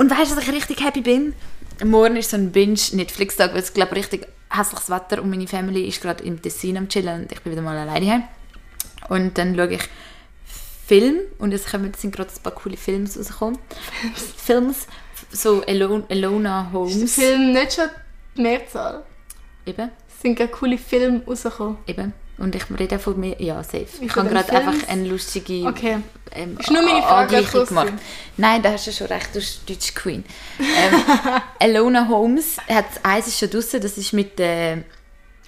Und 0.00 0.10
weißt 0.10 0.30
du, 0.30 0.34
dass 0.34 0.44
ich 0.48 0.54
richtig 0.54 0.82
happy 0.82 1.02
bin? 1.02 1.34
Morgen 1.84 2.16
ist 2.16 2.30
so 2.30 2.36
ein 2.38 2.52
Binge-Netflix-Tag, 2.52 3.52
weil 3.52 3.60
es, 3.60 3.74
glaube 3.74 3.92
ich, 3.92 3.98
richtig 3.98 4.26
hässliches 4.48 4.88
Wetter 4.88 5.22
und 5.22 5.28
meine 5.28 5.46
Family 5.46 5.86
ist 5.86 6.00
gerade 6.00 6.24
im 6.24 6.40
Tessin 6.40 6.78
am 6.78 6.88
Chillen 6.88 7.24
und 7.24 7.32
ich 7.32 7.42
bin 7.42 7.52
wieder 7.52 7.60
mal 7.60 7.76
alleine 7.76 8.10
heim. 8.10 8.22
Und 9.10 9.36
dann 9.36 9.54
schaue 9.54 9.74
ich 9.74 9.82
Film 10.86 11.18
und 11.36 11.52
es 11.52 11.66
kommen, 11.66 11.92
sind 11.92 12.16
gerade 12.16 12.30
ein 12.34 12.42
paar 12.42 12.54
coole 12.54 12.78
Filme 12.78 13.06
rausgekommen. 13.14 13.58
Films, 14.38 14.86
so 15.32 15.60
Elona, 15.64 16.04
Elona 16.08 16.62
Ist 16.62 16.72
der 16.72 16.80
Holmes. 16.80 17.14
Film 17.16 17.52
nicht 17.52 17.74
schon 17.74 17.90
die 18.38 18.40
Mehrzahl? 18.40 19.04
Eben, 19.66 19.90
Es 20.08 20.22
sind 20.22 20.34
gerade 20.36 20.50
coole 20.50 20.78
Filme 20.78 21.22
rausgekommen. 21.26 21.76
eben. 21.86 22.14
Und 22.40 22.54
ich 22.54 22.62
rede 22.78 22.98
von 22.98 23.20
mir, 23.20 23.36
ja, 23.38 23.62
safe. 23.62 23.86
Wie 23.98 24.06
Ich 24.06 24.16
habe 24.16 24.30
gerade 24.30 24.50
einfach 24.50 24.88
eine 24.88 25.06
lustige 25.06 25.66
Okay. 25.66 25.98
ähm, 26.32 26.56
Ist 26.58 26.70
nur 26.70 26.80
meine 26.82 27.02
Frage, 27.02 27.36
Angleichung 27.36 27.66
gemacht. 27.66 27.92
Nein, 28.38 28.62
da 28.62 28.72
hast 28.72 28.86
du 28.86 28.92
schon 28.92 29.08
recht, 29.08 29.28
du 29.34 29.40
bist 29.40 29.68
Deutsch 29.68 29.94
Queen. 29.94 30.24
Ähm, 30.58 31.02
Elona 31.58 32.08
Holmes, 32.08 32.56
hat 32.66 32.86
eins 33.02 33.26
ist 33.26 33.38
schon 33.38 33.50
draussen, 33.50 33.82
das 33.82 33.98
ist 33.98 34.14
mit 34.14 34.38
der... 34.38 34.84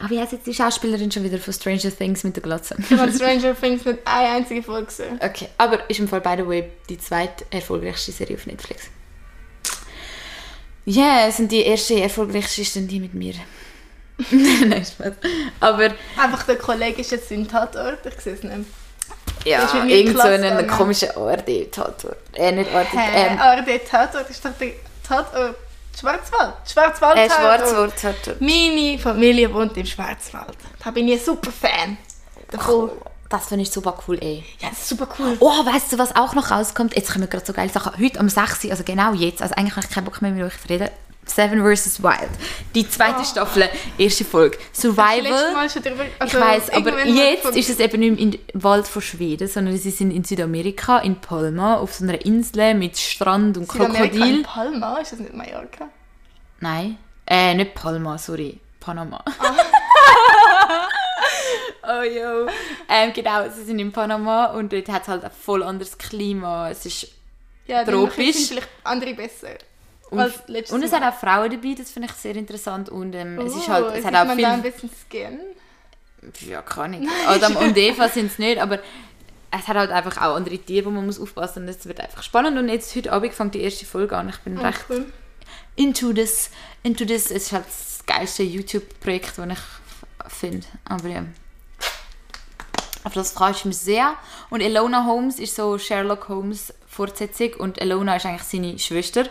Ah, 0.00 0.10
wie 0.10 0.20
heißt 0.20 0.32
jetzt 0.32 0.46
die 0.46 0.52
Schauspielerin 0.52 1.10
schon 1.10 1.24
wieder 1.24 1.38
von 1.38 1.54
Stranger 1.54 1.96
Things 1.96 2.24
mit 2.24 2.36
der 2.36 2.42
Glatze? 2.42 2.76
Ich 2.78 2.98
habe 2.98 3.10
Stranger 3.10 3.58
Things 3.58 3.86
nicht 3.86 3.98
eine 4.04 4.28
einzige 4.28 4.62
Folge 4.62 4.86
gesehen. 4.86 5.18
Okay, 5.18 5.48
aber 5.56 5.88
ist 5.88 5.98
im 5.98 6.08
Fall, 6.08 6.20
by 6.20 6.34
the 6.36 6.46
way, 6.46 6.64
die 6.90 6.98
zweite 6.98 7.46
erfolgreichste 7.50 8.12
Serie 8.12 8.36
auf 8.36 8.44
Netflix. 8.44 8.90
Ja, 10.84 11.02
yeah, 11.02 11.30
sind 11.30 11.50
die 11.52 11.62
erste 11.62 11.98
erfolgreichste 11.98 12.60
ist 12.60 12.76
dann 12.76 12.86
die 12.86 13.00
mit 13.00 13.14
mir. 13.14 13.34
Nein, 14.68 14.84
Spaß. 14.84 15.14
Aber 15.60 15.90
Einfach 16.16 16.42
der 16.44 16.56
Kollege 16.56 17.00
ist 17.00 17.10
jetzt 17.10 17.30
im 17.30 17.48
Tatort, 17.48 18.04
ich 18.06 18.20
sehe 18.20 18.34
es 18.34 18.42
nicht. 18.42 18.66
ja, 19.44 19.68
mit 19.74 19.84
mir 19.84 19.94
irgend 19.96 20.16
so 20.16 20.22
einen 20.22 20.66
komischen 20.66 21.10
ARD-Tatort. 21.10 22.16
Äh, 22.34 22.52
nicht 22.52 22.74
ARD, 22.74 22.94
ähm, 22.94 23.38
aber 23.38 23.62
der 23.62 23.84
Tatort 23.84 24.28
ist 24.30 24.44
doch 24.44 24.52
der 24.60 24.72
Tatort 25.06 25.56
Schwarzwald. 25.98 26.54
Schwarzwald 26.70 27.18
äh, 27.18 27.28
Tatort. 27.28 27.60
Schwarzwald-Tatort. 27.60 28.40
Meine 28.40 28.98
Familie 28.98 29.52
wohnt 29.52 29.76
im 29.76 29.86
Schwarzwald. 29.86 30.56
Da 30.82 30.90
bin 30.90 31.06
ich 31.08 31.20
ein 31.20 31.24
super 31.24 31.50
Fan. 31.52 31.96
Davon. 32.50 32.90
Das 33.28 33.46
finde 33.46 33.62
ich 33.62 33.70
super 33.70 33.98
cool, 34.06 34.18
ey. 34.20 34.44
Ja, 34.60 34.68
das 34.68 34.80
ist 34.80 34.88
super 34.90 35.08
cool. 35.18 35.36
Oh, 35.40 35.64
weißt 35.64 35.92
du, 35.92 35.98
was 35.98 36.14
auch 36.14 36.34
noch 36.34 36.50
rauskommt? 36.50 36.94
Jetzt 36.94 37.12
kommen 37.12 37.28
gerade 37.30 37.46
so 37.46 37.54
geile 37.54 37.70
Sachen. 37.70 37.98
Heute 37.98 38.20
am 38.20 38.28
6. 38.28 38.66
also 38.70 38.84
genau 38.84 39.14
jetzt, 39.14 39.40
also 39.40 39.54
eigentlich 39.54 39.74
habe 39.74 39.86
ich 39.86 39.94
keinen 39.94 40.04
Bock 40.04 40.20
mehr 40.20 40.32
mit 40.32 40.44
euch 40.44 40.60
zu 40.60 40.68
reden. 40.68 40.90
Seven 41.24 41.62
vs. 41.62 42.02
Wild. 42.02 42.28
Die 42.74 42.88
zweite 42.88 43.24
Staffel, 43.24 43.68
erste 43.96 44.24
Folge. 44.24 44.58
Survival. 44.72 45.52
Mal 45.54 45.70
schon 45.70 45.82
drüber, 45.82 46.04
Ich 46.04 46.20
also 46.20 46.40
weiß, 46.40 46.70
aber 46.70 47.06
jetzt 47.06 47.56
ist 47.56 47.70
es 47.70 47.78
eben 47.78 48.00
nicht 48.00 48.40
im 48.52 48.62
Wald 48.62 48.88
von 48.88 49.00
Schweden, 49.02 49.46
sondern 49.46 49.76
sie 49.76 49.90
sind 49.90 50.10
in 50.10 50.24
Südamerika, 50.24 50.98
in 50.98 51.20
Palma, 51.20 51.76
auf 51.76 51.94
so 51.94 52.04
einer 52.04 52.20
Insel 52.24 52.74
mit 52.74 52.98
Strand 52.98 53.56
und 53.56 53.70
Südamerika 53.70 54.02
in 54.04 54.10
Krokodil. 54.10 54.42
Palma, 54.42 54.98
ist 54.98 55.12
das 55.12 55.20
nicht 55.20 55.32
Mallorca? 55.32 55.88
Nein, 56.60 56.98
äh, 57.26 57.54
nicht 57.54 57.74
Palma, 57.74 58.18
sorry, 58.18 58.58
Panama. 58.80 59.24
oh 61.84 62.02
jo. 62.02 62.46
Ähm, 62.88 63.12
genau, 63.12 63.48
sie 63.48 63.64
sind 63.64 63.78
in 63.78 63.92
Panama 63.92 64.46
und 64.46 64.72
dort 64.72 64.88
hat 64.88 65.02
es 65.02 65.08
halt 65.08 65.24
ein 65.24 65.30
voll 65.30 65.62
anderes 65.62 65.96
Klima. 65.98 66.68
Es 66.70 66.84
ist 66.84 67.08
Ja, 67.66 67.84
Tropisch. 67.84 68.34
sind 68.36 68.48
vielleicht 68.48 68.68
andere 68.84 69.14
besser. 69.14 69.50
Und, 70.12 70.70
und 70.72 70.82
es 70.82 70.92
hat 70.92 71.02
auch 71.02 71.18
Frauen 71.18 71.50
dabei, 71.50 71.74
das 71.76 71.90
finde 71.90 72.08
ich 72.08 72.14
sehr 72.14 72.36
interessant 72.36 72.88
und 72.88 73.14
ähm, 73.14 73.38
es 73.40 73.54
ist 73.56 73.68
Oh, 73.68 73.72
halt, 73.72 73.86
es 73.88 73.94
sieht 73.96 74.04
hat 74.06 74.14
auch 74.14 74.26
man 74.26 74.36
viel 74.36 74.44
da 74.44 74.52
ein 74.52 74.62
bisschen 74.62 74.90
Skin? 75.08 75.38
Ja, 76.48 76.62
kann 76.62 76.94
ich. 76.94 77.08
Adam 77.26 77.56
und 77.56 77.76
Eva 77.76 78.08
sind 78.08 78.26
es 78.26 78.38
nicht, 78.38 78.60
aber 78.60 78.78
es 79.50 79.66
hat 79.68 79.76
halt 79.76 79.90
einfach 79.90 80.16
auch 80.18 80.36
andere 80.36 80.56
Tiere, 80.58 80.86
wo 80.86 80.90
man 80.90 81.04
muss 81.06 81.20
aufpassen 81.20 81.64
und 81.64 81.68
es 81.68 81.84
wird 81.86 82.00
einfach 82.00 82.22
spannend 82.22 82.58
und 82.58 82.68
jetzt 82.68 82.94
heute 82.94 83.12
Abend 83.12 83.32
fängt 83.34 83.54
die 83.54 83.60
erste 83.62 83.84
Folge 83.86 84.16
an. 84.16 84.28
Ich 84.28 84.38
bin 84.38 84.56
Ah, 84.58 84.68
recht 84.68 84.84
cool. 84.88 85.06
into 85.76 86.12
this, 86.12 86.50
into 86.82 87.04
this. 87.04 87.26
Es 87.26 87.44
ist 87.44 87.52
halt 87.52 87.66
das 87.66 88.00
geilste 88.06 88.42
YouTube-Projekt, 88.44 89.36
das 89.38 89.48
ich 89.48 90.32
finde. 90.32 90.66
Aber 90.84 91.08
ja. 91.08 91.24
Auf 93.04 93.14
das 93.14 93.32
freue 93.32 93.50
ich 93.50 93.64
mich 93.64 93.78
sehr. 93.78 94.14
Und 94.48 94.60
Elona 94.60 95.04
Holmes 95.06 95.38
ist 95.40 95.56
so 95.56 95.76
Sherlock 95.76 96.28
Holmes 96.28 96.72
Fortsetzung 96.86 97.54
und 97.54 97.80
Elona 97.80 98.16
ist 98.16 98.26
eigentlich 98.26 98.42
seine 98.44 98.78
Schwester. 98.78 99.24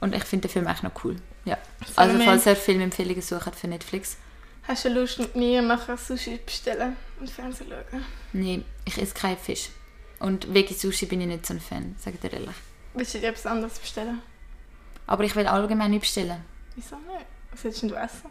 Und 0.00 0.14
ich 0.14 0.24
finde 0.24 0.48
den 0.48 0.52
Film 0.52 0.66
eigentlich 0.66 0.82
noch 0.82 1.04
cool. 1.04 1.16
Ja. 1.44 1.58
Also 1.96 2.18
falls 2.20 2.46
ihr 2.46 2.56
Filmempfehlungen 2.56 3.22
sucht 3.22 3.54
für 3.54 3.68
Netflix. 3.68 4.16
Hast 4.64 4.84
du 4.84 4.88
Lust 4.88 5.18
mit 5.18 5.34
mir 5.36 5.62
nachher 5.62 5.96
Sushi 5.96 6.38
bestellen 6.44 6.96
und 7.18 7.30
Fernsehen 7.30 7.68
schauen? 7.70 8.04
Nee, 8.32 8.62
ich 8.84 9.00
esse 9.00 9.14
keinen 9.14 9.38
Fisch. 9.38 9.70
Und 10.20 10.52
Veggie 10.52 10.74
Sushi 10.74 11.06
bin 11.06 11.20
ich 11.22 11.26
nicht 11.26 11.46
so 11.46 11.54
ein 11.54 11.60
Fan, 11.60 11.96
sage 11.98 12.16
ich 12.16 12.20
dir 12.20 12.32
ehrlich. 12.34 12.54
Willst 12.94 13.14
du 13.14 13.18
dir 13.18 13.28
etwas 13.28 13.46
anderes 13.46 13.78
bestellen? 13.78 14.22
Aber 15.06 15.24
ich 15.24 15.34
will 15.34 15.46
allgemein 15.46 15.90
nicht 15.90 16.02
bestellen. 16.02 16.44
Wieso 16.76 16.96
nicht? 16.96 17.26
Was 17.50 17.64
willst 17.64 17.82
du 17.82 17.94
essen? 17.94 18.30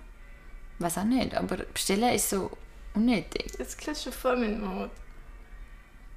Weiß 0.77 0.97
auch 0.97 1.03
nicht, 1.03 1.35
aber 1.35 1.57
bestellen 1.57 2.13
ist 2.13 2.29
so 2.29 2.51
unnötig. 2.93 3.51
Jetzt 3.57 3.77
kriegst 3.77 4.05
du 4.05 4.11
voll 4.11 4.37
mit 4.37 4.59
Mut. 4.59 4.89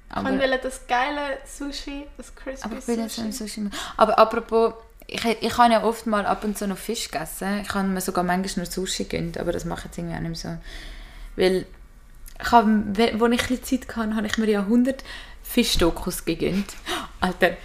Aber, 0.09 0.31
Ich 0.31 0.39
will 0.39 0.59
das 0.61 0.85
geile 0.87 1.39
Sushi, 1.45 2.05
das 2.17 2.33
crispy 2.35 2.63
aber 2.65 2.77
ich 2.77 2.87
will 2.87 3.09
Sushi. 3.09 3.31
Sushi. 3.31 3.69
Aber 3.97 4.17
apropos, 4.17 4.75
ich, 5.07 5.25
ich 5.25 5.57
habe 5.57 5.73
ja 5.73 5.83
oft 5.83 6.07
mal 6.07 6.25
ab 6.25 6.43
und 6.43 6.57
zu 6.57 6.67
noch 6.67 6.77
Fisch 6.77 7.09
gegessen. 7.09 7.61
Ich 7.63 7.73
habe 7.73 7.87
mir 7.87 8.01
sogar 8.01 8.23
manchmal 8.23 8.65
nur 8.65 8.71
Sushi 8.71 9.05
gegönnt, 9.05 9.37
aber 9.37 9.51
das 9.51 9.65
mache 9.65 9.79
ich 9.79 9.85
jetzt 9.85 9.97
irgendwie 9.97 10.15
auch 10.15 10.21
nicht 10.21 10.43
mehr 10.43 10.57
so. 10.57 11.41
Weil, 11.41 11.65
ich 12.41 12.51
habe, 12.51 13.19
wo 13.19 13.27
ich 13.27 13.49
ein 13.49 13.63
Zeit 13.63 13.95
hatte, 13.95 14.15
habe 14.15 14.27
ich 14.27 14.37
mir 14.37 14.49
ja 14.49 14.61
100 14.61 15.03
Fischdokus 15.43 16.25
gegönnt. 16.25 16.73
Alter. 17.19 17.57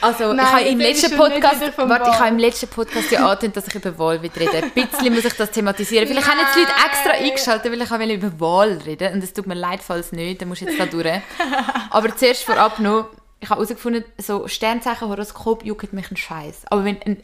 Also, 0.00 0.32
Nein, 0.32 0.46
ich 0.46 0.52
habe 0.52 0.62
im 0.64 0.80
letzten 0.80 1.16
Podcast, 1.16 1.60
warte, 1.76 2.10
ich 2.10 2.18
habe 2.18 2.28
im 2.28 2.38
letzten 2.38 2.68
Podcast 2.68 3.10
ja 3.10 3.24
angetönt, 3.26 3.56
dass 3.56 3.68
ich 3.68 3.74
über 3.74 3.96
Wahl 3.98 4.16
reden. 4.16 4.48
Ein 4.74 4.88
bisschen 4.88 5.14
muss 5.14 5.24
ich 5.24 5.34
das 5.34 5.50
thematisieren. 5.50 6.06
Vielleicht 6.06 6.28
haben 6.28 6.38
jetzt 6.38 6.56
die 6.56 6.60
Leute 6.60 6.72
extra 6.84 7.12
Nein. 7.12 7.24
eingeschaltet, 7.24 7.72
weil 7.72 7.82
ich 7.82 7.90
auch 7.90 8.24
über 8.28 8.40
Wahl 8.40 8.78
reden 8.84 9.14
und 9.14 9.24
es 9.24 9.32
tut 9.32 9.46
mir 9.46 9.54
leid, 9.54 9.80
falls 9.84 10.12
nicht, 10.12 10.40
dann 10.40 10.48
musst 10.48 10.62
du 10.62 10.66
jetzt 10.66 10.80
da 10.80 10.86
durch. 10.86 11.20
Aber 11.90 12.16
zuerst 12.16 12.44
vorab 12.44 12.78
noch, 12.80 13.08
ich 13.40 13.48
habe 13.50 13.60
herausgefunden, 13.60 14.04
so 14.18 14.48
Sternzeichen, 14.48 15.08
Horoskop 15.08 15.64
juckt 15.64 15.92
mich 15.92 16.10
ein 16.10 16.16
Scheiß. 16.16 16.62
Aber 16.70 16.84
wenn, 16.84 17.00
ein, 17.02 17.22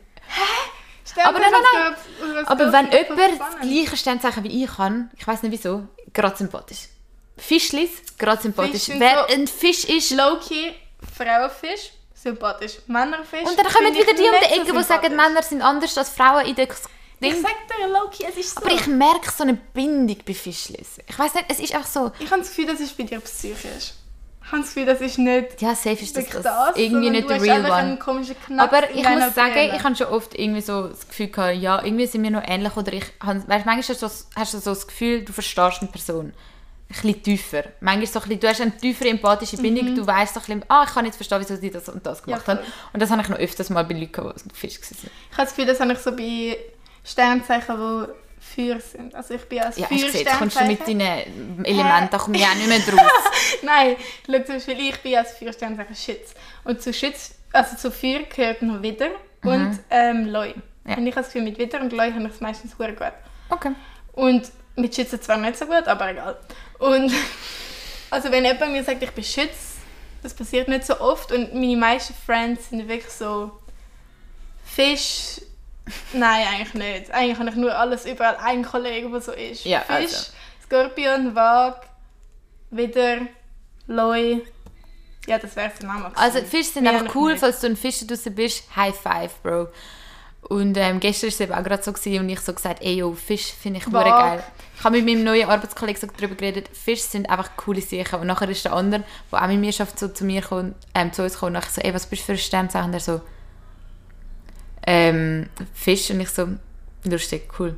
Stern 1.05 1.27
Aber 1.27 1.39
nein, 1.39 1.51
nein, 1.53 1.95
nein. 2.35 2.47
aber 2.47 2.73
wenn 2.73 2.91
jemand 2.93 3.41
das 3.41 3.61
gleiche 3.61 3.97
Sternzeichen 3.97 4.43
wie 4.45 4.65
ich 4.65 4.71
kann, 4.71 5.11
ich 5.19 5.27
weiß 5.27 5.43
nicht 5.43 5.53
wieso, 5.53 5.87
gerade 6.13 6.37
sympathisch. 6.37 6.89
Fischlis, 7.37 7.91
gerade 8.19 8.41
sympathisch. 8.43 8.85
Fisch 8.85 8.95
Wer 8.99 9.27
so- 9.29 9.35
ein 9.35 9.47
Fisch 9.47 9.85
ist, 9.85 10.11
Loki, 10.13 10.73
Frauenfisch, 11.17 11.93
sympathisch. 12.15 12.79
Männerfisch. 12.87 13.43
und 13.43 13.59
dann 13.59 13.67
kommen 13.67 13.93
ich 13.93 14.01
wieder 14.01 14.15
die 14.15 14.23
um 14.23 14.35
die 14.41 14.55
Ecke, 14.61 14.73
die 14.73 14.83
sagen. 14.85 15.17
Männer 15.17 15.43
sind 15.43 15.61
anders 15.63 15.99
als 15.99 16.11
Frauen 16.11 16.47
in 16.47 16.55
der 16.55 16.69
Ich 16.69 16.75
Ding. 17.21 17.43
sag 17.43 17.53
dir, 17.77 17.89
Loki, 17.89 18.25
es 18.29 18.37
ist 18.37 18.55
so. 18.55 18.61
Aber 18.65 18.71
ich 18.75 18.87
merke 18.87 19.31
so 19.31 19.43
eine 19.43 19.55
Bindung 19.55 20.17
bei 20.27 20.33
Fischlis. 20.35 20.99
Ich 21.07 21.19
weiß 21.19 21.35
nicht, 21.35 21.47
es 21.49 21.59
ist 21.61 21.75
einfach 21.75 21.89
so, 21.89 22.13
Ich 22.19 22.31
habe 22.31 22.41
das 22.41 22.49
Gefühl, 22.49 22.67
das 22.67 22.81
ist 22.81 22.97
bei 22.97 23.03
dir 23.05 23.21
psychisch. 23.21 23.93
Ich 24.47 24.53
habe 24.53 24.61
das 24.61 24.75
Gefühl, 24.75 24.87
das 24.87 25.01
ist 25.01 25.19
nicht 25.19 25.63
ja, 25.63 25.75
safe 25.75 26.03
ist 26.03 26.15
das, 26.17 26.27
das, 26.29 26.43
das, 26.43 26.77
irgendwie 26.77 27.09
nicht 27.11 27.29
der 27.31 27.41
real 27.41 27.65
one. 27.65 27.99
Aber 28.61 28.91
ich 28.91 29.09
muss 29.09 29.35
sagen, 29.35 29.71
ich 29.75 29.83
habe 29.83 29.97
schon 29.97 30.09
oft 30.09 30.39
irgendwie 30.39 30.61
so 30.61 30.89
das 30.89 31.09
Gefühl 31.09 31.29
gehabt, 31.29 31.57
ja, 31.57 31.83
irgendwie 31.83 32.07
sind 32.07 32.23
wir 32.23 32.31
noch 32.31 32.47
ähnlich 32.47 32.77
oder 32.77 32.93
ich 32.93 33.05
weißt, 33.23 33.49
manchmal 33.49 33.77
hast 33.79 33.89
du, 33.89 33.95
so, 33.95 34.07
hast 34.37 34.55
du 34.55 34.59
so 34.59 34.71
das 34.71 34.87
Gefühl, 34.87 35.25
du 35.25 35.33
verstehst 35.33 35.79
eine 35.81 35.91
Person 35.91 36.27
ein 36.27 36.33
bisschen 36.89 37.23
tiefer. 37.23 37.65
Manchmal 37.81 38.07
so 38.07 38.21
ein 38.21 38.29
bisschen, 38.29 38.41
du 38.41 38.49
hast 38.49 38.61
eine 38.61 38.77
tiefere 38.77 39.09
empathische 39.09 39.57
Bindung, 39.57 39.95
du 39.95 40.07
weißt 40.07 40.35
so 40.35 40.41
ein 40.41 40.45
bisschen, 40.47 40.65
ah, 40.69 40.85
ich 40.87 40.93
kann 40.95 41.07
jetzt 41.07 41.17
verstehen, 41.17 41.41
wieso 41.41 41.57
sie 41.57 41.71
das 41.71 41.89
und 41.89 42.05
das 42.05 42.23
gemacht 42.23 42.47
Mhm. 42.47 42.53
Ja, 42.53 42.59
haben. 42.59 42.67
Und 42.93 43.01
das 43.03 43.11
habe 43.11 43.23
ich 43.23 43.29
noch 43.31 43.39
öfters 43.39 43.71
mal 43.71 43.85
bei 43.85 43.95
Leuten, 43.95 44.31
die 44.45 44.55
Fisch 44.55 44.79
waren. 44.83 45.11
Ich 45.31 45.39
habe 45.39 45.47
das 45.47 45.51
Gefühl, 45.57 45.67
das 45.67 45.81
habe 45.81 45.93
ich 45.95 45.99
so 45.99 46.13
bei 46.15 46.59
Sternzeichen, 47.03 47.77
die 47.77 48.07
Feuer 48.45 48.81
sind. 48.81 49.15
Also 49.15 49.35
ich 49.35 49.45
bin 49.49 49.61
als 49.61 49.77
Ja, 49.77 49.87
ich 49.91 50.11
sehe, 50.11 50.23
jetzt 50.23 50.39
kommst 50.39 50.61
du 50.61 50.65
mit 50.65 50.79
Feuersternzeichen. 50.79 51.57
deinen 51.57 51.65
Elementen, 51.65 52.09
da 52.11 52.19
komme 52.19 52.37
ich 52.37 52.45
auch 52.45 52.55
nicht 52.55 52.69
mehr 52.69 52.79
draus. 52.79 53.11
Nein, 53.63 53.97
schau 54.27 54.39
zum 54.41 54.55
Beispiel, 54.55 54.81
ich 54.81 54.97
bin 54.99 55.17
als 55.17 55.33
Feuersternzeichen 55.39 55.97
Schütz. 55.97 56.35
Und 56.65 56.83
zu 56.83 56.93
Schütz, 56.93 57.35
also 57.53 57.77
zu 57.77 57.91
Feuer 57.91 58.21
gehört 58.25 58.63
noch 58.63 58.83
Widder 58.83 59.11
und 59.43 59.79
ähm, 59.91 60.27
Leu. 60.27 60.49
Mhm. 60.49 60.91
Ja. 60.91 60.97
Und 60.97 61.07
ich 61.07 61.15
habe 61.15 61.23
das 61.23 61.33
Gefühl, 61.33 61.43
mit 61.43 61.59
Widder 61.59 61.81
und 61.81 61.93
Leu 61.93 62.13
habe 62.13 62.25
ich 62.25 62.35
es 62.35 62.41
meistens 62.41 62.77
sehr 62.77 62.93
gut. 62.93 63.13
Okay. 63.51 63.73
Und 64.13 64.51
mit 64.77 64.95
Schützen 64.95 65.21
zwar 65.21 65.37
nicht 65.37 65.57
so 65.57 65.67
gut, 65.67 65.87
aber 65.87 66.11
egal. 66.11 66.39
Und 66.79 67.13
also 68.11 68.31
wenn 68.31 68.45
jemand 68.45 68.73
mir 68.73 68.85
sagt, 68.85 69.03
ich 69.03 69.11
bin 69.11 69.25
Schütz, 69.25 69.77
das 70.23 70.35
passiert 70.35 70.69
nicht 70.69 70.85
so 70.85 71.01
oft 71.01 71.33
und 71.33 71.55
meine 71.55 71.77
meisten 71.77 72.15
Friends 72.15 72.71
sind 72.71 72.89
wirklich 72.89 73.13
so 73.13 73.53
Fisch. 74.65 75.41
Nein, 76.13 76.47
eigentlich 76.47 76.75
nicht. 76.75 77.11
Eigentlich 77.11 77.39
habe 77.39 77.51
ich 77.51 77.57
nur 77.57 77.77
alles 77.77 78.07
überall 78.07 78.37
einen 78.37 78.65
Kollegen, 78.65 79.13
der 79.13 79.21
so 79.21 79.33
ist. 79.33 79.65
Ja, 79.65 79.81
Fisch, 79.81 79.95
also. 79.95 80.33
Skorpion, 80.65 81.35
Waag, 81.35 81.83
Widder, 82.71 83.19
Leu. 83.87 84.39
Ja, 85.27 85.39
das 85.39 85.57
wäre 85.57 85.71
der 85.81 85.89
Name. 85.89 86.13
Also. 86.15 86.41
Fische 86.41 86.73
sind 86.73 86.83
Mehr 86.85 86.93
einfach 86.99 87.15
cool, 87.15 87.33
nicht. 87.33 87.41
falls 87.41 87.61
du 87.61 87.67
ein 87.67 87.77
Fisch 87.77 88.07
draußen 88.07 88.35
bist. 88.35 88.65
High 88.77 88.95
five, 88.95 89.35
Bro. 89.43 89.69
Und 90.49 90.77
ähm, 90.77 91.01
gestern 91.01 91.29
war 91.29 91.35
es 91.35 91.41
eben 91.41 91.53
auch 91.55 91.63
gerade 91.63 91.83
so 91.83 91.93
gewesen 91.93 92.21
und 92.21 92.29
ich 92.29 92.41
so 92.41 92.53
gesagt, 92.53 92.83
ey 92.83 92.97
yo, 92.97 93.15
Fisch 93.15 93.53
finde 93.53 93.79
ich 93.81 93.87
hure 93.87 94.05
geil. 94.05 94.45
Ich 94.77 94.85
habe 94.85 95.01
mit 95.01 95.07
meinem 95.07 95.25
neuen 95.25 95.49
Arbeitskollegen 95.49 95.99
so 95.99 96.07
darüber 96.07 96.35
geredet, 96.35 96.69
Fische 96.69 97.03
sind 97.03 97.31
einfach 97.31 97.57
coole 97.57 97.81
Sachen. 97.81 98.21
Und 98.21 98.27
nachher 98.27 98.51
ist 98.51 98.65
der 98.65 98.75
andere, 98.75 99.05
der 99.33 99.43
auch 99.43 99.47
mit 99.47 99.59
mir 99.59 99.73
schafft, 99.73 99.99
so 99.99 100.09
zu 100.09 100.25
mir 100.25 100.43
kommt, 100.43 100.75
ähm, 100.95 101.13
zu 101.15 101.23
uns 101.23 101.39
kommt 101.39 101.57
und 101.57 101.65
ich 101.65 101.71
so, 101.71 101.81
ey, 101.81 101.95
was 101.95 102.07
bist 102.07 102.23
du 102.23 102.27
für 102.27 102.33
ein 102.33 102.39
Sternzeichen? 102.39 102.89
Und 102.89 102.95
er 102.95 103.01
so, 103.01 103.21
ähm, 104.87 105.49
Fisch 105.73 106.11
und 106.11 106.21
ich 106.21 106.31
so, 106.31 106.49
lustig, 107.05 107.49
cool. 107.59 107.77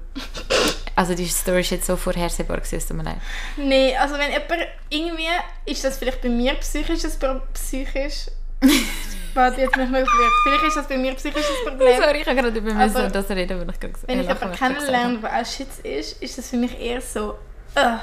Also 0.95 1.15
die 1.15 1.27
Story 1.27 1.61
ist 1.61 1.71
jetzt 1.71 1.87
so 1.87 1.97
vorhersehbar 1.97 2.57
gewesen, 2.57 2.77
es 2.77 2.87
tut 2.87 2.97
mir 2.97 3.03
leid. 3.03 3.19
Nee, 3.59 3.95
also 3.97 4.15
wenn 4.15 4.31
jemand 4.31 4.67
irgendwie, 4.89 5.29
ist 5.67 5.85
das 5.85 5.99
vielleicht 5.99 6.23
bei 6.23 6.31
mir 6.31 6.55
psychisches 6.55 7.19
Pro 7.19 7.41
psychisch. 7.53 8.31
Warte, 9.35 9.61
jetzt 9.61 9.77
mich 9.77 9.91
mal 9.91 10.07
verwirrt. 10.07 10.33
Vielleicht 10.43 10.65
ist 10.65 10.77
das 10.79 10.89
bei 10.89 10.97
mir 10.97 11.15
psychisches 11.15 11.65
Problem. 11.67 12.01
Sorry, 12.01 12.21
ich 12.23 12.27
habe 12.27 12.41
gerade 12.41 12.59
über 12.59 12.71
Aber 12.73 12.87
müssen 12.87 13.13
das 13.13 13.29
reden, 13.29 13.61
weil 13.61 13.69
ich 13.69 13.81
gerade 13.81 13.93
gesagt 13.93 14.09
Wenn 14.09 14.21
ich 14.21 14.29
jemanden 14.29 14.53
kennenlerne, 14.53 15.19
der 15.19 15.41
auch 15.41 15.45
Schütz 15.45 15.79
ist, 15.83 16.23
ist 16.23 16.39
das 16.39 16.49
für 16.49 16.57
mich 16.57 16.81
eher 16.81 17.03
so, 17.03 17.33
uh, 17.77 17.99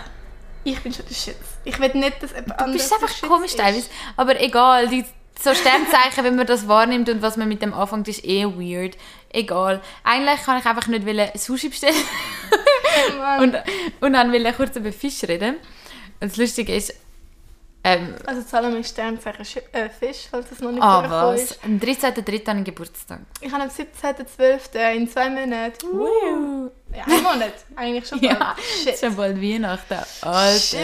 ich 0.63 0.79
bin 0.81 0.93
schon 0.93 1.05
der 1.07 1.15
Schütz. 1.15 1.57
Ich 1.63 1.79
will 1.79 1.91
nicht, 1.95 2.21
dass 2.21 2.31
jemand 2.31 2.51
Du 2.51 2.63
anderes 2.65 2.89
bist 2.89 2.93
einfach 2.93 3.27
komisch 3.27 3.55
teilweise. 3.55 3.89
Aber 4.15 4.39
egal, 4.39 4.87
die, 4.87 5.03
so 5.41 5.53
Sternzeichen, 5.53 6.23
wenn 6.23 6.35
man 6.35 6.47
das 6.47 6.67
wahrnimmt 6.67 7.09
und 7.09 7.21
was 7.21 7.37
man 7.37 7.47
mit 7.47 7.61
dem 7.61 7.73
anfängt, 7.73 8.07
ist 8.07 8.23
eh 8.25 8.45
weird. 8.45 8.97
Egal. 9.31 9.81
Eigentlich 10.03 10.41
kann 10.43 10.59
ich 10.59 10.65
einfach 10.65 10.87
nicht 10.87 11.05
wollen 11.05 11.29
Sushi 11.35 11.69
bestellen 11.69 11.95
und, 13.39 13.55
und 14.01 14.13
dann 14.13 14.31
will 14.31 14.45
ich 14.45 14.55
kurz 14.55 14.75
über 14.75 14.91
Fisch 14.91 15.23
reden. 15.23 15.55
Und 16.19 16.31
das 16.31 16.37
Lustige 16.37 16.75
ist, 16.75 16.93
ähm, 17.83 18.15
Also 18.25 18.41
Salome 18.41 18.77
ist 18.79 18.91
Sternzeichen 18.91 19.43
äh, 19.73 19.89
Fisch, 19.89 20.27
falls 20.29 20.47
das 20.49 20.59
noch 20.59 20.71
nicht 20.71 20.81
ah 20.83 21.03
was, 21.09 21.41
ist. 21.41 21.59
am 21.65 21.79
13.03. 21.79 22.47
habe 22.47 22.59
ich 22.59 22.65
Geburtstag. 22.65 23.19
Ich 23.41 23.51
habe 23.51 23.63
am 23.63 23.69
17.12. 23.69 24.93
in 24.95 25.09
zwei 25.09 25.29
Monaten. 25.29 25.87
Wow. 25.91 26.71
Ja, 26.95 27.03
ein 27.05 27.23
Monat. 27.23 27.53
Eigentlich 27.75 28.07
schon 28.07 28.19
Ja, 28.23 28.35
bald. 28.35 28.57
es 28.59 28.83
Shit. 28.83 28.99
schon 28.99 29.15
bald 29.15 29.41
Weihnachten. 29.41 29.97
Alter 30.21 30.59
Shit. 30.59 30.79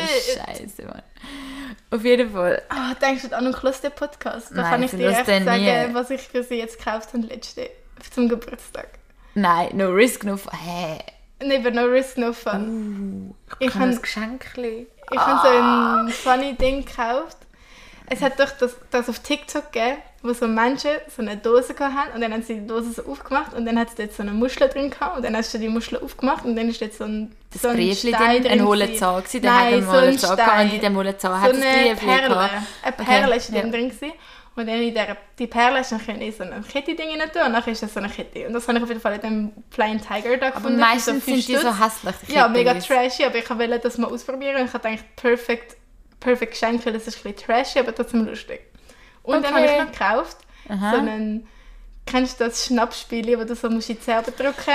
Scheiße, 0.45 0.83
Mann. 0.87 1.03
Auf 1.91 2.03
jeden 2.05 2.31
Fall. 2.31 2.61
Ah, 2.69 2.93
denkst 2.95 3.23
du 3.29 3.35
an 3.35 3.45
einen 3.45 3.53
Kloster 3.53 3.89
Podcast? 3.89 4.51
Da 4.51 4.61
Nein, 4.61 4.71
kann 4.71 4.83
ich 4.83 4.91
dir 4.91 5.09
echt 5.09 5.25
sagen, 5.25 5.45
nie. 5.63 5.93
was 5.93 6.09
ich 6.11 6.21
für 6.21 6.43
sie 6.43 6.55
jetzt 6.55 6.77
gekauft 6.77 7.13
habe 7.13 7.25
letzte 7.25 7.69
zum 8.11 8.29
Geburtstag. 8.29 8.87
Nein, 9.33 9.69
no 9.73 9.89
risk, 9.89 10.23
no 10.23 10.37
fun. 10.37 10.51
Hä? 10.53 10.99
Never 11.43 11.71
no 11.71 11.85
risk, 11.85 12.17
no 12.17 12.33
fun. 12.33 13.33
Ich 13.59 13.67
Ich 13.69 13.75
han- 13.75 13.89
ein 13.91 14.01
Geschenkli. 14.01 14.87
Ich 15.11 15.17
habe 15.19 15.39
so 15.41 15.47
ein 15.47 16.09
funny 16.09 16.53
Ding 16.55 16.85
gekauft. 16.85 17.37
Es 18.09 18.21
hat 18.21 18.39
doch 18.39 18.49
das, 18.59 18.75
das 18.91 19.07
auf 19.09 19.19
TikTok 19.19 19.71
gegeben, 19.71 19.97
wo 20.21 20.33
so 20.33 20.47
Menschen 20.47 20.91
so 21.15 21.21
eine 21.21 21.37
Dose 21.37 21.73
haben 21.79 22.11
und 22.13 22.21
dann 22.21 22.33
haben 22.33 22.43
sie 22.43 22.55
die 22.55 22.67
Dose 22.67 22.91
so 22.91 23.05
aufgemacht 23.05 23.53
und 23.53 23.65
dann 23.65 23.77
hat 23.79 23.89
es 23.89 23.95
dort 23.95 24.13
so 24.13 24.23
eine 24.23 24.31
Muschel 24.31 24.67
drin 24.67 24.89
gehabt 24.89 25.17
und 25.17 25.23
dann 25.23 25.35
hast 25.35 25.53
du 25.53 25.57
die 25.59 25.69
Muschel 25.69 25.97
aufgemacht 26.03 26.43
und 26.45 26.55
dann 26.55 26.69
ist 26.69 26.81
dort 26.81 26.93
so 26.93 27.03
ein, 27.05 27.35
Das 27.53 27.61
so 27.61 27.69
ein 27.69 27.75
Briefli 27.77 28.13
Stein 28.13 28.43
drin, 28.43 28.51
ein 28.51 28.65
hohler. 28.65 28.93
Zahn 28.95 29.23
gewesen, 29.23 29.41
der 29.41 29.55
hat 29.59 29.65
einen 29.73 29.83
so 29.85 29.91
hohlen 29.91 30.07
ein 30.09 30.17
Zahn 30.17 30.37
gehabt 30.37 30.61
und 30.63 30.73
in 30.73 30.81
dem 30.81 30.97
hohlen 30.97 31.19
Zahn 31.19 31.31
so 31.33 31.41
hat 31.41 31.51
es 31.53 31.61
ein 31.61 31.63
eine 31.67 31.89
Briefli 31.95 32.07
Perle. 32.07 32.27
gehabt. 32.29 32.51
Eine 32.83 32.91
Perle 32.93 33.27
Okay, 33.27 33.37
ist 33.37 33.49
ja. 33.49 33.61
drin 33.61 33.71
gewesen. 33.71 34.11
und 34.55 34.67
dann 34.67 34.81
in 34.81 34.93
der, 34.93 35.17
die 35.37 35.47
Perle 35.47 35.79
ist 35.79 35.91
dann 35.93 36.01
in 36.19 36.31
so 36.33 36.43
eine 36.43 36.61
Kette-Ding 36.61 37.09
rein 37.21 37.31
tun 37.31 37.41
und 37.45 37.53
dann 37.53 37.63
ist 37.63 37.81
das 37.81 37.93
so 37.93 37.99
eine 38.01 38.09
Kette. 38.09 38.45
Und 38.47 38.53
das 38.53 38.67
habe 38.67 38.77
ich 38.77 38.83
auf 38.83 38.89
jeden 38.89 39.01
Fall 39.01 39.13
in 39.15 39.21
dem 39.21 39.51
Flying 39.69 40.01
Tiger 40.01 40.35
da 40.35 40.47
Aber 40.47 40.55
gefunden. 40.57 40.79
für 40.79 40.85
meistens 40.85 41.23
fünf 41.23 41.45
sind 41.45 41.47
die 41.47 41.55
so 41.55 41.69
hässlich. 41.79 42.15
die 42.27 42.33
Ja, 42.33 42.47
mega 42.49 42.73
trashy, 42.73 43.23
aber 43.23 43.37
ich 43.37 43.49
wollte 43.49 43.79
das 43.79 43.97
mal 43.97 44.11
ausprobieren 44.11 44.57
und 44.61 44.65
ich 44.67 44.73
habe 44.73 44.89
gedacht, 44.89 45.05
perfekt, 45.15 45.77
perfekt 46.19 46.53
Geschenk, 46.53 46.85
weil 46.85 46.93
das 46.93 47.07
ist 47.07 47.17
ein 47.25 47.33
bisschen 47.33 47.47
trashy, 47.47 47.79
aber 47.79 47.93
trotzdem 47.93 48.25
lustig. 48.25 48.61
Und 49.23 49.43
dann 49.43 49.53
habe 49.53 49.63
Okay. 49.65 49.73
ich 49.75 49.83
noch 49.85 49.91
gekauft, 49.91 50.37
Aha. 50.67 50.91
so 50.91 50.97
einen, 50.97 51.47
kennst 52.05 52.39
du 52.39 52.45
das 52.45 52.65
Schnappspiel, 52.65 53.37
wo 53.39 53.43
du 53.43 53.55
so 53.55 53.69
musst 53.69 53.89
in 53.89 53.95
die 53.97 54.01
Zerbe 54.01 54.31
drücken 54.31 54.73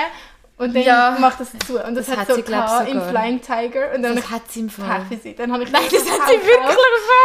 und 0.56 0.74
dann 0.74 0.82
Ja. 0.84 1.16
macht 1.18 1.40
das 1.40 1.48
zu. 1.66 1.82
Und 1.82 1.94
das, 1.96 2.06
Das 2.06 2.16
hat 2.16 2.28
hat 2.28 2.28
so 2.28 2.34
sie, 2.36 2.90
im. 2.92 3.02
Flying 3.02 3.40
Tiger 3.40 3.92
und 3.94 4.02
dann 4.02 4.14
Das 4.14 4.30
hat 4.30 4.50
sie 4.52 4.60
im 4.60 4.70
Fall. 4.70 5.04
Für 5.08 5.16
sie. 5.16 5.34
Dann 5.34 5.52
habe 5.52 5.64
ich 5.64 5.70
Nein, 5.72 5.82
das 5.90 6.02
auch 6.02 6.20
hat 6.20 6.28
sie 6.28 6.36
gekauft. 6.36 6.46
wirklich 6.46 6.76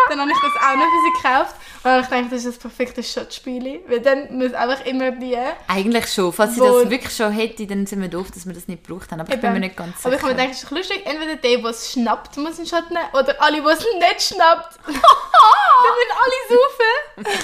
Dann 0.10 0.20
habe 0.22 0.32
ich 0.32 0.38
das 0.38 0.64
auch 0.64 0.76
noch 0.76 0.84
für 0.84 1.02
sie 1.06 1.22
gekauft 1.22 1.56
und 1.80 1.86
dann 1.86 1.92
habe 1.94 2.02
ich 2.02 2.10
gedacht, 2.10 2.26
das 2.32 2.40
ist 2.40 2.48
das 2.48 2.58
perfekte 2.58 3.04
Shotspiel, 3.04 3.82
weil 3.88 4.00
dann 4.02 4.36
muss 4.38 4.54
einfach 4.54 4.84
immer 4.86 5.12
die... 5.12 5.38
Eigentlich 5.68 6.12
schon. 6.12 6.34
Falls 6.34 6.56
sie 6.56 6.60
das 6.60 6.90
wirklich 6.90 7.16
schon 7.16 7.32
hätte, 7.32 7.68
dann 7.68 7.86
sind 7.86 8.02
wir 8.02 8.10
doof, 8.10 8.28
dass 8.34 8.46
wir 8.48 8.54
das 8.54 8.68
nicht 8.68 8.84
gebraucht 8.86 9.12
haben. 9.12 9.22
Aber 9.22 9.32
ich 9.34 9.40
bin 9.40 9.52
mir 9.52 9.58
Eben. 9.58 9.66
nicht 9.66 9.78
ganz 9.78 9.96
sicher. 9.98 10.08
Aber 10.08 10.16
ich 10.16 10.22
habe 10.24 10.34
mir 10.34 10.38
gedacht, 10.42 10.56
es 10.58 10.64
ist 10.64 10.72
lustig, 10.72 11.06
entweder 11.06 11.36
der, 11.36 11.58
der 11.58 11.70
es 11.70 11.92
schnappt, 11.92 12.36
muss 12.38 12.58
einen 12.58 12.68
Shot 12.68 12.90
nehmen, 12.90 13.06
oder 13.14 13.36
alle, 13.42 13.62
die 13.62 13.68
es 13.68 13.80
nicht 13.80 14.22
schnappt. 14.34 14.80
dann 14.86 15.94
müssen 15.96 16.16
alle 16.24 16.40
saufen. 16.50 17.38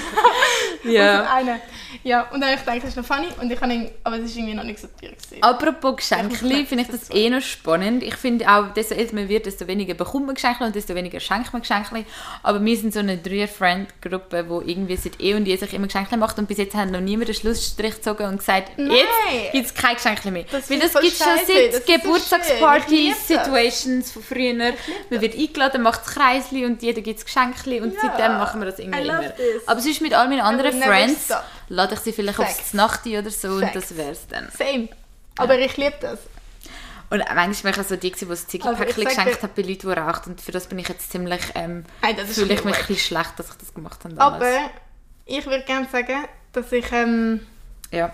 Und 0.83 0.91
ja. 0.91 1.31
einer. 1.33 1.59
Ja, 2.03 2.23
und 2.31 2.41
dann 2.41 2.49
habe 2.49 2.53
ich 2.59 2.59
gedacht, 2.65 2.77
das 2.83 2.89
ist 2.89 2.97
noch 2.97 3.05
funny, 3.05 3.27
und 3.41 3.51
ich 3.51 3.59
habe 3.61 3.73
ihn, 3.73 3.89
aber 4.03 4.17
es 4.17 4.25
ist 4.25 4.37
irgendwie 4.37 4.53
noch 4.55 4.63
nicht 4.63 4.79
so 4.79 4.87
teuer 4.87 5.11
gewesen. 5.11 5.41
Apropos 5.41 6.11
merken, 6.11 6.65
finde 6.67 6.83
ich 6.83 6.87
das 6.89 7.09
eh 7.11 7.29
noch 7.29 7.41
spannend. 7.41 8.03
Ich 8.03 8.15
finde 8.15 8.47
auch, 8.49 8.73
desto 8.73 8.95
älter 8.95 9.15
man 9.15 9.29
wird, 9.29 9.45
desto 9.45 9.67
weniger 9.67 9.93
bekommt 9.93 10.25
man 10.25 10.35
Geschenke 10.35 10.63
und 10.63 10.75
desto 10.75 10.95
weniger 10.95 11.19
schenkt 11.19 11.53
man 11.53 11.61
Geschenke. 11.61 12.05
Aber 12.43 12.63
wir 12.63 12.77
sind 12.77 12.93
so 12.93 12.99
eine 12.99 13.17
Dreier-Friend-Gruppe, 13.17 14.43
die 14.43 14.71
irgendwie 14.71 14.95
seit 14.95 15.19
eh 15.21 15.33
und 15.35 15.45
je 15.45 15.55
sich 15.55 15.73
immer 15.73 15.87
Geschenke 15.87 16.17
macht 16.17 16.37
und 16.39 16.47
bis 16.47 16.57
jetzt 16.57 16.75
hat 16.75 16.89
noch 16.91 16.99
niemand 17.01 17.27
den 17.29 17.35
Schlussstrich 17.35 17.95
gezogen 17.95 18.25
und 18.25 18.37
gesagt, 18.37 18.71
Nein. 18.77 18.89
jetzt 18.91 19.51
gibt 19.53 19.65
es 19.67 19.73
keine 19.73 19.95
Geschenke 19.95 20.31
mehr. 20.31 20.45
Das 20.51 20.69
Weil 20.69 20.79
das 20.79 20.93
gibt 20.93 21.17
schon 21.17 21.27
scheiße. 21.27 21.37
Das 21.37 21.47
seit 21.47 21.47
ist 21.47 21.47
so 21.47 21.55
schön. 21.55 21.79
Ich 21.81 21.87
liebe 21.87 22.01
Geburtstagspartys, 22.01 23.15
das. 23.17 23.27
Situations 23.27 24.11
von 24.11 24.23
früher. 24.23 24.53
Man 24.53 25.21
wird 25.21 25.35
eingeladen, 25.35 25.81
macht 25.81 26.01
das 26.05 26.13
Kreisli 26.13 26.65
und 26.65 26.81
jeder 26.81 27.01
gibt 27.01 27.19
das 27.19 27.25
Geschenke 27.25 27.81
und 27.81 27.93
Ja. 27.93 27.99
seitdem 28.01 28.37
machen 28.37 28.61
wir 28.61 28.65
das 28.65 28.79
irgendwie 28.79 29.01
immer. 29.01 29.21
this. 29.29 29.67
Aber 29.67 29.79
sonst 29.79 30.01
mit 30.01 30.13
all 30.13 30.27
meinen 30.27 30.41
anderen 30.41 30.81
Friends 30.81 31.25
stop. 31.25 31.43
Lade 31.69 31.93
ich 31.95 31.99
sie 32.01 32.13
vielleicht 32.13 32.37
Facts. 32.37 32.59
aufs 32.59 32.73
Nachti 32.73 33.17
oder 33.17 33.29
so 33.29 33.49
und 33.49 33.61
Facts. 33.61 33.73
das 33.89 33.97
wär's 33.97 34.27
dann. 34.27 34.49
Same. 34.57 34.89
Aber 35.37 35.57
ich 35.59 35.75
liebe 35.77 35.95
das. 35.99 36.19
Und 37.09 37.23
manchmal 37.35 37.75
war 37.75 37.81
ich 37.83 37.87
so 37.87 37.95
die, 37.95 38.11
die 38.11 38.19
das 38.25 38.29
Also 38.29 38.45
Ziggy-Päckchen 38.47 39.03
sag 39.03 39.15
geschenkt 39.15 39.43
hat 39.43 39.55
bei 39.55 39.61
Leuten, 39.61 39.87
die 39.87 39.93
rauchen. 39.93 40.31
Und 40.31 40.41
für 40.41 40.51
das 40.51 40.67
bin 40.67 40.79
ich 40.79 40.87
jetzt 40.87 41.11
ziemlich, 41.11 41.41
ähm, 41.53 41.85
Nein, 42.01 42.17
fühle 42.25 42.53
ich 42.53 42.63
mich 42.63 42.75
ein 42.75 42.79
bisschen 42.87 42.97
schlecht, 42.97 43.33
dass 43.37 43.49
ich 43.51 43.55
das 43.57 43.73
gemacht 43.73 44.03
habe 44.03 44.15
damals. 44.15 44.43
Aber 44.43 44.71
ich 45.25 45.45
würde 45.45 45.63
gerne 45.65 45.87
sagen, 45.91 46.25
dass 46.53 46.71
ich, 46.71 46.91
ähm, 46.91 47.45
ja. 47.91 48.11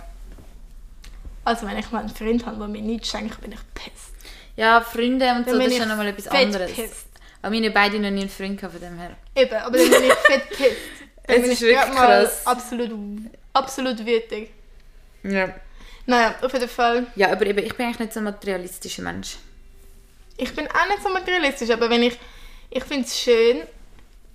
also 1.45 1.67
wenn 1.67 1.77
ich 1.77 1.89
mal 1.91 1.99
einen 1.99 2.09
Freund 2.09 2.45
habe, 2.45 2.57
der 2.57 2.67
mir 2.67 2.81
nichts 2.81 3.09
schenkt, 3.09 3.39
bin 3.41 3.51
ich 3.53 3.59
pissed. 3.73 4.13
ja, 4.57 4.81
Freunde 4.81 5.29
und 5.35 5.47
Dann 5.47 5.53
so, 5.53 5.59
das 5.59 5.67
ist 5.67 5.77
schon 5.77 5.87
nochmal 5.87 6.07
etwas 6.07 6.27
anderes. 6.27 6.71
pissed. 6.73 7.05
Aber 7.43 7.53
wir 7.53 7.65
haben 7.65 7.73
beide 7.73 7.99
noch 7.99 8.11
nie 8.11 8.21
einen 8.21 8.29
Freund 8.29 8.59
gehabt 8.59 8.73
von 8.77 8.81
dem 8.81 8.99
her. 8.99 9.11
Eben, 9.35 9.55
aber 9.55 9.77
dann 9.77 9.89
bin 9.89 10.03
ich 10.03 10.13
fett. 10.13 10.43
Dann 11.27 11.41
Es 11.43 11.47
ist 11.47 11.61
wirklich 11.61 11.95
krass. 11.95 12.45
absolut, 12.45 12.91
absolut 13.53 14.05
wütig. 14.05 14.51
Ja. 15.23 15.53
Naja, 16.05 16.35
auf 16.41 16.53
jeden 16.53 16.69
Fall. 16.69 17.05
Ja, 17.15 17.31
aber 17.31 17.45
eben, 17.45 17.59
ich 17.59 17.75
bin 17.75 17.85
eigentlich 17.85 17.99
nicht 17.99 18.13
so 18.13 18.19
ein 18.19 18.25
materialistischer 18.25 19.03
Mensch. 19.03 19.37
Ich 20.37 20.53
bin 20.55 20.67
auch 20.67 20.87
nicht 20.87 21.03
so 21.03 21.09
materialistisch, 21.09 21.69
aber 21.69 21.89
wenn 21.89 22.03
ich, 22.03 22.17
ich 22.69 22.83
finde 22.83 23.05
es 23.05 23.19
schön, 23.19 23.61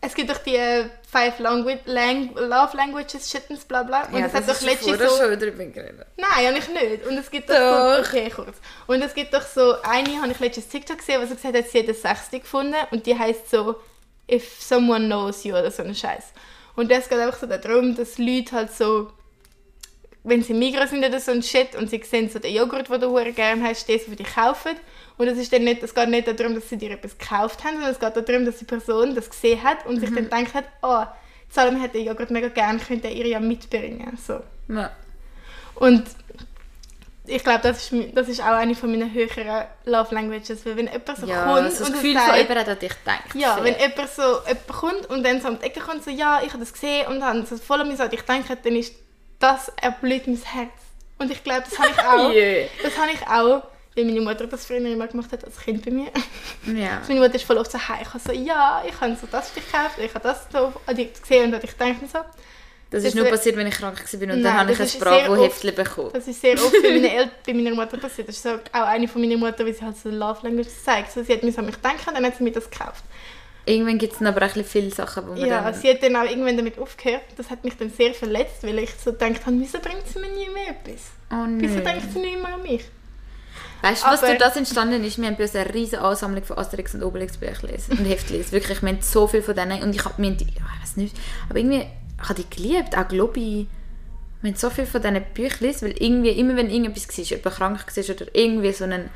es 0.01 0.15
gibt 0.15 0.31
doch 0.31 0.39
die 0.39 0.55
äh, 0.55 0.85
Five 1.11 1.39
Language, 1.39 1.81
Lang 1.87 2.35
Love 2.35 2.77
Languages, 2.77 3.31
Shittens, 3.31 3.65
bla 3.65 3.83
bla. 3.83 4.07
Und 4.07 4.23
es 4.23 4.33
hat 4.33 4.49
doch 4.49 4.61
letztens 4.61 4.99
so... 4.99 5.17
schon 5.17 5.39
drüber 5.39 5.65
geredet. 5.65 6.07
Nein, 6.17 6.47
habe 6.47 6.59
ich 6.59 6.69
nicht. 6.69 7.07
Und 7.07 7.17
es 7.17 7.31
gibt 7.31 7.51
doch, 7.51 7.57
Doch. 7.57 8.05
so... 8.05 8.09
Okay, 8.09 8.31
kurz. 8.31 8.59
Und 8.87 9.03
es 9.03 9.15
gibt 9.15 9.35
doch 9.35 9.43
so... 9.43 9.81
Eine 9.83 10.21
habe 10.21 10.31
ich 10.31 10.39
letztens 10.39 10.69
TikTok 10.69 10.99
gesehen, 10.99 11.21
wo 11.21 11.27
sie 11.27 11.35
gesagt 11.35 11.57
hat, 11.57 11.69
sie 11.69 11.79
hat 11.79 11.87
eine 11.87 11.95
Sechste 11.95 12.41
gefunden 12.41 12.77
und 12.91 13.07
die 13.07 13.19
heißt 13.19 13.51
so 13.51 13.77
«If 14.31 14.61
someone 14.61 15.07
knows 15.07 15.43
you» 15.45 15.55
oder 15.57 15.71
so 15.71 15.83
ein 15.83 15.95
Scheiß. 15.95 16.33
Und 16.77 16.91
das 16.91 17.09
geht 17.09 17.19
einfach 17.19 17.39
so 17.39 17.47
darum, 17.47 17.95
dass 17.95 18.19
Leute 18.19 18.53
halt 18.53 18.73
so... 18.73 19.11
Wenn 20.23 20.43
sie 20.43 20.55
Migros 20.55 20.91
sind 20.91 21.05
oder 21.05 21.21
so 21.21 21.31
ein 21.31 21.43
Shit 21.43 21.77
und 21.77 21.89
sie 21.89 22.03
sehen 22.03 22.29
so 22.29 22.41
den 22.41 22.53
Joghurt, 22.53 22.89
den 22.91 23.01
du 23.01 23.15
gerne 23.33 23.63
hast, 23.63 23.89
das, 23.89 24.09
was 24.09 24.17
die 24.17 24.25
kaufen. 24.25 24.73
Und 25.19 25.29
es, 25.29 25.39
ist 25.39 25.53
dann 25.53 25.63
nicht, 25.63 25.83
es 25.85 25.95
geht 25.95 26.09
nicht 26.09 26.27
darum, 26.27 26.55
dass 26.57 26.69
sie 26.69 26.77
dir 26.77 26.91
etwas 26.91 27.17
gekauft 27.17 27.63
haben, 27.63 27.75
sondern 27.75 27.93
es 27.93 28.01
geht 28.01 28.29
darum, 28.29 28.45
dass 28.45 28.59
die 28.59 28.65
Person 28.65 29.15
das 29.15 29.31
gesehen 29.31 29.63
hat 29.63 29.87
und 29.87 30.01
sich 30.01 30.13
dann 30.13 30.29
denkt 30.29 30.55
hat, 30.55 30.65
oh, 30.83 31.05
Salome 31.49 31.81
hat 31.81 31.95
den 31.95 32.05
Joghurt 32.05 32.31
mega 32.33 32.49
gern, 32.49 32.81
könnte 32.81 33.07
er 33.07 33.15
ihr 33.15 33.29
ja 33.29 33.41
mitbringen. 33.41 34.19
So. 34.19 34.41
Ja. 34.69 34.91
Und 35.77 36.05
ich 37.27 37.43
glaube, 37.45 37.61
das 37.63 37.91
ist, 37.93 38.15
das 38.17 38.29
ist 38.29 38.41
auch 38.41 38.47
eine 38.55 38.75
von 38.75 38.91
meinen 38.91 39.13
höheren 39.13 39.65
Love 39.85 40.15
Languages, 40.15 40.65
weil 40.67 40.77
wenn 40.77 40.87
jemand 40.87 41.17
so 41.19 41.27
Ja, 41.27 41.45
kommt 41.45 41.73
so 41.73 41.79
das 41.81 41.89
und 41.89 41.93
Gefühl 41.95 42.15
sagt, 42.15 42.47
von 42.47 42.57
hat 42.59 42.69
an 42.69 42.79
dich 42.79 42.93
gedacht. 42.99 43.35
ja, 43.35 43.59
wenn 43.63 43.79
jemand 43.79 44.11
so 44.11 44.23
jemand 44.47 44.69
kommt 44.69 45.07
und 45.11 45.23
dann 45.25 45.41
so 45.41 45.49
um 45.49 45.59
die 45.59 45.65
Ecke 45.67 45.81
kommt, 45.81 46.05
so, 46.05 46.11
ja, 46.11 46.41
ich 46.45 46.49
habe 46.51 46.61
das 46.61 46.73
gesehen 46.73 47.07
und 47.09 47.21
dann 47.21 47.45
so 47.47 47.57
voll 47.57 47.81
an 47.81 47.89
mich 47.89 47.99
so, 47.99 48.05
ich 48.11 48.23
denke, 48.23 48.57
dann 48.57 48.77
ist 48.77 48.95
das 49.39 49.71
erblüht 49.81 50.27
mein 50.27 50.41
Herz. 50.43 50.71
Und 51.19 51.31
ich 51.31 51.43
glaube, 51.43 51.65
das 51.69 51.79
habe 51.79 51.91
ich 51.91 51.99
auch. 52.05 52.31
Yeah. 52.33 52.69
Das 52.83 52.99
habe 52.99 53.11
ich 53.13 53.23
auch, 53.27 53.63
weil 53.95 54.05
meine 54.05 54.21
Mutter 54.21 54.47
das 54.47 54.67
früher 54.67 54.79
immer 54.79 55.07
gemacht 55.07 55.33
hat 55.33 55.45
als 55.45 55.59
Kind 55.59 55.85
bei 55.85 55.91
mir. 55.91 56.11
Ja. 56.67 57.01
Meine 57.09 57.21
Mutter 57.21 57.35
ist 57.35 57.45
voll 57.45 57.57
oft 57.59 57.71
so 57.73 57.79
heim. 57.79 57.99
Ich 58.03 58.09
habe 58.09 58.19
so, 58.19 58.33
ja, 58.33 58.83
ich 58.87 59.01
habe 59.01 59.17
so 59.17 59.27
das 59.31 59.51
für 59.51 59.61
dich 59.61 59.71
gekauft, 59.73 59.99
ich 59.99 60.15
habe 60.15 60.23
das 60.23 60.47
so 60.53 60.73
an 60.87 60.97
dich 60.97 61.19
gesehen 61.21 61.55
und 61.55 61.65
ich 61.65 61.73
denke 61.73 62.07
so. 62.07 62.19
Das 62.91 63.03
Das 63.03 63.13
ist 63.13 63.17
nur 63.17 63.27
passiert, 63.27 63.57
wenn 63.57 63.67
ich 63.67 63.75
krank 63.75 63.99
war 64.01 64.21
und 64.21 64.29
dann 64.29 64.43
Nein, 64.43 64.55
habe 64.55 64.73
ich 64.73 64.81
ein 64.81 65.01
Bravo-Heftchen 65.01 65.75
bekommen. 65.75 66.11
Das 66.13 66.29
ist 66.29 66.41
sehr 66.41 66.55
oft 66.55 66.73
bei, 66.83 66.91
meinen 66.91 67.05
El 67.17 67.31
bei 67.45 67.53
meiner 67.53 67.75
Mutter 67.75 67.97
passiert. 67.97 68.29
Das 68.29 68.37
ist 68.37 68.47
auch 68.47 68.61
eine 68.73 69.09
von 69.09 69.21
meiner 69.21 69.37
Mutter, 69.37 69.67
wie 69.67 69.73
sie 69.73 69.85
halt 69.85 69.97
so 69.97 70.09
Love 70.09 70.47
Language 70.47 70.69
zeigt. 70.85 71.11
So, 71.11 71.23
sie 71.23 71.33
hat 71.33 71.43
mir 71.43 71.59
an 71.59 71.67
mich 71.67 71.77
denken, 71.77 72.15
dann 72.15 72.25
hat 72.25 72.37
sie 72.37 72.45
mir 72.45 72.53
das 72.53 72.71
gekauft. 72.71 73.03
Irgendwann 73.65 73.99
gibt 73.99 74.13
es 74.13 74.21
dann 74.21 74.29
aber 74.29 74.47
auch 74.47 74.65
viele 74.65 74.91
Sachen, 74.93 75.27
wo 75.27 75.33
man 75.33 75.45
Ja, 75.45 75.63
dann... 75.63 75.75
sie 75.75 75.91
hat 75.91 76.01
dann 76.01 76.15
auch 76.15 76.23
irgendwann 76.23 76.57
damit 76.57 76.79
aufgehört. 76.79 77.23
Das 77.37 77.51
hat 77.51 77.65
mich 77.65 77.77
dann 77.77 77.91
sehr 77.91 78.15
verletzt, 78.15 78.63
weil 78.63 78.79
ich 78.79 78.91
so 78.95 79.11
gedacht 79.11 79.45
habe, 79.45 79.57
wieso 79.59 79.81
bringt 79.81 80.07
sie 80.07 80.21
mir 80.21 80.29
nie 80.29 80.49
mehr 80.49 80.71
etwas? 80.71 81.03
Oh 81.33 81.45
Wieso 81.49 81.81
denkt 81.81 82.13
sie 82.13 82.21
nicht 82.21 82.41
mehr 82.41 82.55
an 82.55 82.63
mich? 82.63 82.85
Weißt 83.83 84.05
du, 84.05 84.07
was 84.07 84.21
durch 84.21 84.39
das 84.39 84.57
entstanden 84.57 85.05
ist? 85.05 85.19
Wir 85.19 85.27
haben 85.27 85.37
bei 85.37 85.43
uns 85.43 85.57
eine 85.57 85.73
riesige 85.75 86.01
Ansammlung 86.01 86.45
von 86.45 86.59
Asterix 86.59 86.95
und 86.95 87.03
Obelix 87.03 87.37
Büchern 87.37 87.81
und 87.91 88.05
Heftchen. 88.05 88.51
Wirklich, 88.53 88.81
wir 88.83 88.89
haben 88.89 88.99
so 89.01 89.27
viel 89.27 89.43
von 89.43 89.57
denen 89.57 89.83
und 89.83 89.95
ich 89.95 90.05
habe 90.05 90.21
mir 90.21 90.31
die, 90.31 90.45
ich 90.45 90.61
weiß 90.83 90.97
nicht, 90.97 91.17
aber 91.49 91.59
irgendwie, 91.59 91.87
ich 92.23 92.29
habe 92.29 92.43
die 92.43 92.51
geliebt, 92.57 92.97
auch 92.97 93.09
Globi. 93.09 93.67
Wir 94.43 94.51
haben 94.51 94.57
so 94.57 94.71
viel 94.71 94.87
von 94.87 95.03
diesen 95.03 95.23
Büchern 95.35 95.59
gelesen, 95.59 95.89
weil 95.89 96.03
irgendwie, 96.03 96.31
immer 96.31 96.57
wenn 96.57 96.71
irgendetwas 96.71 97.09
war, 97.09 97.25
jemand 97.25 97.57
krank 97.57 97.97
war 97.97 98.15
oder 98.15 98.35
irgendwie 98.35 98.73
so 98.73 98.85
ein, 98.85 98.93
ein 98.93 99.11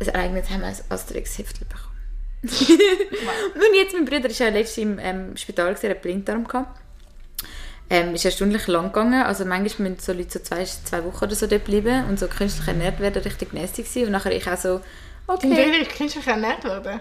Ereignis, 0.00 0.50
haben 0.50 0.60
wir 0.60 0.68
ein 0.68 0.76
Asterix-Heftchen 0.88 1.66
bekommen. 1.68 1.90
Und 2.44 3.74
jetzt, 3.74 3.94
mein 3.94 4.04
Bruder 4.04 4.28
ist 4.28 4.38
ja 4.38 4.48
letztens 4.48 4.78
im 4.78 4.98
ähm, 4.98 5.36
Spital, 5.36 5.74
gewesen, 5.74 5.86
er 5.86 5.90
hat 5.90 6.02
Blinddarm 6.02 6.46
gehabt. 6.46 6.80
Ähm, 7.90 8.14
ist 8.14 8.24
erstaunlich 8.24 8.66
lang 8.66 8.86
gegangen, 8.86 9.22
also 9.24 9.44
manchmal 9.44 9.90
müssen 9.90 10.02
so 10.02 10.12
Leute 10.12 10.30
so 10.30 10.38
zwei, 10.38 10.64
zwei 10.64 11.04
Wochen 11.04 11.24
oder 11.24 11.34
so 11.34 11.46
dort 11.46 11.64
bleiben 11.64 12.06
und 12.08 12.18
so 12.18 12.28
künstlich 12.28 12.66
ernährt 12.66 12.98
werden, 13.00 13.22
richtig 13.22 13.52
nasty 13.52 13.82
gewesen. 13.82 14.06
Und 14.06 14.12
nachher 14.12 14.32
ich 14.32 14.48
auch 14.48 14.56
so, 14.56 14.80
Okay. 15.26 15.50
okay. 15.50 15.72
Wirklich 15.72 15.88
künstlich 15.96 16.26
ernährt 16.26 16.64
worden? 16.64 17.00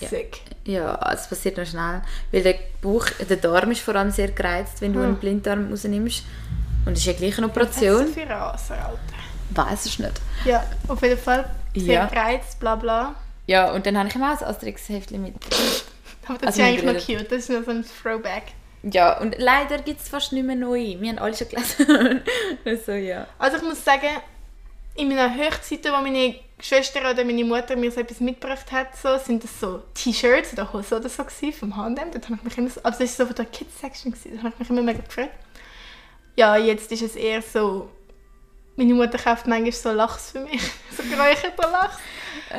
Ja. 0.00 0.08
Sick. 0.08 0.40
Ja, 0.64 1.10
es 1.12 1.26
passiert 1.28 1.56
noch 1.56 1.66
schnell. 1.66 2.02
Weil 2.32 2.42
der 2.42 2.54
Bauch, 2.80 3.06
der 3.28 3.36
Darm 3.36 3.70
ist 3.70 3.80
vor 3.80 3.94
allem 3.96 4.10
sehr 4.10 4.28
gereizt, 4.28 4.80
wenn 4.80 4.92
du 4.92 5.00
Hm. 5.00 5.06
einen 5.06 5.16
Blinddarm 5.16 5.70
rausnimmst. 5.70 6.24
Und 6.86 6.92
es 6.92 7.00
ist 7.00 7.06
ja 7.06 7.12
gleich 7.14 7.36
eine 7.38 7.48
Was 7.48 7.56
Operation. 7.56 8.06
das 8.06 8.14
für 8.14 8.28
Rasse, 8.30 8.74
Alter? 8.74 8.98
Weiß 9.50 9.86
es 9.86 9.98
nicht. 9.98 10.12
Ja, 10.44 10.64
auf 10.88 11.02
jeden 11.02 11.18
Fall. 11.18 11.50
Sehr 11.74 11.94
Ja. 11.94 12.06
gereizt, 12.06 12.60
bla 12.60 12.76
bla. 12.76 13.14
Ja, 13.46 13.72
und 13.72 13.86
dann 13.86 13.96
habe 13.98 14.08
ich 14.08 14.14
ihm 14.14 14.22
auch 14.22 14.40
ein 14.40 14.44
Asterix-Heftchen 14.46 15.22
mit. 15.22 15.34
Aber 16.26 16.38
das 16.38 16.48
Also 16.48 16.60
ist 16.62 16.66
eigentlich 16.68 16.84
noch 16.84 17.06
cute. 17.06 17.30
Das 17.32 17.38
ist 17.38 17.50
noch 17.50 17.64
so 17.64 17.70
ein 17.70 17.84
Throwback. 18.02 18.42
Ja, 18.82 19.18
und 19.18 19.34
leider 19.38 19.78
gibt 19.78 20.00
es 20.00 20.08
fast 20.08 20.32
nicht 20.32 20.44
mehr 20.44 20.54
neu. 20.54 20.96
Wir 21.00 21.08
haben 21.10 21.18
alle 21.18 21.34
schon 21.34 21.48
gelesen. 21.48 22.20
also 22.64 22.92
ja. 22.92 23.26
Also 23.38 23.56
ich 23.56 23.62
muss 23.62 23.84
sagen, 23.84 24.06
in 24.98 25.08
meiner 25.08 25.32
Hochzeiten, 25.32 25.92
wo 25.92 26.02
meine 26.02 26.34
Schwester 26.60 27.08
oder 27.08 27.24
meine 27.24 27.44
Mutter 27.44 27.76
mir 27.76 27.90
so 27.92 28.00
etwas 28.00 28.18
mitgebracht 28.18 28.70
hat, 28.72 28.96
so, 28.96 29.16
sind 29.16 29.44
das 29.44 29.60
so 29.60 29.82
T-Shirts 29.94 30.54
oder 30.54 30.72
Hosen 30.72 30.98
oder 30.98 31.08
so 31.08 31.22
gewesen, 31.24 31.52
vom 31.52 31.76
H&M. 31.76 32.10
Dort 32.10 32.24
habe 32.24 32.34
ich 32.34 32.42
mich 32.42 32.58
immer 32.58 32.70
so, 32.70 32.82
also 32.82 32.98
das 32.98 33.18
war 33.18 33.26
so 33.26 33.26
von 33.26 33.36
der 33.36 33.44
Kids-Section, 33.44 34.12
da 34.12 34.42
habe 34.42 34.52
ich 34.54 34.58
mich 34.58 34.70
immer 34.70 34.82
mega 34.82 35.00
gefreut. 35.00 35.30
Ja, 36.34 36.56
jetzt 36.56 36.90
ist 36.90 37.02
es 37.02 37.14
eher 37.14 37.42
so, 37.42 37.88
meine 38.78 38.94
Mutter 38.94 39.18
kauft 39.18 39.46
manchmal 39.46 39.72
so 39.72 39.92
Lachs 39.92 40.30
für 40.32 40.40
mich, 40.40 40.62
so 40.96 41.02
geräucherter 41.02 41.70
Lachs. 41.70 41.96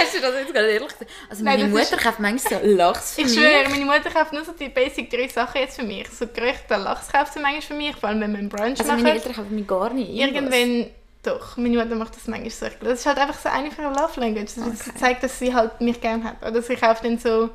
Hast 0.00 0.14
du 0.14 0.20
das 0.20 0.34
jetzt 0.36 0.54
gerade 0.54 0.68
ehrlich 0.68 0.88
gesagt? 0.88 1.10
Also 1.28 1.44
Nein, 1.44 1.60
meine 1.60 1.80
ist- 1.82 1.90
Mutter 1.90 2.02
kauft 2.02 2.20
manchmal 2.20 2.60
so 2.62 2.66
Lachs 2.68 3.14
für 3.14 3.20
Ich 3.22 3.26
mich. 3.28 3.36
schwöre, 3.36 3.68
meine 3.68 3.84
Mutter 3.84 4.10
kauft 4.10 4.32
nur 4.32 4.44
so 4.44 4.52
die 4.52 4.68
basic 4.68 5.10
drei 5.10 5.28
Sachen 5.28 5.60
jetzt 5.60 5.76
für 5.78 5.82
mich. 5.84 6.08
So 6.08 6.26
geräucherter 6.26 6.78
Lachs 6.78 7.08
kauft 7.12 7.34
sie 7.34 7.40
manchmal 7.40 7.62
für 7.62 7.74
mich, 7.74 7.96
vor 7.96 8.08
allem 8.08 8.20
wenn 8.20 8.32
wir 8.32 8.38
einen 8.38 8.48
Brunch 8.48 8.78
Also 8.80 8.84
machen. 8.84 9.02
meine 9.02 9.14
Eltern 9.16 9.34
kaufen 9.34 9.54
mir 9.54 9.64
gar 9.64 9.90
nicht 9.92 10.10
irgendwas. 10.10 10.54
Irgendwann, 10.54 10.90
doch, 11.22 11.56
meine 11.56 11.82
Mutter 11.82 11.96
macht 11.96 12.16
das 12.16 12.26
manchmal 12.28 12.50
so. 12.50 12.66
Ich 12.66 12.72
Das 12.80 13.00
ist 13.00 13.06
halt 13.06 13.18
einfach 13.18 13.38
so 13.38 13.48
eine 13.48 13.70
von 13.70 13.84
ihrer 13.84 13.94
Love 13.94 14.20
Language. 14.20 14.52
Das 14.54 14.64
Okay. 14.88 14.98
zeigt, 14.98 15.22
dass 15.22 15.38
sie 15.38 15.54
halt 15.54 15.80
mich 15.80 16.00
gerne 16.00 16.24
hat. 16.24 16.42
Oder 16.46 16.62
sie 16.62 16.76
kauft 16.76 17.04
dann 17.04 17.18
so 17.18 17.50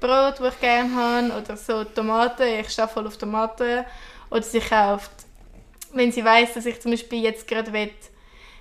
Brot, 0.00 0.34
das 0.40 0.54
ich 0.54 0.60
gerne 0.60 0.94
habe, 0.94 1.42
oder 1.42 1.56
so 1.56 1.84
Tomaten, 1.84 2.42
ich 2.60 2.68
stehe 2.68 2.88
voll 2.88 3.06
auf 3.06 3.16
Tomaten. 3.16 3.84
Oder 4.28 4.42
sie 4.42 4.60
kauft, 4.60 5.10
wenn 5.96 6.12
sie 6.12 6.24
weiß, 6.24 6.54
dass 6.54 6.66
ich 6.66 6.80
zum 6.80 6.90
Beispiel 6.90 7.22
jetzt 7.22 7.46
gerade 7.46 7.72
will, 7.72 7.90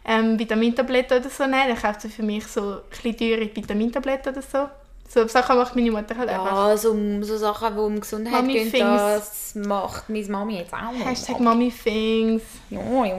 ähm, 0.06 0.38
Vitamintabletten 0.38 1.20
oder 1.20 1.30
so 1.30 1.44
nehmen, 1.44 1.70
dann 1.70 1.82
kauft 1.82 2.02
sie 2.02 2.10
für 2.10 2.24
mich 2.24 2.46
so 2.48 2.82
ein 3.04 3.18
teure 3.18 3.56
Vitamintabletten 3.56 4.34
oder 4.34 4.42
so. 4.42 4.70
So 5.08 5.28
Sachen 5.28 5.58
macht 5.58 5.76
meine 5.76 5.92
Mutter 5.92 6.18
halt 6.18 6.30
einfach. 6.30 6.52
Ja, 6.52 6.78
so, 6.78 6.96
so 7.22 7.38
Sachen, 7.38 7.76
die 7.76 7.80
um 7.80 8.00
Gesundheit 8.00 8.34
Mami 8.34 8.54
gehen, 8.54 8.72
Things. 8.72 9.02
das 9.02 9.56
macht 9.56 10.10
meine 10.10 10.28
Mami 10.28 10.58
jetzt 10.58 10.74
auch 10.74 10.92
noch. 10.92 11.06
Hashtag 11.06 11.40
Mommy 11.40 11.72
Things. 11.72 12.42
Ja, 12.70 13.06
ja. 13.06 13.18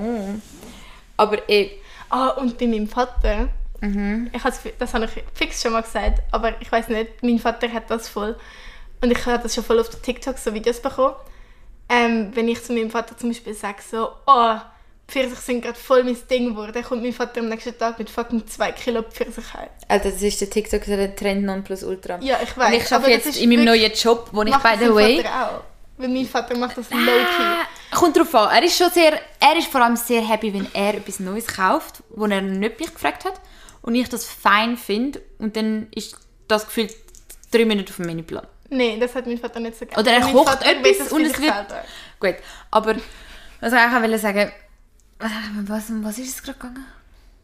Aber 1.17 1.49
eh, 1.49 1.71
Ah, 2.09 2.29
und 2.31 2.57
bei 2.59 2.67
meinem 2.67 2.89
Vater, 2.89 3.49
mhm. 3.81 4.31
ich 4.33 4.45
has, 4.45 4.61
das 4.79 4.95
habe 4.95 5.07
ich 5.07 5.25
fix 5.35 5.61
schon 5.63 5.73
mal 5.73 5.83
gesagt, 5.83 6.23
aber 6.31 6.61
ich 6.61 6.71
weiß 6.71 6.89
nicht, 6.89 7.23
mein 7.23 7.39
Vater 7.39 7.73
hat 7.73 7.91
das 7.91 8.09
voll. 8.09 8.37
Und 9.01 9.11
ich 9.11 9.27
habe 9.27 9.43
das 9.43 9.55
schon 9.55 9.65
voll 9.65 9.81
auf 9.81 9.89
TikTok 9.89 10.39
so 10.39 10.55
Videos 10.55 10.81
bekommen. 10.81 11.17
Ähm, 11.89 12.31
wenn 12.35 12.49
ich 12.49 12.63
zu 12.63 12.73
meinem 12.73 12.91
Vater 12.91 13.17
zum 13.17 13.31
Beispiel 13.31 13.55
sage, 13.55 13.79
so, 13.89 14.09
oh, 14.27 14.57
Pfirsiche 15.09 15.41
sind 15.41 15.63
gerade 15.63 15.79
voll 15.79 16.03
mein 16.03 16.17
Ding 16.29 16.51
geworden, 16.51 16.73
dann 16.75 16.83
kommt 16.83 17.03
mein 17.03 17.13
Vater 17.13 17.41
am 17.41 17.49
nächsten 17.49 17.79
Tag 17.79 17.99
mit 17.99 18.11
fucking 18.11 18.47
2 18.47 18.73
Kilo 18.73 19.03
Pfirsich 19.03 19.55
heim. 19.55 19.69
also 19.87 20.11
das 20.11 20.21
ist 20.21 20.41
der 20.41 20.51
TikTok 20.51 20.85
der 20.85 21.15
Trend 21.15 21.45
Nonplusultra. 21.45 22.19
Ja, 22.21 22.41
ich 22.43 22.57
weiß. 22.57 22.73
Und 22.73 22.83
ich 22.83 22.93
arbeite 22.93 23.11
jetzt 23.13 23.41
in 23.41 23.49
meinem 23.51 23.65
neuen 23.65 23.93
Job, 23.93 24.29
wo 24.33 24.43
ich, 24.43 24.57
by 24.57 24.75
the 24.81 24.93
way... 24.93 25.23
Vater 25.23 25.47
auch. 25.47 25.61
Weil 25.99 26.09
mein 26.09 26.27
Vater 26.27 26.57
macht 26.59 26.77
das 26.77 26.91
low-key. 26.91 27.43
Ah, 27.43 27.67
kommt 27.91 28.17
drauf 28.17 28.35
an. 28.35 28.55
Er 28.55 28.63
ist 28.65 28.77
schon 28.77 28.91
sehr, 28.91 29.19
er 29.41 29.57
ist 29.57 29.69
vor 29.69 29.81
allem 29.81 29.97
sehr 29.97 30.21
happy, 30.21 30.53
wenn 30.53 30.67
er 30.75 30.95
etwas 30.95 31.21
Neues 31.21 31.47
kauft, 31.47 32.03
wo 32.11 32.27
er 32.27 32.43
nicht 32.43 32.79
mich 32.79 32.93
gefragt 32.93 33.25
hat 33.25 33.41
und 33.81 33.95
ich 33.95 34.09
das 34.09 34.27
fein 34.27 34.77
finde 34.77 35.23
und 35.39 35.57
dann 35.57 35.87
ist 35.95 36.17
das 36.49 36.67
Gefühl 36.67 36.89
drei 37.51 37.65
Minuten 37.65 37.89
auf 37.89 37.97
dem 37.97 38.07
Menüplan. 38.07 38.47
Nein, 38.71 38.99
das 39.01 39.15
hat 39.15 39.27
mein 39.27 39.39
Vater 39.39 39.61
nicht 39.61 39.79
so 39.79 39.87
gerne. 39.87 40.01
Oder 40.03 40.13
er 40.13 40.21
Mein 40.21 40.33
kocht 40.35 40.49
Vater 40.49 40.67
etwas 40.67 41.13
und 41.13 41.23
es 41.25 41.41
wird- 41.41 41.55
selber. 41.55 41.85
Gut, 42.21 42.35
aber 42.71 42.97
was 43.61 43.73
ich 43.73 43.79
auch 43.79 43.93
wollte 44.03 44.19
sagen, 44.19 44.53
was, 45.19 45.85
was 45.89 46.19
ist 46.19 46.37
es 46.37 46.43
gerade 46.43 46.59
gegangen? 46.59 46.87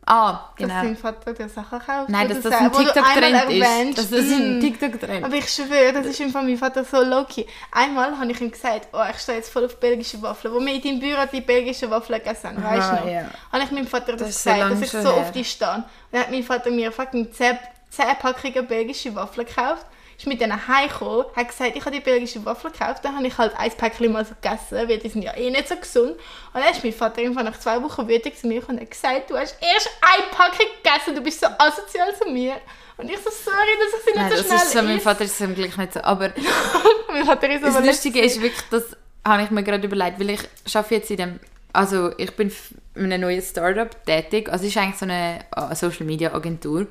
Ah, 0.04 0.32
Dass 0.58 0.68
genau. 0.68 0.82
dein 0.82 0.96
Vater 0.96 1.32
dir 1.32 1.48
Sachen 1.48 1.78
kauft. 1.78 2.08
Nein, 2.08 2.28
dass 2.28 2.40
das 2.40 2.52
ein 2.52 2.72
TikTok-Trend 2.72 3.50
ist. 3.50 3.62
erwähnst, 3.62 3.98
Dass 3.98 4.10
das 4.10 4.20
ein 4.32 4.58
mm. 4.58 4.60
TikTok-Trend 4.60 5.24
Aber 5.24 5.34
ich 5.36 5.48
schwöre, 5.48 5.92
das 5.92 6.06
ist 6.06 6.20
im 6.20 6.30
Fall 6.30 6.42
mein 6.42 6.58
Vater 6.58 6.84
so 6.84 7.00
low-key. 7.02 7.44
Einmal 7.70 8.18
habe 8.18 8.32
ich 8.32 8.40
ihm 8.40 8.50
gesagt, 8.50 8.88
oh, 8.92 9.02
ich 9.08 9.18
stehe 9.20 9.38
jetzt 9.38 9.52
voll 9.52 9.64
auf 9.64 9.78
belgische 9.78 10.20
Waffeln. 10.20 10.52
Wo 10.52 10.58
wir 10.58 10.74
in 10.74 10.82
deinem 10.82 10.98
Büro 10.98 11.20
die 11.32 11.40
belgischen 11.40 11.88
Waffeln 11.88 12.18
gegessen 12.18 12.48
haben, 12.48 12.64
weißt 12.64 12.90
du 12.90 12.94
noch? 12.96 13.06
ja. 13.12 13.26
Habe 13.52 13.62
ich 13.62 13.70
meinem 13.70 13.86
Vater 13.86 14.16
das, 14.16 14.26
Das 14.26 14.42
so 14.42 14.50
gesagt, 14.50 14.72
dass 14.72 14.80
ich 14.80 14.90
so 14.90 14.98
her. 14.98 15.12
auf 15.22 15.30
die 15.30 15.44
stehe. 15.44 15.70
Und 15.72 15.84
dann 16.10 16.20
hat 16.22 16.30
mein 16.32 16.42
Vater 16.42 16.70
mir 16.72 16.90
fucking 16.90 17.32
10, 17.32 17.58
10 17.90 18.04
Packungen 18.20 18.66
belgische 18.66 19.14
Waffeln 19.14 19.46
gekauft. 19.46 19.86
Ist 20.22 20.28
mit 20.28 20.40
denen 20.40 20.68
heimgekommen, 20.68 21.26
hat 21.34 21.48
gesagt, 21.48 21.74
ich 21.74 21.84
habe 21.84 21.90
die 21.90 22.00
belgische 22.00 22.44
Waffeln 22.44 22.72
gekauft. 22.72 23.04
Dann 23.04 23.16
habe 23.16 23.26
ich 23.26 23.36
halt 23.36 23.58
ein 23.58 23.72
Päckchen 23.72 24.12
mal 24.12 24.24
so 24.24 24.34
gegessen, 24.40 24.88
weil 24.88 24.98
die 24.98 25.08
sind 25.08 25.22
ja 25.22 25.36
eh 25.36 25.50
nicht 25.50 25.66
so 25.66 25.74
gesund. 25.74 26.12
Und 26.12 26.20
dann 26.54 26.70
ist 26.70 26.84
mein 26.84 26.92
Vater 26.92 27.22
irgendwann 27.22 27.46
nach 27.46 27.58
zwei 27.58 27.82
Wochen 27.82 28.06
wütend 28.06 28.38
zu 28.38 28.46
mir 28.46 28.62
und 28.68 28.80
hat 28.80 28.88
gesagt, 28.88 29.30
du 29.30 29.36
hast 29.36 29.56
erst 29.60 29.90
ein 30.00 30.30
Packung 30.30 30.66
gegessen, 30.80 31.16
du 31.16 31.22
bist 31.22 31.40
so 31.40 31.48
asozial 31.58 32.14
zu 32.16 32.30
mir. 32.30 32.54
Und 32.98 33.10
ich 33.10 33.18
so, 33.18 33.30
sorry, 33.30 33.56
dass 33.80 33.98
ich 33.98 34.04
sie 34.04 34.10
nicht 34.10 34.16
Nein, 34.16 34.30
so 34.30 34.36
das 34.36 34.46
schnell 34.46 34.58
ist 34.58 34.72
so, 34.72 34.82
mein. 34.82 35.00
Vater 35.00 35.24
ist 35.24 35.38
zum 35.38 35.54
Glück 35.56 35.76
nicht 35.76 35.92
so. 35.92 36.00
Aber 36.02 36.32
mein 37.08 37.24
Vater 37.24 37.50
ist 37.50 37.64
das 37.64 37.74
aber 37.74 37.86
Lustige 37.86 38.20
nicht 38.20 38.36
ist 38.36 38.42
wirklich, 38.42 38.62
das 38.70 38.96
habe 39.24 39.42
ich 39.42 39.50
mir 39.50 39.64
gerade 39.64 39.84
überlegt, 39.84 40.20
weil 40.20 40.30
ich 40.30 40.76
arbeite 40.76 40.94
jetzt 40.94 41.10
in 41.10 41.16
dem, 41.16 41.40
also 41.72 42.16
ich 42.16 42.30
bin 42.36 42.52
in 42.94 43.06
einem 43.06 43.22
neuen 43.22 43.42
Startup 43.42 43.90
tätig, 44.06 44.48
also 44.52 44.64
es 44.66 44.70
ist 44.70 44.76
eigentlich 44.76 44.98
so 44.98 45.04
eine 45.04 45.40
äh, 45.56 45.74
Social 45.74 46.06
Media 46.06 46.32
Agentur 46.32 46.86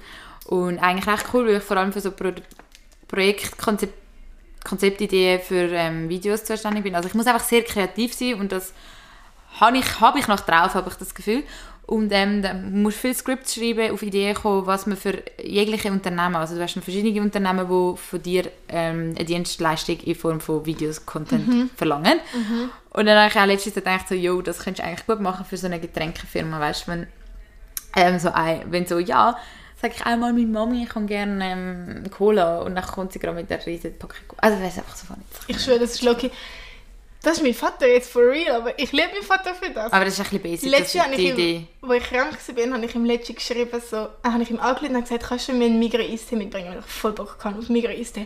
und 0.47 0.79
eigentlich 0.79 1.07
recht 1.07 1.27
cool, 1.33 1.47
weil 1.47 1.55
ich 1.57 1.63
vor 1.63 1.77
allem 1.77 1.93
für 1.93 2.01
so 2.01 2.11
Pro 2.11 2.33
Projektkonzept 3.11 4.01
Konzeptideen 4.63 5.39
für 5.41 5.69
ähm, 5.71 6.07
Videos 6.07 6.43
zuständig 6.43 6.83
bin. 6.83 6.95
Also 6.95 7.07
ich 7.07 7.15
muss 7.15 7.25
einfach 7.25 7.43
sehr 7.43 7.63
kreativ 7.63 8.13
sein 8.13 8.35
und 8.35 8.51
das 8.51 8.73
habe 9.59 9.77
ich, 9.77 9.99
habe 9.99 10.19
ich 10.19 10.27
noch 10.27 10.39
drauf, 10.39 10.75
habe 10.75 10.89
ich 10.89 10.95
das 10.95 11.15
Gefühl. 11.15 11.43
Und 11.87 12.11
ähm, 12.13 12.41
dann 12.41 12.81
musst 12.81 12.97
du 12.97 13.01
viel 13.01 13.15
Skripts 13.15 13.55
schreiben, 13.55 13.91
auf 13.91 14.01
Ideen 14.01 14.33
kommen, 14.33 14.65
was 14.65 14.85
man 14.85 14.95
für 14.95 15.23
jegliche 15.43 15.91
Unternehmen, 15.91 16.35
also 16.35 16.55
du 16.55 16.61
hast 16.61 16.73
verschiedene 16.73 17.19
Unternehmen, 17.21 17.67
die 17.67 17.97
von 17.97 18.21
dir 18.21 18.49
ähm, 18.69 19.13
eine 19.15 19.25
Dienstleistung 19.25 19.97
in 19.99 20.15
Form 20.15 20.39
von 20.39 20.65
Videos, 20.65 21.05
Content 21.05 21.71
verlangen. 21.75 22.19
Und 22.91 23.07
dann 23.07 23.17
habe 23.17 23.29
ich 23.29 23.37
auch 23.37 23.45
letztens 23.45 23.75
gedacht, 23.75 24.07
so, 24.07 24.15
yo, 24.15 24.41
das 24.41 24.59
könntest 24.59 24.85
du 24.85 24.89
eigentlich 24.89 25.05
gut 25.05 25.19
machen 25.19 25.45
für 25.45 25.57
so 25.57 25.65
eine 25.65 25.81
Getränkefirma, 25.81 26.59
weißt 26.61 26.87
du, 26.87 26.91
wenn, 26.91 27.07
ähm, 27.97 28.19
so 28.19 28.31
ein, 28.31 28.61
wenn 28.69 28.85
so, 28.85 28.99
ja, 28.99 29.37
sage 29.81 29.93
ich 29.97 30.05
einmal 30.05 30.31
meiner 30.33 30.47
Mami, 30.47 30.83
ich 30.83 30.89
kann 30.89 31.07
gerne 31.07 31.43
ähm, 31.43 32.11
Cola 32.11 32.59
und 32.59 32.75
dann 32.75 32.85
kommt 32.85 33.13
sie 33.13 33.19
gerade 33.19 33.35
mit 33.35 33.49
der 33.49 33.65
riesen 33.65 33.97
Packung. 33.97 34.37
Also 34.37 34.59
das 34.59 34.73
ist 34.73 34.77
einfach 34.79 34.95
so 34.95 35.05
funny. 35.07 35.21
Ich 35.47 35.59
schwöre, 35.59 35.79
das 35.79 35.91
ist 35.91 36.03
low-key. 36.03 36.29
Das 37.23 37.37
ist 37.37 37.43
mein 37.43 37.53
Vater 37.53 37.87
jetzt 37.87 38.11
for 38.11 38.23
real, 38.23 38.55
aber 38.55 38.77
ich 38.79 38.91
liebe 38.91 39.09
meinen 39.13 39.23
Vater 39.23 39.53
für 39.53 39.69
das. 39.69 39.91
Aber 39.93 40.05
das 40.05 40.15
ist 40.15 40.19
ein 40.19 40.23
bisschen 40.23 40.41
basic, 40.41 40.71
das 40.71 40.79
Letztes 40.79 40.93
Jahr 40.95 41.09
ist 41.11 41.17
die 41.17 41.27
ich 41.27 41.33
Idee. 41.33 41.55
ihm, 41.55 41.67
wo 41.81 41.93
ich 41.93 42.03
krank 42.03 42.37
war, 42.47 42.73
habe 42.73 42.85
ich 42.85 42.95
ihm 42.95 43.05
letztens 43.05 43.37
geschrieben, 43.37 43.81
so, 43.89 43.97
äh, 43.97 44.07
habe 44.23 44.41
ich 44.41 44.49
ihm 44.49 44.59
angerufen 44.59 44.95
und 44.95 45.03
gesagt, 45.03 45.23
kannst 45.23 45.47
du 45.47 45.53
mir 45.53 45.65
einen 45.65 45.77
Migros 45.79 46.09
Eistee 46.09 46.35
mitbringen, 46.35 46.69
weil 46.69 46.79
ich 46.79 46.85
voll 46.85 47.11
Bock 47.13 47.37
kann 47.39 47.57
auf 47.57 47.69
Migros 47.69 47.95
Eistee. 47.95 48.25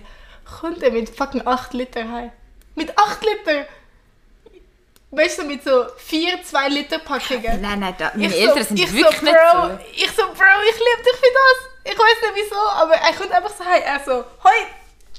Kommt 0.60 0.82
er 0.82 0.92
mit 0.92 1.10
fucking 1.10 1.42
8 1.46 1.74
Liter 1.74 2.10
heim. 2.10 2.32
Mit 2.76 2.98
8 2.98 3.22
Liter! 3.22 3.66
Weißt 5.16 5.40
du, 5.40 5.44
mit 5.46 5.64
so 5.64 5.86
4 5.98 6.44
2 6.44 6.68
Liter 6.70 7.00
Packungen. 7.00 7.62
Nein, 7.62 7.80
nein, 7.80 7.96
da, 7.98 8.12
meine 8.16 8.28
Ich 8.28 8.42
Eltern 8.42 8.58
so, 8.58 8.64
sind 8.64 8.80
ich 8.80 8.94
wirklich 8.94 9.20
so, 9.20 9.26
nicht 9.26 9.36
Bro, 9.36 9.62
so. 9.62 9.80
Ich 9.94 10.12
so, 10.12 10.24
Bro, 10.24 10.62
ich 10.70 10.76
liebe 10.76 11.04
dich 11.04 11.20
für 11.20 11.34
das. 11.34 11.94
Ich 11.94 11.98
weiß 11.98 12.22
nicht 12.22 12.44
wieso, 12.44 12.56
aber 12.56 12.96
er 12.96 13.14
kommt 13.14 13.32
einfach 13.32 13.52
so 13.56 13.64
heim. 13.64 13.82
Er 13.86 14.00
so, 14.04 14.26
hoi, 14.44 14.66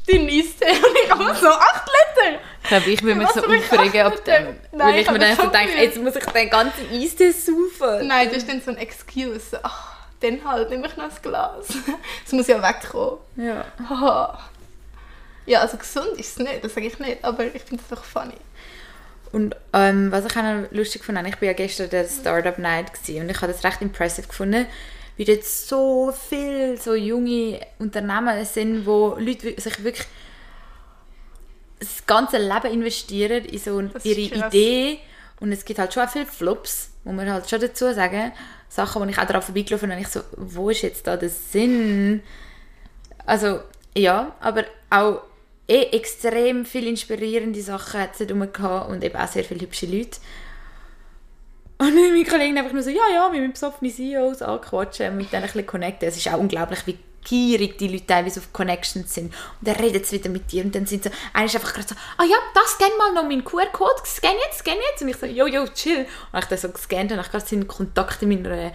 dein 0.06 0.28
Eistee. 0.28 0.70
Und 0.86 0.96
ich 1.04 1.10
einfach 1.12 1.36
so, 1.36 1.48
8 1.48 1.86
Liter! 1.86 2.38
Ich 2.62 2.68
glaube, 2.68 2.90
ich 2.90 3.02
würde 3.02 3.18
mich 3.20 3.28
so 3.28 3.40
aufregen 3.40 4.00
ab 4.02 4.24
dem. 4.24 4.44
Nein, 4.44 4.58
weil 4.72 4.94
ich 4.94 5.00
ich 5.02 5.06
mir 5.06 5.14
habe 5.14 5.18
dann 5.18 5.36
so 5.36 5.46
denke, 5.46 5.76
jetzt 5.78 5.98
muss 5.98 6.16
ich 6.16 6.24
den 6.24 6.50
ganzen 6.50 6.90
Eistee 6.92 7.30
saufen. 7.30 8.06
Nein, 8.06 8.28
das 8.28 8.38
ist 8.38 8.48
dann 8.48 8.60
so 8.60 8.72
ein 8.72 8.78
Excuse. 8.78 9.60
Ach, 9.62 9.96
dann 10.20 10.44
halt, 10.44 10.70
nehme 10.70 10.86
ich 10.86 10.96
noch 10.96 11.04
ein 11.04 11.22
Glas. 11.22 11.68
Es 12.26 12.32
muss 12.32 12.46
ja 12.48 12.62
wegkommen. 12.62 13.18
Ja. 13.36 13.64
Ja, 15.46 15.60
also 15.60 15.76
gesund 15.76 16.18
ist 16.18 16.32
es 16.32 16.38
nicht, 16.38 16.64
das 16.64 16.74
sage 16.74 16.88
ich 16.88 16.98
nicht, 16.98 17.24
aber 17.24 17.44
ich 17.44 17.62
finde 17.62 17.80
es 17.80 17.88
doch 17.88 18.02
funny. 18.02 18.34
Und 19.32 19.56
ähm, 19.72 20.10
was 20.12 20.24
ich 20.24 20.36
auch 20.36 20.42
noch 20.42 20.70
lustig 20.70 21.04
fand, 21.04 21.26
ich 21.26 21.40
war 21.40 21.48
ja 21.48 21.52
gestern 21.52 21.90
der 21.90 22.06
Startup 22.06 22.58
Night 22.58 22.92
und 23.08 23.30
ich 23.30 23.40
habe 23.40 23.52
das 23.52 23.64
recht 23.64 23.82
impressive 23.82 24.26
gefunden, 24.26 24.66
wie 25.16 25.24
dort 25.24 25.44
so 25.44 26.12
viele 26.28 26.76
so 26.76 26.94
junge 26.94 27.60
Unternehmen 27.78 28.44
sind, 28.44 28.86
wo 28.86 29.16
Leute 29.18 29.60
sich 29.60 29.82
wirklich 29.82 30.06
das 31.78 32.06
ganze 32.06 32.38
Leben 32.38 32.72
investieren 32.72 33.44
in 33.44 33.58
so 33.58 33.80
Das 33.82 34.04
ihre. 34.04 34.46
Idee 34.46 34.98
und 35.40 35.52
es 35.52 35.64
gibt 35.64 35.78
halt 35.78 35.92
schon 35.92 36.04
auch 36.04 36.10
viele 36.10 36.26
Flops, 36.26 36.90
muss 37.04 37.14
man 37.14 37.30
halt 37.30 37.48
schon 37.48 37.60
dazu 37.60 37.92
sagen. 37.92 38.32
Sachen, 38.68 39.00
wo 39.00 39.06
ich 39.06 39.18
auch 39.18 39.24
daran 39.24 39.42
vorbeigelaufen 39.42 39.88
bin 39.88 39.98
und 39.98 40.02
ich 40.02 40.08
so, 40.08 40.20
wo 40.36 40.70
ist 40.70 40.82
jetzt 40.82 41.06
da 41.06 41.16
der 41.16 41.28
Sinn? 41.28 42.22
Also, 43.24 43.60
ja, 43.96 44.34
aber 44.40 44.64
auch 44.90 45.22
eh 45.68 45.82
extrem 45.96 46.64
viele 46.64 46.88
inspirierende 46.88 47.60
Sachen 47.60 48.00
hat 48.00 48.18
es 48.18 48.26
dort 48.26 48.54
gehabt 48.54 48.90
und 48.90 49.02
eben 49.02 49.16
auch 49.16 49.28
sehr 49.28 49.44
viele 49.44 49.60
hübsche 49.60 49.86
Leute. 49.86 50.18
Und 51.78 51.94
meine 51.94 52.24
Kollegen 52.24 52.56
einfach 52.56 52.72
nur 52.72 52.82
so, 52.82 52.90
ja, 52.90 53.02
ja, 53.12 53.32
wir 53.32 53.40
müssen 53.40 53.52
besoffene 53.52 53.92
CEOs 53.92 54.42
anquatschen 54.42 55.10
und 55.10 55.16
mit 55.18 55.32
denen 55.32 55.42
ein 55.42 55.46
bisschen 55.46 55.66
connecten. 55.66 56.08
Es 56.08 56.16
ist 56.16 56.28
auch 56.28 56.38
unglaublich, 56.38 56.86
wie 56.86 56.98
gierig 57.24 57.76
die 57.78 57.88
Leute 57.88 58.06
teilweise 58.06 58.40
auf 58.40 58.52
Connections 58.52 59.12
sind. 59.12 59.34
Und 59.60 59.68
dann 59.68 59.76
redet 59.76 60.06
sie 60.06 60.18
wieder 60.18 60.30
mit 60.30 60.50
dir 60.52 60.64
und 60.64 60.74
dann 60.74 60.86
sind 60.86 61.04
so, 61.04 61.10
einer 61.32 61.46
ist 61.46 61.56
einfach 61.56 61.74
gerade 61.74 61.88
so, 61.88 61.94
ah 62.16 62.24
ja, 62.24 62.36
das 62.54 62.72
scan 62.72 62.96
mal 62.98 63.12
noch 63.12 63.24
meinen 63.28 63.44
QR-Code, 63.44 64.02
scan 64.06 64.36
jetzt, 64.46 64.60
scan 64.60 64.76
jetzt. 64.90 65.02
Und 65.02 65.08
ich 65.08 65.16
so, 65.16 65.26
jo, 65.26 65.46
jo, 65.46 65.66
chill. 65.66 66.06
Und 66.32 66.38
ich 66.38 66.44
dann 66.46 66.58
so 66.58 66.68
gescannt 66.68 67.12
und 67.12 67.20
ich 67.20 67.30
gerade 67.30 67.44
seine 67.44 67.64
Kontakte 67.64 68.24
in 68.24 68.42
meiner, 68.42 68.72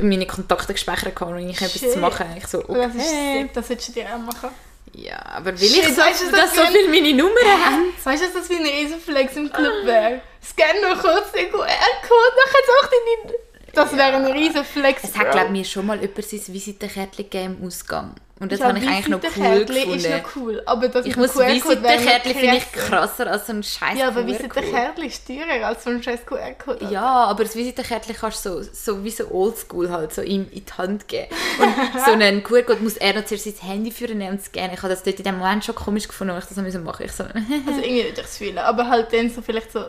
meine 0.00 0.26
Kontakte 0.26 0.72
gespeichert 0.72 1.20
um 1.20 1.36
ich 1.36 1.60
etwas 1.60 1.92
zu 1.92 1.98
machen. 1.98 2.26
Ich 2.36 2.46
so, 2.46 2.64
Und 2.64 2.78
Das, 2.78 2.94
ist, 2.94 3.06
okay. 3.06 3.50
das 3.52 3.68
solltest 3.68 3.88
du 3.90 3.92
dir 3.92 4.06
auch 4.06 4.18
machen. 4.18 4.48
Ja, 4.94 5.16
aber 5.36 5.58
will 5.58 5.68
Shit, 5.68 5.88
ich 5.88 5.94
so, 5.94 6.02
weißt 6.02 6.22
du, 6.22 6.30
dass 6.30 6.54
das 6.54 6.54
so 6.54 6.62
viele 6.66 6.88
meine 6.88 7.14
Nummern 7.14 7.64
haben? 7.64 7.94
Weißt 8.04 8.22
du, 8.22 8.26
dass 8.26 8.34
das 8.34 8.50
wie 8.50 8.56
ein 8.56 8.66
Riesenflex 8.66 9.36
im 9.36 9.50
Club 9.50 9.84
wäre? 9.84 10.20
Scan 10.44 10.80
noch 10.82 11.00
kurz 11.00 11.32
den 11.32 11.50
QR-Code, 11.50 11.66
nachher 11.66 12.62
auch 12.78 12.88
deine... 12.90 13.34
Das 13.74 13.96
wäre 13.96 14.14
ein 14.16 14.26
Riesenflex, 14.26 15.04
Es 15.04 15.18
hat, 15.18 15.32
glaube 15.32 15.50
mir 15.50 15.64
schon 15.64 15.86
mal 15.86 16.00
jemand 16.00 16.24
sein 16.24 16.40
Visitenkärtchen 16.48 17.24
gegeben 17.30 17.58
im 17.60 17.66
Ausgang. 17.66 18.14
Und 18.40 18.50
das 18.50 18.58
Ja, 18.58 18.66
habe 18.66 18.78
ich 18.80 18.88
eigentlich 18.88 19.08
noch 19.08 19.20
cool 19.20 19.30
Visitenkärtchen 19.30 19.66
gefunden. 19.76 19.94
ist 19.98 20.10
noch 20.10 20.36
cool, 20.36 20.62
aber 20.66 20.88
das 20.88 21.06
Ich 21.06 21.16
muss 21.16 21.34
noch 21.36 21.46
Visitenkärtchen 21.46 22.34
finde 22.34 22.56
ich 22.56 22.72
krasser. 22.72 23.30
als 23.30 23.46
so 23.46 23.52
ein 23.52 23.62
scheiß 23.62 23.96
Ja, 23.98 24.08
aber. 24.08 24.26
Visitenkärtchen 24.26 25.04
ist 25.04 25.26
teurer 25.28 25.66
als 25.68 25.84
so 25.84 25.90
ein 25.90 26.02
scheiß 26.02 26.26
QR-Code. 26.26 26.88
Ja, 26.90 27.04
aber 27.04 27.44
das 27.44 27.54
Visitenkärtchen 27.54 28.16
kannst 28.20 28.44
du 28.44 28.62
so, 28.64 28.68
so 28.72 29.04
wie 29.04 29.10
so 29.10 29.30
oldschool 29.30 29.90
halt 29.90 30.12
so 30.12 30.22
ihm 30.22 30.48
in 30.50 30.64
die 30.64 30.72
Hand 30.76 31.06
geben. 31.06 31.28
Und 31.60 32.00
so 32.04 32.10
einen 32.12 32.42
QR-Code 32.42 32.80
muss 32.82 32.96
er 32.96 33.14
noch 33.14 33.24
zuerst 33.26 33.44
sein 33.44 33.54
Handy 33.60 33.92
führen 33.92 34.20
und 34.22 34.42
scannen. 34.42 34.72
Ich 34.74 34.78
habe 34.82 34.88
das 34.88 35.04
dort 35.04 35.18
in 35.18 35.24
dem 35.24 35.38
Moment 35.38 35.64
schon 35.64 35.76
komisch 35.76 36.08
gefunden, 36.08 36.32
als 36.34 36.50
ich 36.50 36.56
das 36.56 36.72
so 36.72 36.78
machen 36.80 37.06
musste. 37.06 37.06
Ich 37.06 37.12
so, 37.12 37.22
Also 37.70 37.80
irgendwie 37.80 38.04
würde 38.06 38.20
ich 38.22 38.26
es 38.26 38.38
fühlen, 38.38 38.58
aber 38.58 38.88
halt 38.88 39.12
dann 39.12 39.30
so 39.30 39.40
vielleicht 39.40 39.70
so 39.70 39.84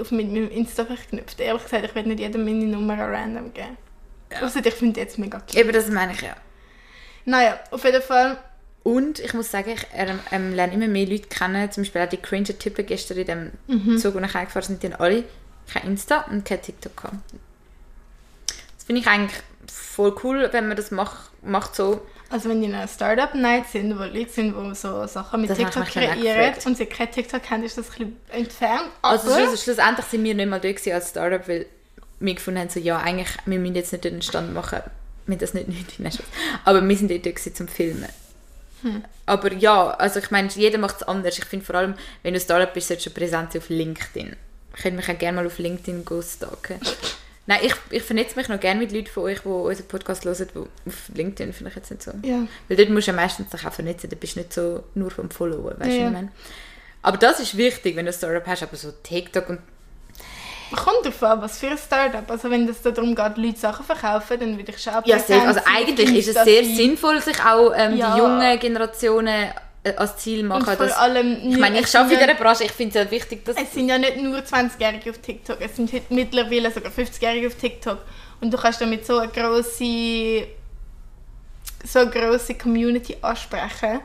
auf 0.00 0.10
mit 0.10 0.28
meinem 0.32 0.50
Insta 0.50 0.82
geknüpft. 0.84 1.40
Ehrlich 1.40 1.62
gesagt, 1.64 1.84
ich 1.84 1.94
werde 1.94 2.08
nicht 2.08 2.20
jedem 2.20 2.44
meine 2.44 2.64
Nummer 2.66 2.98
random 2.98 3.52
geben. 3.54 3.76
Außer 4.42 4.64
ich 4.64 4.74
finde 4.74 5.00
jetzt 5.00 5.18
mega 5.18 5.38
cute. 5.40 5.56
eben 5.56 5.72
das 5.72 5.88
meine 5.88 6.12
ich 6.12 6.20
ja. 6.22 6.36
Naja, 7.24 7.58
auf 7.70 7.84
jeden 7.84 8.02
Fall, 8.02 8.38
Und 8.82 9.18
ich 9.18 9.34
muss 9.34 9.50
sagen, 9.50 9.70
ich 9.70 9.86
ähm, 10.30 10.54
lerne 10.54 10.74
immer 10.74 10.86
mehr 10.88 11.06
Leute 11.06 11.28
kennen. 11.28 11.70
Zum 11.70 11.82
Beispiel 11.82 12.02
auch 12.02 12.08
die 12.08 12.16
Cringer-Typen 12.18 12.86
gestern 12.86 13.18
in 13.18 13.26
dem 13.26 13.52
Mhm. 13.66 13.98
Zug, 13.98 14.14
wo 14.14 14.18
ich 14.20 14.34
eingefahren 14.34 14.62
sind, 14.66 14.82
die 14.82 14.92
haben 14.92 15.00
alle 15.00 15.24
kein 15.72 15.84
Insta 15.88 16.20
und 16.30 16.44
kein 16.44 16.62
TikTok 16.62 16.96
gehabt. 16.96 17.16
Das 18.76 18.84
finde 18.84 19.00
ich 19.02 19.08
eigentlich 19.08 19.40
voll 19.72 20.14
cool, 20.22 20.48
wenn 20.52 20.68
man 20.68 20.76
das 20.76 20.90
macht, 20.90 21.30
macht 21.42 21.74
so. 21.74 22.00
Also 22.28 22.48
wenn 22.48 22.60
die 22.60 22.66
in 22.66 22.74
einer 22.74 22.88
Startup-Night 22.88 23.68
sind, 23.68 23.98
wo 23.98 24.02
Leute 24.04 24.30
sind, 24.30 24.54
die 24.56 24.74
so 24.74 25.06
Sachen 25.06 25.40
mit 25.40 25.50
Das 25.50 25.58
TikTok 25.58 25.86
kreieren 25.86 26.54
und 26.64 26.76
sie 26.76 26.86
kein 26.86 27.10
TikTok 27.10 27.50
haben, 27.50 27.62
ist 27.62 27.78
das 27.78 27.86
ein 27.86 27.92
bisschen 27.92 28.16
entfernt. 28.30 28.90
Also 29.02 29.34
schluss, 29.34 29.62
schlussendlich 29.62 30.06
sind 30.06 30.24
wir 30.24 30.34
nicht 30.34 30.48
mal 30.48 30.60
dort 30.60 30.76
gewesen 30.76 30.92
als 30.94 31.10
Startup, 31.10 31.46
weil 31.46 31.66
wir 32.18 32.34
gefunden 32.34 32.60
haben, 32.60 32.68
so, 32.68 32.80
ja, 32.80 32.98
eigentlich, 32.98 33.28
wir 33.44 33.58
müssen 33.58 33.74
jetzt 33.74 33.92
nicht 33.92 34.04
den 34.04 34.22
Stand 34.22 34.54
machen, 34.54 34.80
wir 35.26 35.36
das 35.36 35.54
nicht 35.54 35.68
nötig, 35.68 35.94
Spaß. 35.94 36.18
aber 36.64 36.86
wir 36.86 36.96
sind 36.96 37.10
dort 37.10 37.22
gewesen 37.22 37.54
zum 37.54 37.68
Filmen. 37.68 38.08
Hm. 38.82 39.04
Aber 39.26 39.52
ja, 39.52 39.90
also 39.90 40.18
ich 40.18 40.30
meine, 40.30 40.48
jeder 40.48 40.78
macht 40.78 40.96
es 40.96 41.02
anders. 41.02 41.38
Ich 41.38 41.44
finde 41.44 41.64
vor 41.64 41.76
allem, 41.76 41.94
wenn 42.22 42.34
du 42.34 42.40
Startup 42.40 42.72
bist, 42.72 42.88
solltest 42.88 43.06
du 43.06 43.10
präsent 43.10 43.52
sein 43.52 43.62
auf 43.62 43.68
LinkedIn. 43.68 44.36
Ich 44.74 44.82
könnte 44.82 44.96
mich 44.96 45.08
auch 45.08 45.18
gerne 45.18 45.36
mal 45.36 45.46
auf 45.46 45.58
LinkedIn 45.58 46.04
stalken. 46.22 46.80
Nein, 47.48 47.60
ich, 47.62 47.74
ich 47.90 48.02
vernetze 48.02 48.36
mich 48.36 48.48
noch 48.48 48.58
gerne 48.58 48.80
mit 48.80 48.90
Leuten 48.92 49.06
von 49.06 49.22
euch, 49.24 49.40
die 49.40 49.48
unseren 49.48 49.86
Podcast 49.86 50.24
hören, 50.24 50.48
die 50.52 50.58
auf 50.58 50.94
LinkedIn 51.14 51.52
finde 51.52 51.70
ich 51.70 51.76
jetzt 51.76 51.90
nicht 51.90 52.02
so. 52.02 52.10
ja. 52.22 52.46
Weil 52.68 52.76
dort 52.76 52.90
musst 52.90 53.06
du 53.06 53.12
ja 53.12 53.16
meistens 53.16 53.50
dich 53.50 53.64
auch 53.66 53.72
vernetzen, 53.72 54.10
da 54.10 54.16
bist 54.16 54.34
du 54.34 54.40
nicht 54.40 54.52
so 54.52 54.82
nur 54.94 55.10
vom 55.10 55.30
Followen, 55.30 55.78
weißt 55.78 55.90
du, 55.92 55.96
Ja, 56.00 56.06
ich 56.06 56.12
meine? 56.12 56.32
Aber 57.02 57.18
das 57.18 57.38
ist 57.38 57.56
wichtig, 57.56 57.94
wenn 57.94 58.06
du 58.06 58.10
ein 58.10 58.16
Startup 58.18 58.44
hast, 58.46 58.62
aber 58.64 58.76
so 58.76 58.90
TikTok 59.02 59.48
und 59.50 59.58
Kommt 60.74 61.04
drauf 61.04 61.22
an, 61.22 61.40
was 61.42 61.58
für 61.60 61.68
ein 61.68 61.78
Startup. 61.78 62.28
Also 62.28 62.50
wenn 62.50 62.68
es 62.68 62.82
darum 62.82 63.14
geht, 63.14 63.36
Leute 63.36 63.56
Sachen 63.56 63.86
verkaufen, 63.86 64.40
dann 64.40 64.56
würde 64.58 64.72
ich 64.72 64.82
schon 64.82 64.94
Ja, 65.04 65.20
safe. 65.20 65.46
Also 65.46 65.60
eigentlich 65.64 66.12
ist 66.26 66.36
es 66.36 66.44
sehr 66.44 66.64
sinnvoll, 66.64 67.22
sich 67.22 67.38
auch 67.40 67.72
ähm, 67.76 67.96
Ja. 67.96 68.14
die 68.14 68.18
jungen 68.18 68.58
Generationen 68.58 69.50
als 69.96 70.16
Ziel 70.18 70.40
Und 70.40 70.48
machen. 70.48 70.64
vor 70.64 70.86
Dass, 70.86 70.96
allem, 70.96 71.38
ich 71.50 71.58
meine, 71.58 71.80
ich 71.80 71.96
arbeite 71.96 72.14
in 72.14 72.20
dieser 72.20 72.34
Branche, 72.34 72.64
ich 72.64 72.72
finde 72.72 72.90
es 72.90 72.96
halt 72.96 73.10
wichtig, 73.10 73.44
dass... 73.44 73.56
Es 73.56 73.72
sind 73.72 73.88
ja 73.88 73.98
nicht 73.98 74.16
nur 74.16 74.38
20-Jährige 74.38 75.10
auf 75.10 75.18
TikTok, 75.18 75.58
es 75.60 75.76
sind 75.76 75.92
heute 75.92 76.06
mittlerweile 76.10 76.70
sogar 76.70 76.90
50-Jährige 76.90 77.48
auf 77.48 77.54
TikTok. 77.54 77.98
Und 78.40 78.52
du 78.52 78.58
kannst 78.58 78.80
damit 78.80 79.06
so 79.06 79.18
eine 79.18 79.30
grosse, 79.32 80.46
so 81.84 81.98
eine 82.00 82.10
grosse 82.10 82.54
Community 82.54 83.16
ansprechen. 83.22 84.00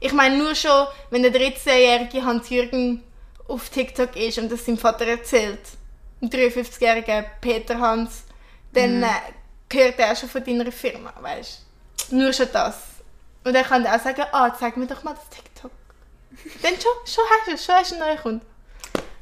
Ich 0.00 0.12
meine 0.12 0.36
nur 0.38 0.54
schon, 0.54 0.86
wenn 1.10 1.22
der 1.22 1.32
13-jährige 1.32 2.24
Hans-Jürgen 2.24 3.02
auf 3.48 3.68
TikTok 3.68 4.16
ist 4.16 4.38
und 4.38 4.50
das 4.50 4.64
seinem 4.64 4.78
Vater 4.78 5.06
erzählt, 5.06 5.58
ein 6.22 6.30
53-jähriger 6.30 7.24
Peter 7.40 7.78
Hans, 7.78 8.24
dann 8.72 9.02
äh, 9.02 9.08
hört 9.72 9.98
er 9.98 10.14
schon 10.14 10.28
von 10.28 10.44
deiner 10.44 10.70
Firma, 10.70 11.12
weißt 11.20 11.62
du? 12.10 12.16
Nur 12.16 12.32
schon 12.32 12.48
das. 12.52 12.89
Und 13.44 13.54
er 13.54 13.64
kann 13.64 13.84
dann 13.84 13.98
auch 13.98 14.02
sagen, 14.02 14.22
ah, 14.32 14.52
zeig 14.58 14.76
mir 14.76 14.86
doch 14.86 15.02
mal 15.02 15.14
das 15.14 15.28
TikTok. 15.30 15.70
Dann 16.62 16.72
schon, 16.72 16.92
schon 17.06 17.24
hast 17.30 17.46
du 17.46 17.52
es, 17.52 17.64
schon 17.64 17.74
hast 17.74 17.90
du 17.90 17.94
einen 17.96 18.04
neuen 18.04 18.18
Kunden. 18.18 18.46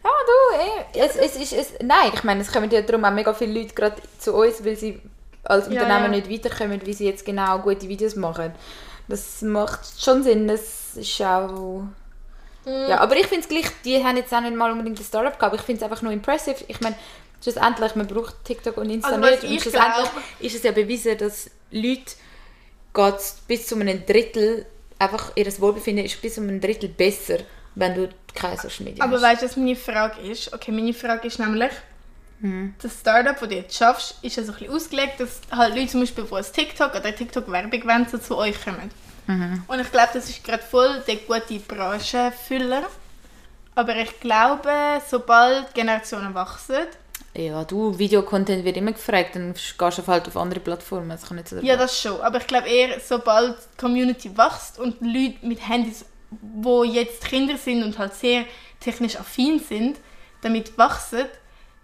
Ja, 0.04 0.11
du, 0.26 0.98
eh, 0.98 1.04
es, 1.04 1.16
es 1.16 1.37
ist... 1.37 1.52
Es, 1.52 1.72
nein, 1.83 2.11
ich 2.14 2.24
meine, 2.24 2.40
es 2.40 2.52
kommen 2.52 2.70
ja 2.70 2.83
darum 2.83 3.04
auch 3.04 3.11
mega 3.11 3.35
viele 3.35 3.61
Leute 3.61 3.74
gerade 3.74 3.96
zu 4.18 4.35
uns, 4.35 4.64
weil 4.64 4.76
sie 4.76 5.00
als 5.44 5.66
Ja, 5.66 5.72
Unternehmen 5.72 6.12
ja. 6.14 6.20
nicht 6.20 6.31
weiterkommen, 6.31 6.85
wie 6.85 6.92
sie 6.92 7.07
jetzt 7.07 7.24
genau 7.24 7.59
gute 7.59 7.88
Videos 7.88 8.16
machen. 8.16 8.54
Das 9.09 9.42
macht 9.42 9.81
schon 10.00 10.22
Sinn, 10.22 10.48
das 10.48 10.96
ist 10.96 11.20
auch... 11.22 11.83
Ja, 12.64 12.98
aber 13.00 13.16
ich 13.16 13.26
finde 13.26 13.42
es 13.44 13.48
gleich, 13.48 13.66
die 13.85 14.04
haben 14.04 14.16
jetzt 14.18 14.33
auch 14.35 14.40
nicht 14.42 14.54
mal 14.54 14.70
unbedingt 14.70 14.98
ein 15.00 15.04
Startup 15.04 15.38
gehabt, 15.38 15.54
ich 15.54 15.62
finde 15.62 15.78
es 15.78 15.90
einfach 15.90 16.02
nur 16.02 16.12
impressive. 16.12 16.64
Ich 16.68 16.81
meine, 16.83 16.96
schlussendlich, 17.42 17.94
man 17.94 18.07
braucht 18.07 18.44
TikTok 18.44 18.76
und 18.76 18.90
Insta 18.90 19.09
Also, 19.09 19.20
nicht. 19.20 19.42
Und 19.42 19.50
ich 19.52 19.62
schlussendlich 19.62 20.11
glaub- 20.11 20.22
ist 20.40 20.54
es 20.54 20.62
ja 20.62 20.72
bewiesen, 20.72 21.16
dass 21.16 21.50
Leute 21.70 22.12
geht 22.98 23.34
bis 23.46 23.66
zu 23.66 23.76
einem 23.76 24.04
Drittel, 24.04 24.66
einfach 24.98 25.32
ihr 25.37 25.61
Wohlbefinden 25.61 26.04
ist 26.04 26.20
bis 26.20 26.34
zu 26.34 26.40
einem 26.40 26.61
Drittel 26.61 26.88
besser, 26.88 27.38
wenn 27.74 27.94
du 27.94 28.08
keine 28.34 28.56
Social 28.56 28.84
Media 28.84 29.04
Aber 29.04 29.14
hast. 29.16 29.22
weißt 29.22 29.42
du, 29.42 29.46
was 29.46 29.56
meine 29.56 29.76
Frage 29.76 30.20
ist? 30.22 30.52
Okay, 30.52 30.72
meine 30.72 30.92
Frage 30.94 31.26
ist 31.28 31.38
nämlich, 31.38 31.70
Mhm. 32.40 32.74
das 32.80 33.00
Startup, 33.00 33.37
das 33.38 33.48
du 33.48 33.54
jetzt 33.56 33.76
schaffst, 33.76 34.14
ist 34.22 34.37
ja 34.37 34.44
so 34.44 34.52
ein 34.52 34.58
bisschen 34.58 34.74
ausgelegt, 34.74 35.18
dass 35.18 35.40
halt 35.50 35.74
Leute 35.74 35.88
zum 35.88 36.00
Beispiel, 36.00 36.24
die 36.24 36.34
ein 36.37 36.44
TikTok 36.52 36.94
oder 36.94 37.14
TikTok-Werbung 37.14 37.84
wollen, 37.84 38.06
so 38.08 38.18
zu 38.18 38.37
euch 38.37 38.62
kommen. 38.64 38.90
Mhm. 39.26 39.64
Und 39.66 39.80
ich 39.80 39.90
glaube, 39.90 40.11
das 40.14 40.28
ist 40.30 40.44
gerade 40.44 40.62
voll 40.62 41.02
der 41.08 41.16
gute 41.16 41.58
Branchenfüller. 41.58 42.84
Aber 43.74 43.96
ich 43.96 44.20
glaube, 44.20 44.70
sobald 45.08 45.74
Generationen 45.74 46.32
wachsen, 46.34 46.87
Ja, 47.38 47.62
du, 47.62 47.96
Videocontent 47.96 48.64
wird 48.64 48.77
immer 48.77 48.90
gefragt, 48.90 49.37
dann 49.37 49.55
gehst 49.55 49.79
du 49.79 50.07
halt 50.09 50.27
auf 50.27 50.37
andere 50.37 50.59
Plattformen. 50.59 51.11
Das 51.11 51.29
kann 51.29 51.37
nicht 51.37 51.48
so 51.48 51.59
ja, 51.59 51.77
das 51.77 52.01
schon. 52.01 52.20
Aber 52.20 52.38
ich 52.38 52.46
glaube 52.48 52.68
eher, 52.68 52.98
sobald 52.98 53.57
die 53.57 53.81
Community 53.81 54.37
wächst 54.37 54.81
und 54.81 55.01
Leute 55.01 55.46
mit 55.46 55.68
Handys, 55.68 56.05
wo 56.31 56.83
jetzt 56.83 57.24
Kinder 57.24 57.57
sind 57.57 57.85
und 57.85 57.96
halt 57.96 58.14
sehr 58.14 58.44
technisch 58.81 59.14
affin 59.14 59.61
sind, 59.61 59.98
damit 60.40 60.77
wachsen, 60.77 61.27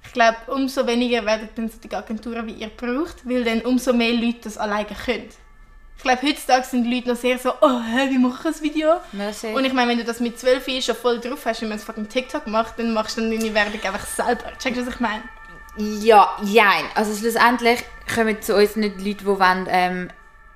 ich 0.05 0.13
glaube, 0.13 0.39
umso 0.49 0.85
weniger 0.89 1.25
werden 1.25 1.49
dann 1.55 1.71
solche 1.71 1.97
Agenturen 1.97 2.47
wie 2.49 2.55
ihr 2.55 2.71
braucht, 2.77 3.25
weil 3.25 3.45
dann 3.45 3.61
umso 3.61 3.93
mehr 3.93 4.13
Leute 4.13 4.41
das 4.43 4.59
alleine 4.59 4.89
können. 5.05 5.29
Ich 5.97 6.03
glaube, 6.03 6.23
heutzutage 6.23 6.67
sind 6.67 6.91
Leute 6.91 7.11
noch 7.11 7.17
sehr 7.17 7.39
so, 7.39 7.53
oh, 7.61 7.81
hä, 7.81 8.11
wie 8.11 8.19
mache 8.19 8.49
ich 8.49 8.57
ein 8.57 8.63
Video? 8.63 8.95
Safe. 9.33 9.55
Und 9.55 9.65
ich 9.65 9.73
meine, 9.73 9.93
wenn 9.93 9.99
du 9.99 10.05
das 10.05 10.19
mit 10.19 10.37
12 10.37 10.67
Jahren 10.67 10.83
schon 10.83 10.97
voll 10.97 11.21
drauf 11.21 11.47
hast, 11.47 11.63
wie 11.63 11.67
man 11.67 11.79
es 11.79 11.85
fucking 11.85 12.09
TikTok 12.09 12.49
macht, 12.49 12.77
dann 12.79 12.93
machst 12.93 13.17
du 13.17 13.21
dann 13.21 13.31
deine 13.31 13.55
Werbung 13.55 13.81
einfach 13.81 14.07
selber. 14.07 14.53
Checkst 14.59 14.81
du, 14.81 14.87
was 14.87 14.95
ich 14.95 15.01
meine? 15.01 15.23
Ja, 15.77 16.37
jein. 16.43 16.85
Also 16.95 17.15
schlussendlich 17.15 17.83
kommen 18.15 18.41
zu 18.43 18.55
uns 18.55 18.77
nicht 18.77 18.97
Leute, 18.99 19.19
die, 19.19 19.27
wollen, 19.27 19.67
ähm, 19.69 20.09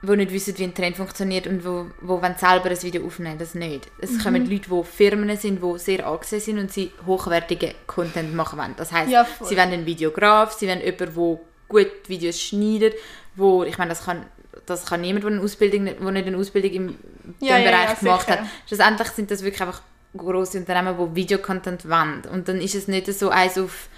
die 0.02 0.16
nicht 0.16 0.33
wissen, 0.33 0.57
wie 0.59 0.64
ein 0.64 0.74
Trend 0.74 0.96
funktioniert 0.96 1.46
und 1.46 1.64
wo, 1.64 1.87
wo 2.00 2.22
wollen 2.22 2.37
selber 2.38 2.70
ein 2.70 2.83
Video 2.83 3.04
aufnehmen 3.04 3.38
Das 3.38 3.54
nicht. 3.54 3.88
Es 4.00 4.12
Mhm. 4.12 4.18
kommen 4.22 4.50
Leute, 4.50 4.68
die 4.70 4.85
Firmen 4.85 5.37
sind, 5.37 5.61
die 5.62 5.78
sehr 5.78 6.07
angesehen 6.07 6.40
sind 6.40 6.59
und 6.59 6.72
sie 6.72 6.92
hochwertigen 7.07 7.72
Content 7.87 8.35
machen 8.35 8.59
wollen. 8.59 8.74
Das 8.76 8.92
heisst, 8.92 9.11
Ja, 9.11 9.26
sie 9.42 9.57
wollen 9.57 9.72
einen 9.72 9.87
Videograf, 9.87 10.52
sie 10.52 10.68
wollen 10.68 10.81
jemanden, 10.81 11.14
der 11.14 11.38
gut 11.68 11.90
Videos 12.09 12.40
schneidet, 12.40 12.94
wo, 13.35 13.64
ich 13.64 13.76
meine, 13.76 13.90
das 13.90 14.04
kann, 14.04 14.24
das 14.66 14.87
kann 14.87 15.00
niemand, 15.00 15.24
der 15.24 15.33
eine 15.33 15.40
Ausbildung, 15.42 15.85
der 15.87 16.11
nicht 16.12 16.26
eine 16.26 16.37
Ausbildung 16.37 16.70
im 16.72 16.88
Ja, 17.40 17.57
dem 17.57 17.64
ja, 17.64 17.70
Bereich 17.70 17.88
ja, 17.90 17.94
gemacht 17.94 18.26
sicher. 18.26 18.40
hat. 18.40 18.46
Schlussendlich 18.66 19.09
sind 19.09 19.31
das 19.31 19.42
wirklich 19.42 19.61
einfach 19.62 19.83
grosse 20.16 20.59
Unternehmen, 20.59 20.96
die 20.96 21.14
Videocontent 21.16 21.88
wollen. 21.88 22.22
Und 22.33 22.48
dann 22.48 22.61
ist 22.61 22.74
es 22.74 22.88
nicht 22.88 23.07
so 23.12 23.28
eins 23.31 23.59
auf, 23.59 23.88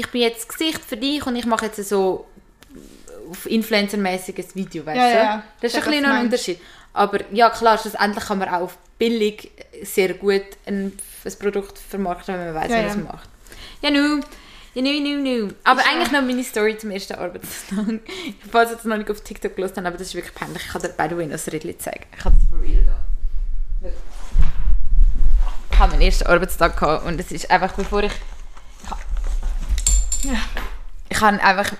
ich 0.00 0.10
bin 0.10 0.22
jetzt 0.22 0.48
Gesicht 0.48 0.82
für 0.84 0.96
dich 0.96 1.24
und 1.26 1.36
ich 1.36 1.44
mache 1.46 1.66
jetzt 1.66 1.86
so 1.88 2.26
auf 3.30 3.46
Influencer-mäßiges 3.46 4.54
Video, 4.54 4.84
weißt 4.86 4.96
Ja, 4.96 5.08
du? 5.10 5.16
ja, 5.16 5.42
Das 5.60 5.72
ist 5.74 5.78
ein 5.78 5.84
bisschen 5.84 6.02
was 6.02 6.02
noch 6.02 6.02
du 6.02 6.06
ein 6.06 6.10
meinst. 6.10 6.24
Unterschied. 6.24 6.60
Aber 6.94 7.18
ja, 7.32 7.50
klar, 7.50 7.78
schlussendlich 7.78 8.24
kann 8.24 8.38
man 8.38 8.48
auch 8.48 8.70
billig 8.98 9.50
sehr 9.82 10.14
gut 10.14 10.42
ein, 10.66 10.92
ein 11.24 11.32
Produkt 11.38 11.78
vermarkten, 11.78 12.34
wenn 12.34 12.52
man 12.52 12.62
weiß, 12.62 12.70
Ja, 12.70 12.76
wie 12.78 12.82
man 12.82 12.90
es 12.90 12.96
ja. 12.96 13.02
macht. 13.12 13.28
Ja, 13.82 13.90
nu. 13.90 14.20
Ja, 14.74 14.80
nu, 14.82 15.00
nu, 15.00 15.20
nu. 15.20 15.52
Aber 15.64 15.80
Ist 15.80 15.86
ja- 15.86 15.92
eigentlich 15.92 16.12
noch 16.12 16.22
meine 16.22 16.44
Story 16.44 16.78
zum 16.78 16.90
ersten 16.90 17.14
Arbeitstag. 17.14 17.76
Falls 18.50 18.70
ihr 18.70 18.76
das 18.76 18.84
noch 18.86 18.96
nicht 18.96 19.10
auf 19.10 19.20
TikTok 19.20 19.54
gelesen 19.54 19.74
habt, 19.76 19.86
aber 19.86 19.98
das 19.98 20.06
ist 20.08 20.14
wirklich 20.14 20.34
peinlich. 20.34 20.62
Ich 20.64 20.72
kann 20.72 20.80
dir 20.82 20.88
by 20.88 21.06
the 21.10 21.16
way 21.18 21.26
noch 21.26 21.34
ein 21.38 21.50
Rädchen 21.50 21.78
zeigen. 21.78 22.06
Ich 22.16 22.24
habe 22.24 22.34
das 22.36 22.48
for 22.48 22.60
real 22.62 22.82
da. 23.80 23.88
Ich 25.72 25.78
habe 25.78 25.92
meinen 25.92 26.02
ersten 26.02 26.26
Arbeitstag 26.26 26.78
gehabt 26.78 27.04
und 27.06 27.20
es 27.20 27.30
ist 27.32 27.50
einfach, 27.50 27.72
bevor 27.74 28.02
ich... 28.04 28.12
Ich, 31.08 31.20
habe 31.20 31.42
einfach... 31.42 31.72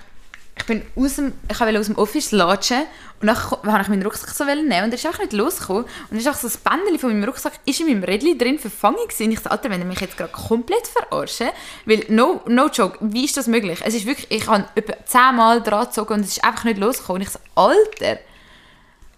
Ich 0.55 0.65
bin 0.65 0.83
aus 0.95 1.15
dem, 1.15 1.33
ich 1.49 1.59
wollte 1.59 1.79
aus 1.79 1.87
dem 1.87 1.97
Office 1.97 2.31
latschen 2.31 2.83
und 3.19 3.27
dann 3.27 3.37
wollte 3.63 3.81
ich 3.81 3.87
meinen 3.87 4.03
Rucksack 4.03 4.29
so 4.29 4.43
nehmen 4.43 4.65
und 4.65 4.71
er 4.71 4.93
ist 4.93 5.05
einfach 5.05 5.19
nicht 5.19 5.33
losgekommen. 5.33 5.85
Und 6.09 6.17
ist 6.17 6.27
einfach 6.27 6.39
so 6.39 6.47
das 6.47 6.57
Bändchen 6.57 6.99
von 6.99 7.09
meinem 7.09 7.23
Rucksack 7.23 7.53
ist 7.65 7.79
in 7.79 7.87
meinem 7.87 8.03
Rädchen 8.03 8.37
drin 8.37 8.59
verfangen 8.59 8.97
gewesen. 9.01 9.25
Und 9.25 9.31
ich 9.31 9.39
so, 9.39 9.49
Alter, 9.49 9.69
wenn 9.69 9.79
ihr 9.79 9.85
mich 9.85 9.99
jetzt 9.99 10.15
gerade 10.15 10.31
komplett 10.31 10.85
verarschen, 10.87 11.47
weil, 11.85 12.05
no, 12.09 12.41
no 12.47 12.67
joke, 12.67 12.97
wie 13.01 13.25
ist 13.25 13.35
das 13.35 13.47
möglich? 13.47 13.79
Es 13.83 13.95
ist 13.95 14.05
wirklich, 14.05 14.29
ich 14.29 14.47
habe 14.47 14.65
etwa 14.75 14.93
zehnmal 15.05 15.63
dran 15.63 15.85
gezogen 15.85 16.13
und 16.13 16.19
es 16.19 16.37
ist 16.37 16.43
einfach 16.43 16.65
nicht 16.65 16.77
losgekommen. 16.77 17.21
Und 17.21 17.27
ich 17.27 17.33
so, 17.33 17.39
Alter! 17.55 18.19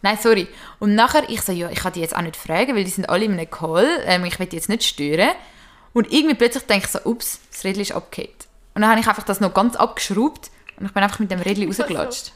Nein, 0.01 0.17
sorry. 0.21 0.47
Und 0.79 0.93
nachher, 0.93 1.27
ich 1.29 1.41
so, 1.41 1.51
ja, 1.51 1.69
ich 1.69 1.79
kann 1.79 1.93
die 1.93 2.01
jetzt 2.01 2.15
auch 2.15 2.21
nicht 2.21 2.37
fragen, 2.37 2.75
weil 2.75 2.83
die 2.83 2.91
sind 2.91 3.09
alle 3.09 3.25
in 3.25 3.33
einem 3.33 3.49
Call, 3.49 3.87
ähm, 4.05 4.23
ich 4.25 4.39
will 4.39 4.45
die 4.45 4.55
jetzt 4.55 4.69
nicht 4.69 4.83
stören. 4.83 5.31
Und 5.93 6.13
irgendwie 6.13 6.35
plötzlich 6.35 6.63
denke 6.65 6.85
ich 6.85 6.91
so, 6.91 6.99
ups, 7.03 7.39
das 7.51 7.63
Rädchen 7.63 7.81
ist 7.81 7.91
abgehakt. 7.91 8.44
Und 8.75 8.81
dann 8.81 8.91
habe 8.91 8.99
ich 8.99 9.07
einfach 9.07 9.23
das 9.23 9.39
noch 9.39 9.53
ganz 9.53 9.75
abgeschraubt 9.75 10.51
und 10.77 10.85
ich 10.85 10.91
bin 10.91 11.01
einfach 11.01 11.19
mit 11.19 11.31
dem 11.31 11.39
Rädchen 11.39 11.67
rausgelatscht. 11.67 12.33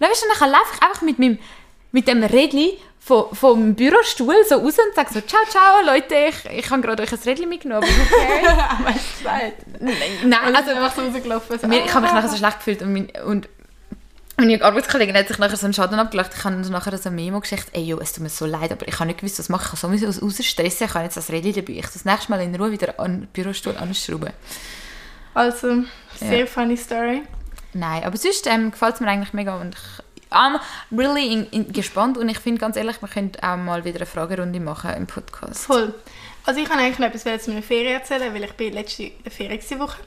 Dann, 0.00 0.10
weißt 0.10 0.24
du, 0.24 0.26
dann 0.38 0.50
laufe 0.50 0.74
ich 0.74 0.82
einfach 0.82 1.02
mit, 1.02 1.18
meinem, 1.20 1.38
mit 1.92 2.08
dem 2.08 2.24
Rädchen 2.24 2.72
vom, 2.98 3.34
vom 3.34 3.74
Bürostuhl 3.74 4.34
so 4.48 4.56
raus 4.56 4.76
und 4.78 4.94
sage 4.94 5.14
so, 5.14 5.20
ciao, 5.20 5.40
ciao, 5.48 5.84
Leute, 5.86 6.14
ich, 6.28 6.44
ich 6.50 6.70
habe 6.70 6.82
gerade 6.82 7.02
euch 7.04 7.12
ein 7.12 7.18
Rädchen 7.24 7.48
mitgenommen. 7.48 7.88
leid. 9.22 9.54
Nein, 9.80 10.56
Also 10.56 10.70
einfach 10.70 10.94
so 10.94 11.02
ich 11.86 11.94
habe 11.94 12.00
mich 12.00 12.10
ah. 12.10 12.14
nachher 12.14 12.28
so 12.28 12.36
schlecht 12.36 12.58
gefühlt 12.58 12.82
und, 12.82 12.92
mein, 12.92 13.10
und 13.24 13.48
meine 14.44 14.62
Arbeitskollegin 14.64 15.16
hat 15.16 15.28
sich 15.28 15.38
nachher 15.38 15.56
so 15.56 15.66
einen 15.66 15.74
Schaden 15.74 15.98
abgelacht. 15.98 16.32
Ich 16.36 16.44
habe 16.44 16.62
so 16.64 16.70
nachher 16.70 16.96
so 16.98 17.08
ein 17.08 17.14
Memo 17.14 17.40
geschickt, 17.40 17.68
ey, 17.72 17.82
jo, 17.82 17.98
es 18.00 18.12
tut 18.12 18.22
mir 18.22 18.28
so 18.28 18.46
leid, 18.46 18.72
aber 18.72 18.86
ich 18.86 18.94
habe 18.94 19.06
nicht 19.06 19.20
gewusst, 19.20 19.38
was 19.38 19.48
mache 19.48 19.64
ich. 19.74 19.80
Kann 19.80 19.90
sowieso 19.98 20.24
rausstressen, 20.24 20.86
ich 20.86 20.94
habe 20.94 21.04
jetzt 21.04 21.16
das 21.16 21.30
Rädchen 21.30 21.54
dabei. 21.54 21.72
Ich 21.74 21.86
das 21.86 22.04
nächste 22.04 22.30
Mal 22.30 22.40
in 22.40 22.54
Ruhe 22.54 22.70
wieder 22.72 22.98
an 22.98 23.20
den 23.22 23.26
Bürostuhl 23.28 23.76
anschrauben. 23.76 24.30
Also, 25.34 25.84
sehr 26.16 26.40
Ja. 26.40 26.46
funny 26.46 26.76
Story. 26.76 27.22
Nein, 27.72 28.04
aber 28.04 28.16
sonst 28.16 28.46
ähm, 28.46 28.70
gefällt 28.70 28.96
es 28.96 29.00
mir 29.00 29.08
eigentlich 29.08 29.32
mega 29.32 29.58
und 29.60 29.74
ich 29.74 30.02
I'm 30.32 30.58
really 30.90 31.32
in, 31.32 31.46
in, 31.50 31.72
gespannt 31.72 32.16
und 32.18 32.28
ich 32.28 32.38
finde 32.38 32.60
ganz 32.60 32.76
ehrlich, 32.76 33.00
wir 33.00 33.08
können 33.08 33.32
auch 33.42 33.56
mal 33.56 33.84
wieder 33.84 33.98
eine 33.98 34.06
Fragerunde 34.06 34.60
machen 34.60 34.94
im 34.94 35.06
Podcast. 35.06 35.66
Voll. 35.66 35.94
Also 36.44 36.60
ich 36.60 36.68
kann 36.68 36.78
eigentlich 36.78 36.98
noch 36.98 37.08
etwas 37.08 37.44
zu 37.44 37.50
meiner 37.50 37.62
Ferien 37.62 37.94
erzählen, 37.94 38.34
weil 38.34 38.44
ich 38.44 38.52
bin 38.52 38.72
letzte 38.72 39.10
der 39.24 39.30
Ferien 39.30 39.60
Woche. 39.78 39.98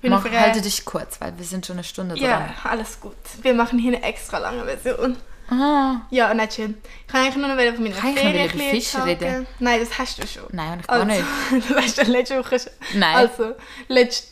Bin 0.00 0.10
Mach, 0.12 0.24
einer- 0.24 0.40
halte 0.40 0.60
dich 0.62 0.84
kurz, 0.84 1.20
weil 1.20 1.36
wir 1.36 1.44
sind 1.44 1.66
schon 1.66 1.76
eine 1.76 1.84
Stunde 1.84 2.16
Ja, 2.16 2.38
dran. 2.38 2.54
alles 2.72 3.00
gut. 3.00 3.16
Wir 3.42 3.54
machen 3.54 3.78
hier 3.78 3.94
eine 3.96 4.02
extra 4.04 4.38
lange 4.38 4.64
Version. 4.64 5.16
Ah, 5.50 6.02
Ja, 6.10 6.32
nicht 6.34 6.54
schön. 6.54 6.76
Ich 7.06 7.12
kann 7.12 7.22
eigentlich 7.22 7.36
nur 7.36 7.48
noch 7.48 7.56
von 7.56 7.82
meiner 7.82 7.96
Kann 7.96 8.10
ich 8.10 8.14
noch 8.16 8.22
Ferien 8.22 8.50
über 8.50 8.58
Fisch 8.64 8.94
reden? 9.04 9.46
Nein, 9.58 9.80
das 9.80 9.98
hast 9.98 10.22
du 10.22 10.26
schon. 10.26 10.42
nein, 10.52 10.78
ich 10.80 10.86
gar 10.86 10.96
Also, 11.00 11.06
nicht. 11.06 11.24
das 11.70 11.76
hast 11.84 11.98
du 11.98 12.02
letzte 12.12 12.38
Woche 12.38 12.58
schon. 12.60 12.72
Nein. 13.00 13.16
Also, 13.16 13.54
letzte 13.88 14.26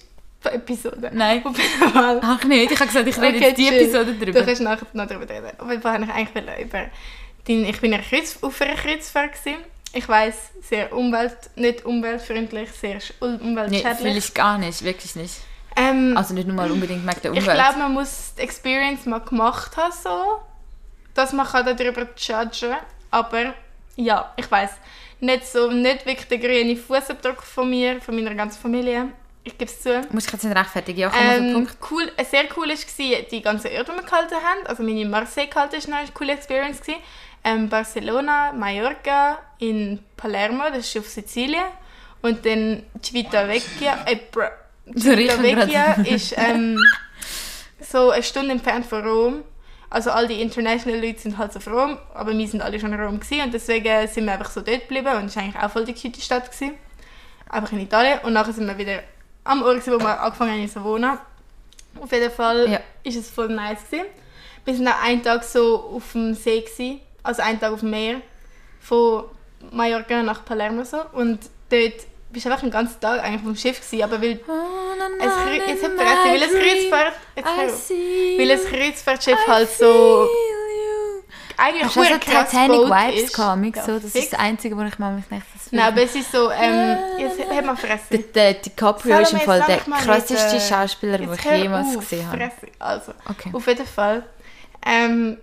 Episode. 0.44 1.10
Nein. 1.12 1.44
Auf 1.44 1.56
jeden 1.58 1.92
Fall. 1.92 2.20
Ach 2.22 2.44
nicht, 2.44 2.70
ich 2.70 2.78
habe 2.78 2.86
gesagt, 2.88 3.08
ich 3.08 3.16
rede 3.18 3.36
Okay, 3.38 3.46
jetzt 3.48 3.58
die 3.58 3.66
chill. 3.68 3.80
Episode 3.80 4.12
Du 4.14 4.24
drüber. 4.26 4.42
kannst 4.44 4.60
nachher 4.62 4.86
noch 4.92 5.06
darüber 5.06 5.28
reden. 5.28 5.50
Auf 5.58 5.68
jeden 5.70 5.82
Fall 5.82 5.94
habe 5.94 6.04
ich 6.04 6.10
eigentlich 6.10 6.44
über 6.66 6.84
dein, 7.48 7.64
ich 7.64 7.80
bin 7.80 7.92
Kreuz, 8.08 8.38
auf 8.42 8.60
einer 8.60 8.74
Kreuzfahrt 8.76 9.32
gewesen. 9.32 9.58
Ich 9.94 10.06
weiß 10.08 10.34
sehr 10.68 10.92
umwelt, 10.94 11.36
nicht 11.56 11.84
umweltfreundlich, 11.86 12.70
sehr 12.72 13.00
sch- 13.00 13.12
Nee, 13.20 13.38
umweltschädlich. 13.42 13.96
fühle 13.96 14.18
ich 14.18 14.34
gar 14.34 14.58
nicht, 14.58 14.84
wirklich 14.84 15.16
nicht. 15.16 15.34
Ähm, 15.76 16.14
Also 16.16 16.34
nicht 16.34 16.46
nur 16.46 16.56
mal 16.56 16.70
unbedingt 16.70 17.06
wegen 17.06 17.20
der 17.22 17.32
ich 17.32 17.38
Umwelt. 17.40 17.56
glaube, 17.58 17.78
man 17.78 17.92
muss 17.92 18.34
die 18.36 18.42
Experience 18.42 19.06
mal 19.06 19.20
gemacht 19.20 19.76
haben, 19.76 19.92
so, 19.92 20.40
dass 21.14 21.32
man 21.32 21.46
kann 21.46 21.64
darüber 21.76 22.06
judgen 22.16 22.76
Aber 23.10 23.54
ja, 23.96 24.32
ich 24.36 24.50
weiß 24.50 24.70
nicht 25.20 25.46
so, 25.46 25.70
nicht 25.70 26.04
wirklich 26.04 26.28
der 26.28 26.38
grüne 26.38 26.76
Fußabdruck 26.76 27.42
von 27.42 27.70
mir, 27.70 28.00
von 28.02 28.14
meiner 28.14 28.34
ganzen 28.34 28.60
Familie. 28.60 29.08
Ich 29.44 29.56
gebe 29.56 29.70
es 29.70 29.80
zu. 29.80 30.02
Muss 30.10 30.26
ich 30.26 30.32
jetzt 30.32 30.44
nicht 30.44 30.56
rechtfertigen? 30.56 30.98
Ja, 31.00 31.12
Ähm, 31.18 31.52
Punkt. 31.54 31.76
cool, 31.90 32.10
äh, 32.16 32.24
sehr 32.24 32.44
cool 32.56 32.68
war 32.68 33.22
die 33.30 33.40
ganzen 33.42 33.70
Orte, 33.70 33.92
die 33.92 33.96
wir 33.98 34.02
gehalten 34.02 34.34
haben. 34.34 34.66
Also 34.66 34.82
meine 34.82 35.04
Marseille 35.06 35.46
gehalten 35.46 35.76
ist 35.76 35.88
noch 35.88 35.96
eine 35.98 36.08
coole 36.12 36.32
Experience. 36.32 36.80
Gewesen. 36.80 37.00
Ähm, 37.44 37.68
Barcelona, 37.68 38.52
Mallorca, 38.52 39.38
in 39.58 40.00
Palermo, 40.16 40.64
das 40.68 40.78
ist 40.78 40.98
auf 40.98 41.08
Sizilien. 41.08 41.62
Und 42.22 42.44
dann 42.44 42.82
Civitavecchia, 43.00 44.04
äh, 44.06 44.16
gerade. 44.94 46.08
ist 46.08 46.34
ähm, 46.36 46.78
so 47.80 48.10
eine 48.10 48.22
Stunde 48.22 48.52
entfernt 48.52 48.86
von 48.86 49.06
Rom. 49.06 49.44
Also 49.88 50.10
all 50.10 50.26
die 50.26 50.40
international 50.42 51.00
Leute 51.00 51.20
sind 51.20 51.38
halt 51.38 51.52
so 51.52 51.60
von 51.60 51.72
Rom, 51.72 51.98
aber 52.12 52.36
wir 52.36 52.48
sind 52.48 52.60
alle 52.60 52.78
schon 52.80 52.92
in 52.92 53.00
Rom 53.00 53.20
gewesen, 53.20 53.42
und 53.44 53.54
deswegen 53.54 54.08
sind 54.08 54.24
wir 54.24 54.32
einfach 54.32 54.50
so 54.50 54.60
dort 54.60 54.80
geblieben 54.88 55.16
und 55.16 55.26
es 55.26 55.36
war 55.36 55.44
eigentlich 55.44 55.62
auch 55.62 55.70
voll 55.70 55.84
die 55.84 55.94
cute 55.94 56.20
Stadt 56.20 56.50
gewesen. 56.50 56.74
Einfach 57.48 57.70
in 57.72 57.80
Italien 57.80 58.18
und 58.24 58.32
nachher 58.32 58.52
sind 58.52 58.66
wir 58.66 58.76
wieder 58.76 59.00
am 59.44 59.62
Ort, 59.62 59.76
gewesen, 59.80 59.94
wo 59.94 60.00
wir 60.02 60.20
angefangen 60.20 60.60
haben 60.60 60.68
zu 60.68 60.82
wohnen. 60.82 61.16
Auf 62.00 62.10
jeden 62.12 62.30
Fall 62.32 62.68
Ja. 62.68 62.80
ist 63.04 63.16
es 63.16 63.30
voll 63.30 63.48
nice 63.48 63.84
gewesen. 63.88 64.06
Wir 64.64 64.74
sind 64.74 64.88
auch 64.88 65.00
einen 65.02 65.22
Tag 65.22 65.44
so 65.44 65.92
auf 65.94 66.12
dem 66.12 66.34
See 66.34 66.60
gewesen, 66.62 67.00
also 67.22 67.42
einen 67.42 67.60
Tag 67.60 67.72
auf 67.72 67.80
dem 67.80 67.90
Meer 67.90 68.20
von 68.80 69.24
Mallorca 69.70 70.22
nach 70.24 70.44
Palermo 70.44 70.82
so 70.82 70.98
und 71.12 71.38
dort 71.70 71.94
bist 72.36 72.46
einfach 72.46 72.60
den 72.60 72.70
ganzen 72.70 73.00
Tag 73.00 73.22
eigentlich 73.22 73.42
dem 73.42 73.56
Schiff 73.56 73.80
gewesen, 73.80 74.02
aber 74.04 74.20
weil 74.20 74.38
Oh, 74.46 74.52
es, 75.18 75.68
jetzt 75.68 75.82
hat 75.84 75.92
vergessen, 75.92 76.30
weil 76.30 76.42
es 76.42 76.50
Kreuzfahrt, 76.52 77.14
jetzt 77.36 78.38
weil 78.38 78.50
es 78.50 78.64
Kreuzfahrtschiff 78.66 79.38
halt 79.48 79.70
so 79.70 80.28
eigentlich 81.58 81.96
hure 81.96 82.18
krass 82.18 82.50
Titanic 82.50 82.80
Vibes 82.80 83.22
ist. 83.22 83.38
Ja, 83.38 83.82
so, 83.82 83.98
das 83.98 84.14
ist 84.14 84.32
das 84.32 84.38
Einzige, 84.38 84.76
wo 84.76 84.82
ich 84.82 84.98
mal 84.98 85.14
mich 85.14 85.30
nicht 85.30 85.46
das 85.54 85.72
Nein, 85.72 85.86
aber 85.92 86.02
es 86.02 86.14
ist 86.14 86.30
so, 86.30 86.50
ähm, 86.50 86.98
jetzt 87.18 87.40
hat 87.40 87.64
man 87.64 87.64
Der, 87.64 87.76
vergessen. 87.76 88.24
der 88.34 88.54
DiCaprio 88.54 89.18
ist 89.20 89.32
im 89.32 89.40
Fall 89.40 89.64
der 89.66 89.78
krasseste 89.78 90.56
äh, 90.56 90.60
Schauspieler, 90.60 91.16
den 91.18 91.32
ich 91.32 91.44
jemals 91.44 91.98
gesehen 91.98 92.30
habe. 92.30 92.50
Also, 92.78 93.12
Okay. 93.30 93.50
auf 93.54 93.66
jeden 93.66 93.86
Fall. 93.86 94.22
Ähm, 94.84 95.38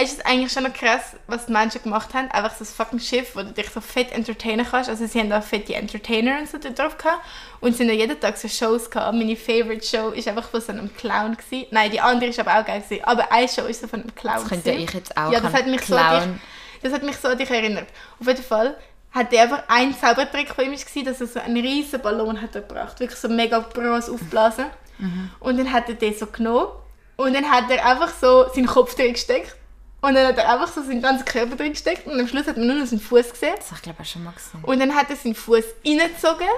es 0.00 0.12
ist 0.12 0.24
eigentlich 0.24 0.52
schon 0.52 0.62
noch 0.62 0.72
krass, 0.72 1.16
was 1.26 1.46
die 1.46 1.52
Menschen 1.52 1.82
gemacht 1.82 2.14
haben. 2.14 2.30
Einfach 2.30 2.52
so 2.52 2.60
das 2.60 2.72
fucking 2.72 3.00
Schiff, 3.00 3.34
wo 3.34 3.40
du 3.40 3.50
dich 3.52 3.68
so 3.68 3.80
fett 3.80 4.12
entertainen 4.12 4.64
kannst. 4.64 4.88
Also 4.88 5.06
sie 5.06 5.18
haben 5.18 5.28
da 5.28 5.40
fette 5.40 5.74
Entertainer 5.74 6.38
und 6.38 6.48
so 6.48 6.56
drauf 6.58 6.96
gehabt. 6.96 7.20
Und 7.60 7.76
sie 7.76 7.82
haben 7.82 7.90
ja 7.90 7.96
jeden 7.96 8.20
Tag 8.20 8.36
so 8.36 8.46
Shows 8.46 8.88
gehabt. 8.88 9.12
Meine 9.16 9.34
favorite 9.34 9.84
Show 9.84 10.10
ist 10.10 10.28
einfach 10.28 10.48
von 10.48 10.60
so 10.60 10.70
einem 10.70 10.94
Clown 10.94 11.36
gewesen. 11.36 11.66
Nein, 11.72 11.90
die 11.90 12.00
andere 12.00 12.30
ist 12.30 12.38
aber 12.38 12.60
auch 12.60 12.64
geil 12.64 12.80
gewesen. 12.80 13.02
Aber 13.04 13.32
eine 13.32 13.48
Show 13.48 13.62
ist 13.62 13.80
so 13.80 13.88
von 13.88 14.02
einem 14.02 14.14
Clown 14.14 14.34
Das 14.34 14.48
könnte 14.48 14.70
gewesen. 14.70 14.84
ich 14.84 14.94
jetzt 14.94 15.16
auch. 15.16 15.32
Ja, 15.32 15.40
das 15.40 15.52
hat 15.52 15.66
mich 15.66 15.80
so 15.84 15.96
an 15.96 16.06
Clown. 16.06 16.32
dich, 16.34 16.82
das 16.82 16.92
hat 16.92 17.02
mich 17.02 17.16
so 17.16 17.28
an 17.28 17.38
dich 17.38 17.50
erinnert. 17.50 17.88
Auf 18.20 18.26
jeden 18.28 18.44
Fall 18.44 18.76
hat 19.10 19.32
der 19.32 19.42
einfach 19.42 19.64
ein 19.66 19.96
Zaubertrick 19.98 20.54
von 20.54 20.64
ihm 20.64 20.72
war, 20.72 21.02
dass 21.04 21.20
er 21.20 21.26
so 21.26 21.40
einen 21.40 21.56
riesen 21.56 22.00
Ballon 22.00 22.40
hat 22.40 22.54
er 22.54 22.60
gebracht, 22.60 23.00
wirklich 23.00 23.18
so 23.18 23.28
mega 23.28 23.58
groß 23.58 24.10
aufblasen. 24.10 24.66
Mhm. 24.98 25.30
Und 25.40 25.58
dann 25.58 25.72
hat 25.72 25.88
er 25.88 25.94
den 25.96 26.14
so 26.14 26.26
genommen 26.26 26.68
und 27.16 27.34
dann 27.34 27.50
hat 27.50 27.68
er 27.68 27.84
einfach 27.84 28.12
so 28.14 28.46
seinen 28.54 28.66
Kopf 28.66 28.94
drin 28.94 29.14
gesteckt 29.14 29.56
und 30.00 30.14
dann 30.14 30.26
hat 30.26 30.38
er 30.38 30.52
einfach 30.52 30.72
so 30.72 30.82
seinen 30.82 31.02
ganzen 31.02 31.24
Körper 31.24 31.56
drin 31.56 31.72
gesteckt 31.72 32.06
und 32.06 32.18
am 32.18 32.28
Schluss 32.28 32.46
hat 32.46 32.56
man 32.56 32.66
nur 32.66 32.76
noch 32.76 32.86
seinen 32.86 33.00
Fuß 33.00 33.30
gesehen. 33.30 33.54
Das 33.56 33.66
habe 33.66 33.76
ich 33.76 33.82
glaube 33.82 34.02
ich 34.02 34.10
schon 34.10 34.24
mal 34.24 34.32
gesehen. 34.32 34.62
Und 34.62 34.80
dann 34.80 34.94
hat 34.94 35.10
er 35.10 35.16
seinen 35.16 35.34
Fuß 35.34 35.64
reingezogen 35.84 36.48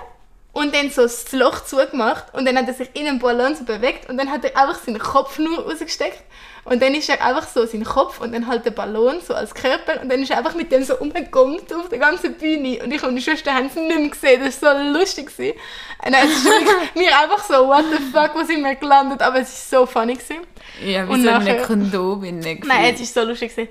und 0.53 0.75
dann 0.75 0.91
so 0.91 1.03
das 1.03 1.31
Loch 1.33 1.65
zugemacht 1.65 2.35
und 2.35 2.45
dann 2.45 2.57
hat 2.59 2.67
er 2.69 2.75
sich 2.75 2.91
in 2.95 3.05
den 3.05 3.19
Ballon 3.19 3.55
so 3.55 3.65
bewegt 3.65 4.09
und 4.09 4.19
dann 4.19 4.31
hat 4.31 4.45
er 4.45 4.57
einfach 4.57 4.83
seinen 4.83 4.99
Kopf 4.99 5.39
nur 5.39 5.65
rausgesteckt 5.65 6.23
und 6.65 6.83
dann 6.83 6.95
ist 6.95 7.09
er 7.09 7.25
einfach 7.25 7.49
so 7.49 7.65
sein 7.67 7.85
Kopf 7.85 8.21
und 8.21 8.33
dann 8.33 8.47
halt 8.47 8.65
der 8.65 8.71
Ballon 8.73 9.21
so 9.27 9.35
als 9.35 9.55
Körper 9.55 10.01
und 10.03 10.11
dann 10.11 10.23
ist 10.23 10.31
er 10.31 10.39
einfach 10.39 10.55
mit 10.55 10.71
dem 10.71 10.85
so 10.85 10.97
umgekommt 10.99 11.73
auf 11.75 11.89
der 11.89 11.99
ganzen 11.99 12.35
Bühne 12.35 12.83
und 12.83 12.93
ich 12.93 13.03
und 13.03 13.11
meine 13.11 13.21
Schwester 13.21 13.55
haben 13.55 13.67
es 13.67 13.75
nicht 13.75 13.89
mehr 13.99 14.09
gesehen, 14.09 14.43
das 14.45 14.61
war 14.63 14.77
so 14.77 14.99
lustig. 14.99 15.27
gewesen. 15.35 15.59
Und 16.05 16.13
dann 16.13 16.29
ist 16.29 16.45
mir 16.95 17.19
einfach 17.19 17.45
so, 17.45 17.67
what 17.69 17.85
the 17.91 17.99
fuck, 18.13 18.35
wo 18.35 18.43
sind 18.45 18.63
wir 18.63 18.75
gelandet, 18.75 19.21
aber 19.23 19.41
es 19.41 19.73
war 19.73 19.81
so 19.81 19.87
funny. 19.87 20.15
Gewesen. 20.15 20.39
Ja, 20.85 21.07
wie 21.09 21.13
Und 21.13 21.23
so 21.23 21.29
eine 21.31 21.39
nachher- 21.45 21.63
Kondom 21.67 22.25
in 22.25 22.41
Nein, 22.41 22.95
es 22.95 23.01
war 23.17 23.25
so 23.25 23.29
lustig. 23.31 23.51
Gewesen. 23.55 23.69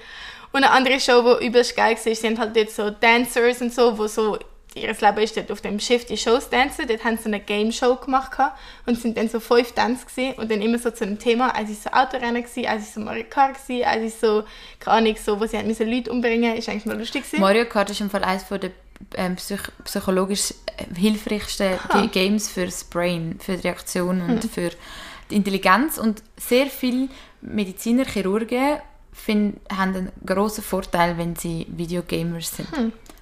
Und 0.52 0.64
eine 0.64 0.72
andere 0.72 1.00
Show, 1.00 1.38
die 1.40 1.46
übelst 1.48 1.76
geil 1.76 1.96
war, 2.04 2.16
sind 2.16 2.40
halt 2.40 2.56
dort 2.56 2.72
so 2.72 2.90
Dancers 2.90 3.62
und 3.62 3.74
so, 3.74 3.98
wo 3.98 4.08
so 4.08 4.38
ihr 4.82 4.88
Leben 4.94 5.18
ist 5.20 5.38
dort 5.38 5.52
auf 5.52 5.62
dem 5.62 5.80
Schiff 5.80 6.06
die 6.06 6.18
Shows 6.18 6.50
tanzen. 6.50 6.88
Dort 6.88 7.04
haben 7.04 7.18
sie 7.18 7.26
eine 7.26 7.40
Game 7.40 7.72
Show 7.72 7.96
gemacht 7.96 8.32
und 8.86 9.00
sind 9.00 9.18
dann 9.18 9.30
so 9.30 9.40
fünf 9.40 9.72
Tänze 9.74 10.06
gewesen 10.06 10.34
und 10.40 10.50
dann 10.52 10.62
immer 10.62 10.80
so 10.80 10.92
zu 10.92 11.04
einem 11.04 11.20
Thema. 11.20 11.54
Eins 11.56 11.86
war 11.86 11.92
so 11.94 12.00
Autorennen, 12.18 12.44
gewesen, 12.44 12.66
eins 12.66 12.86
war 12.86 12.94
so 12.94 13.00
Mario 13.02 13.26
Kart, 13.30 13.56
gewesen, 13.62 13.84
eins 13.86 14.14
ist 14.14 14.22
so, 14.22 14.44
keine 14.80 14.98
Ahnung, 14.98 15.16
so, 15.24 15.40
wo 15.40 15.46
sie 15.46 15.62
müssen 15.64 15.90
Leute 15.90 16.12
umbringen 16.12 16.56
ist 16.56 16.70
eigentlich 16.70 16.86
noch 16.86 16.96
lustig 16.98 17.24
gewesen. 17.24 17.42
Mario 17.42 17.66
Kart 17.66 17.90
ist 17.90 18.02
im 18.02 18.10
Fall 18.10 18.24
eines 18.24 18.46
der 18.48 18.72
ähm, 19.16 19.36
psych 19.38 19.62
psychologisch 19.86 20.54
äh, 20.78 20.94
hilfreichsten 21.00 21.80
Ah. 21.90 22.02
G- 22.02 22.08
Games 22.08 22.50
fürs 22.50 22.84
Brain, 22.84 23.38
für 23.40 23.56
die 23.56 23.68
Reaktion 23.68 24.22
und 24.22 24.44
Hm. 24.44 24.50
für 24.50 24.72
die 25.30 25.36
Intelligenz. 25.38 25.98
Und 25.98 26.22
sehr 26.38 26.68
viele 26.68 27.08
Mediziner, 27.42 28.04
Chirurgen 28.06 28.78
find, 29.14 29.60
haben 29.72 29.96
einen 29.96 30.12
grossen 30.26 30.64
Vorteil, 30.64 31.18
wenn 31.18 31.36
sie 31.38 31.66
Videogamers 31.70 32.56
sind. 32.58 32.68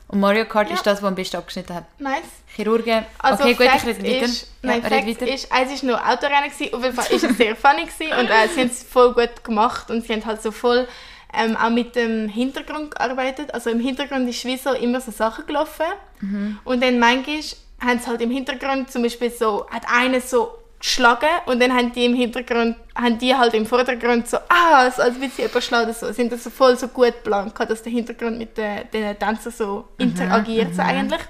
Und 0.09 0.19
Mario 0.21 0.45
Kart 0.45 0.69
Ja. 0.69 0.75
ist 0.75 0.85
das, 0.85 1.01
was 1.01 1.07
am 1.07 1.15
besten 1.15 1.37
abgeschnitten 1.37 1.75
hat. 1.75 1.83
Nice. 1.99 2.21
Chirurgen. 2.55 3.05
Also 3.19 3.43
okay, 3.43 3.53
gut, 3.55 3.67
Fact 3.67 3.83
ich 3.83 3.97
rede 3.97 4.03
weiter. 4.03 4.25
Ist, 4.25 4.47
nein, 4.61 4.81
ja, 4.81 4.87
red 4.87 5.07
weiter. 5.07 5.27
ist, 5.33 5.43
es 5.51 5.83
war 5.83 5.89
nur 5.89 6.09
Autorennen, 6.09 6.49
gewesen. 6.49 6.73
auf 6.73 6.83
jeden 6.83 6.95
Fall 6.95 7.11
ist 7.11 7.23
es 7.23 7.37
sehr 7.37 7.55
funny 7.55 7.85
gewesen 7.85 8.17
und 8.19 8.29
äh, 8.29 8.47
sie 8.53 8.61
haben 8.61 8.67
es 8.69 8.83
voll 8.83 9.13
gut 9.13 9.43
gemacht 9.43 9.91
und 9.91 10.05
sie 10.05 10.13
haben 10.13 10.25
halt 10.25 10.41
so 10.41 10.51
voll 10.51 10.87
ähm, 11.33 11.57
auch 11.57 11.69
mit 11.69 11.95
dem 11.95 12.29
Hintergrund 12.29 12.95
gearbeitet. 12.95 13.53
Also 13.53 13.69
im 13.69 13.79
Hintergrund 13.81 14.29
ist 14.29 14.43
wie 14.45 14.57
so 14.57 14.71
immer 14.71 15.01
so 15.01 15.11
Sachen 15.11 15.45
gelaufen 15.45 15.85
Mhm. 16.21 16.57
und 16.63 16.81
dann 16.81 16.97
manchmal 16.99 17.41
haben 17.79 17.99
sie 17.99 18.07
halt 18.07 18.21
im 18.21 18.31
Hintergrund 18.31 18.89
zum 18.91 19.03
Beispiel 19.03 19.29
so, 19.29 19.67
hat 19.69 19.83
einer 19.87 20.19
so 20.19 20.51
geschlagen 20.79 21.27
und 21.47 21.59
dann 21.61 21.73
haben 21.73 21.91
die 21.91 22.05
im 22.05 22.13
Hintergrund, 22.15 22.75
haben 22.95 23.17
die 23.17 23.35
halt 23.35 23.53
im 23.55 23.65
Vordergrund 23.65 24.27
so, 24.27 24.37
ah, 24.49 24.89
so, 24.91 25.01
als 25.01 25.15
würde 25.15 25.31
sie 25.35 25.41
jemand 25.43 25.63
schlagen 25.63 25.85
oder 25.85 25.93
so, 25.93 26.11
sind 26.13 26.31
das 26.31 26.43
so 26.43 26.49
voll 26.49 26.77
so 26.77 26.87
gut 26.87 27.23
gehabt, 27.23 27.69
dass 27.69 27.81
der 27.81 27.91
Hintergrund 27.91 28.37
mit 28.37 28.57
den, 28.57 28.89
den 28.91 29.17
Tänzern 29.17 29.51
so 29.51 29.85
Mhm, 29.97 30.05
interagiert 30.05 30.75
so 30.75 30.81
eigentlich. 30.83 31.21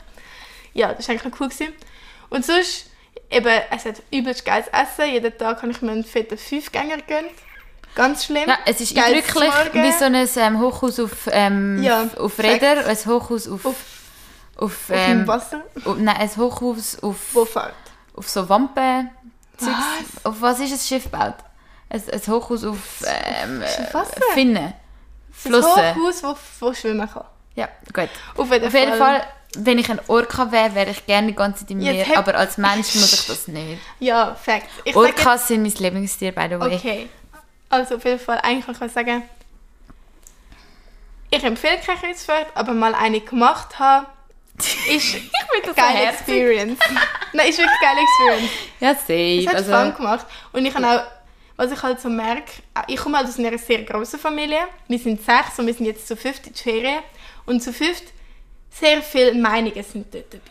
Ja, 0.73 0.93
das 0.93 1.07
war 1.07 1.13
eigentlich 1.15 1.31
noch 1.33 1.39
cool. 1.39 1.47
Gewesen. 1.49 1.73
Und 2.29 2.45
sonst, 2.45 2.89
eben, 3.31 3.61
es 3.71 3.85
hat 3.85 3.95
übelst 4.11 4.45
geiles 4.45 4.67
Essen. 4.67 5.11
Jeden 5.11 5.35
Tag 5.37 5.61
kann 5.61 5.71
ich 5.71 5.81
mir 5.81 5.91
einen 5.91 6.03
fetten 6.03 6.37
Fünfgänger 6.37 6.97
gönnen. 7.07 7.31
Ganz 7.95 8.25
schlimm. 8.25 8.47
Ja, 8.47 8.57
es 8.65 8.79
ist 8.81 8.93
Geiles 8.95 9.25
eindrücklich, 9.35 9.73
wie 9.73 9.91
so 9.91 10.05
ein 10.05 10.15
ähm, 10.53 10.59
Hochhaus 10.59 10.99
auf, 10.99 11.27
ähm, 11.31 11.81
Ja, 11.81 12.07
auf. 12.17 12.37
Räder, 12.37 12.85
ein 12.85 12.95
Hochhaus 12.97 13.47
auf, 13.47 13.65
Auf- 13.65 13.75
auf, 14.57 14.61
Auf 14.63 14.85
dem 14.89 15.21
ähm, 15.21 15.27
Wasser. 15.27 15.63
auf, 15.85 15.97
nein, 15.97 16.15
ein 16.17 16.29
Hochhaus 16.37 16.99
auf, 17.01 17.15
Wo 17.33 17.45
fährt? 17.45 17.73
auf 18.15 18.29
so 18.29 18.47
Wampen. 18.49 19.09
Was? 19.59 20.25
Auf 20.25 20.41
was 20.41 20.59
ist 20.59 20.71
ein 20.71 20.79
Schiff 20.79 21.03
gebaut? 21.05 21.35
Ein, 21.89 22.01
ein 22.11 22.21
Hochhaus 22.27 22.63
auf 22.63 22.77
ähm, 23.05 23.61
äh? 23.61 24.33
Finnen. 24.33 24.73
Das 25.31 25.41
Flossen. 25.41 25.95
Hochhaus, 25.95 26.23
wo, 26.23 26.35
wo 26.59 26.73
schwimmen 26.73 27.09
kann. 27.09 27.23
Ja, 27.55 27.69
gut. 27.93 28.09
Auf 28.35 28.51
jeden, 28.51 28.67
Auf 28.67 28.73
jeden 28.73 28.97
Fall, 28.97 29.23
wenn 29.55 29.79
ich 29.79 29.89
ein 29.89 29.99
Orca 30.07 30.51
wäre, 30.51 30.75
wäre 30.75 30.91
ich 30.91 31.05
gerne 31.05 31.27
die 31.27 31.35
ganze 31.35 31.61
Zeit 31.61 31.71
im 31.71 31.77
Meer, 31.79 32.05
hab- 32.07 32.17
aber 32.17 32.35
als 32.35 32.57
Mensch 32.57 32.93
muss 32.95 33.13
ich 33.13 33.25
das 33.27 33.47
nicht. 33.47 33.81
Ja, 33.99 34.35
Fact. 34.35 34.67
Ich 34.83 34.95
Orcas 34.95 35.47
sind 35.47 35.63
mein 35.63 35.71
Lieblingstier, 35.71 36.31
by 36.33 36.47
the 36.49 36.59
way. 36.59 36.75
Okay. 36.75 37.09
Also 37.69 37.95
auf 37.95 38.05
jeden 38.05 38.19
Fall, 38.19 38.39
eigentlich 38.43 38.77
kann 38.77 38.87
ich 38.87 38.93
sagen, 38.93 39.23
ich 41.29 41.43
empfehle 41.43 41.79
kein 41.85 41.97
Kreuzfahrt, 41.97 42.47
aber 42.55 42.73
mal 42.73 42.95
eine 42.95 43.19
gemacht 43.21 43.79
haben, 44.59 44.95
ist 44.95 45.13
das 45.15 45.21
so 45.21 45.71
eine 45.71 45.73
geile 45.75 45.97
herzig. 46.05 46.19
Experience. 46.19 46.79
Nein, 47.33 47.49
ist 47.49 47.57
wirklich 47.57 47.79
geile 47.81 47.99
Experience. 48.01 48.51
Ja, 48.79 48.95
safe. 48.95 49.39
Es 49.39 49.47
hat 49.47 49.55
Also, 49.55 49.71
Fun 49.71 49.95
gemacht. 49.95 50.25
Und 50.53 50.65
ich 50.65 50.73
habe 50.75 50.87
auch, 50.87 51.03
was 51.57 51.71
ich 51.71 51.81
halt 51.83 51.99
so 52.01 52.09
merke, 52.09 52.51
ich 52.87 52.97
komme 52.97 53.17
halt 53.17 53.27
aus 53.27 53.39
einer 53.39 53.57
sehr 53.57 53.83
großen 53.83 54.19
Familie. 54.19 54.59
Wir 54.87 54.99
sind 54.99 55.23
sechs 55.23 55.57
und 55.59 55.67
wir 55.67 55.73
sind 55.73 55.85
jetzt 55.85 56.07
zu 56.07 56.15
fünft 56.15 56.47
in 56.47 56.53
die 56.53 56.59
Ferien. 56.61 56.99
Und 57.45 57.61
zu 57.61 57.71
fünft, 57.73 58.03
sehr 58.69 59.01
viele 59.01 59.33
Meinungen 59.33 59.83
sind 59.83 60.13
dort 60.13 60.33
dabei. 60.33 60.43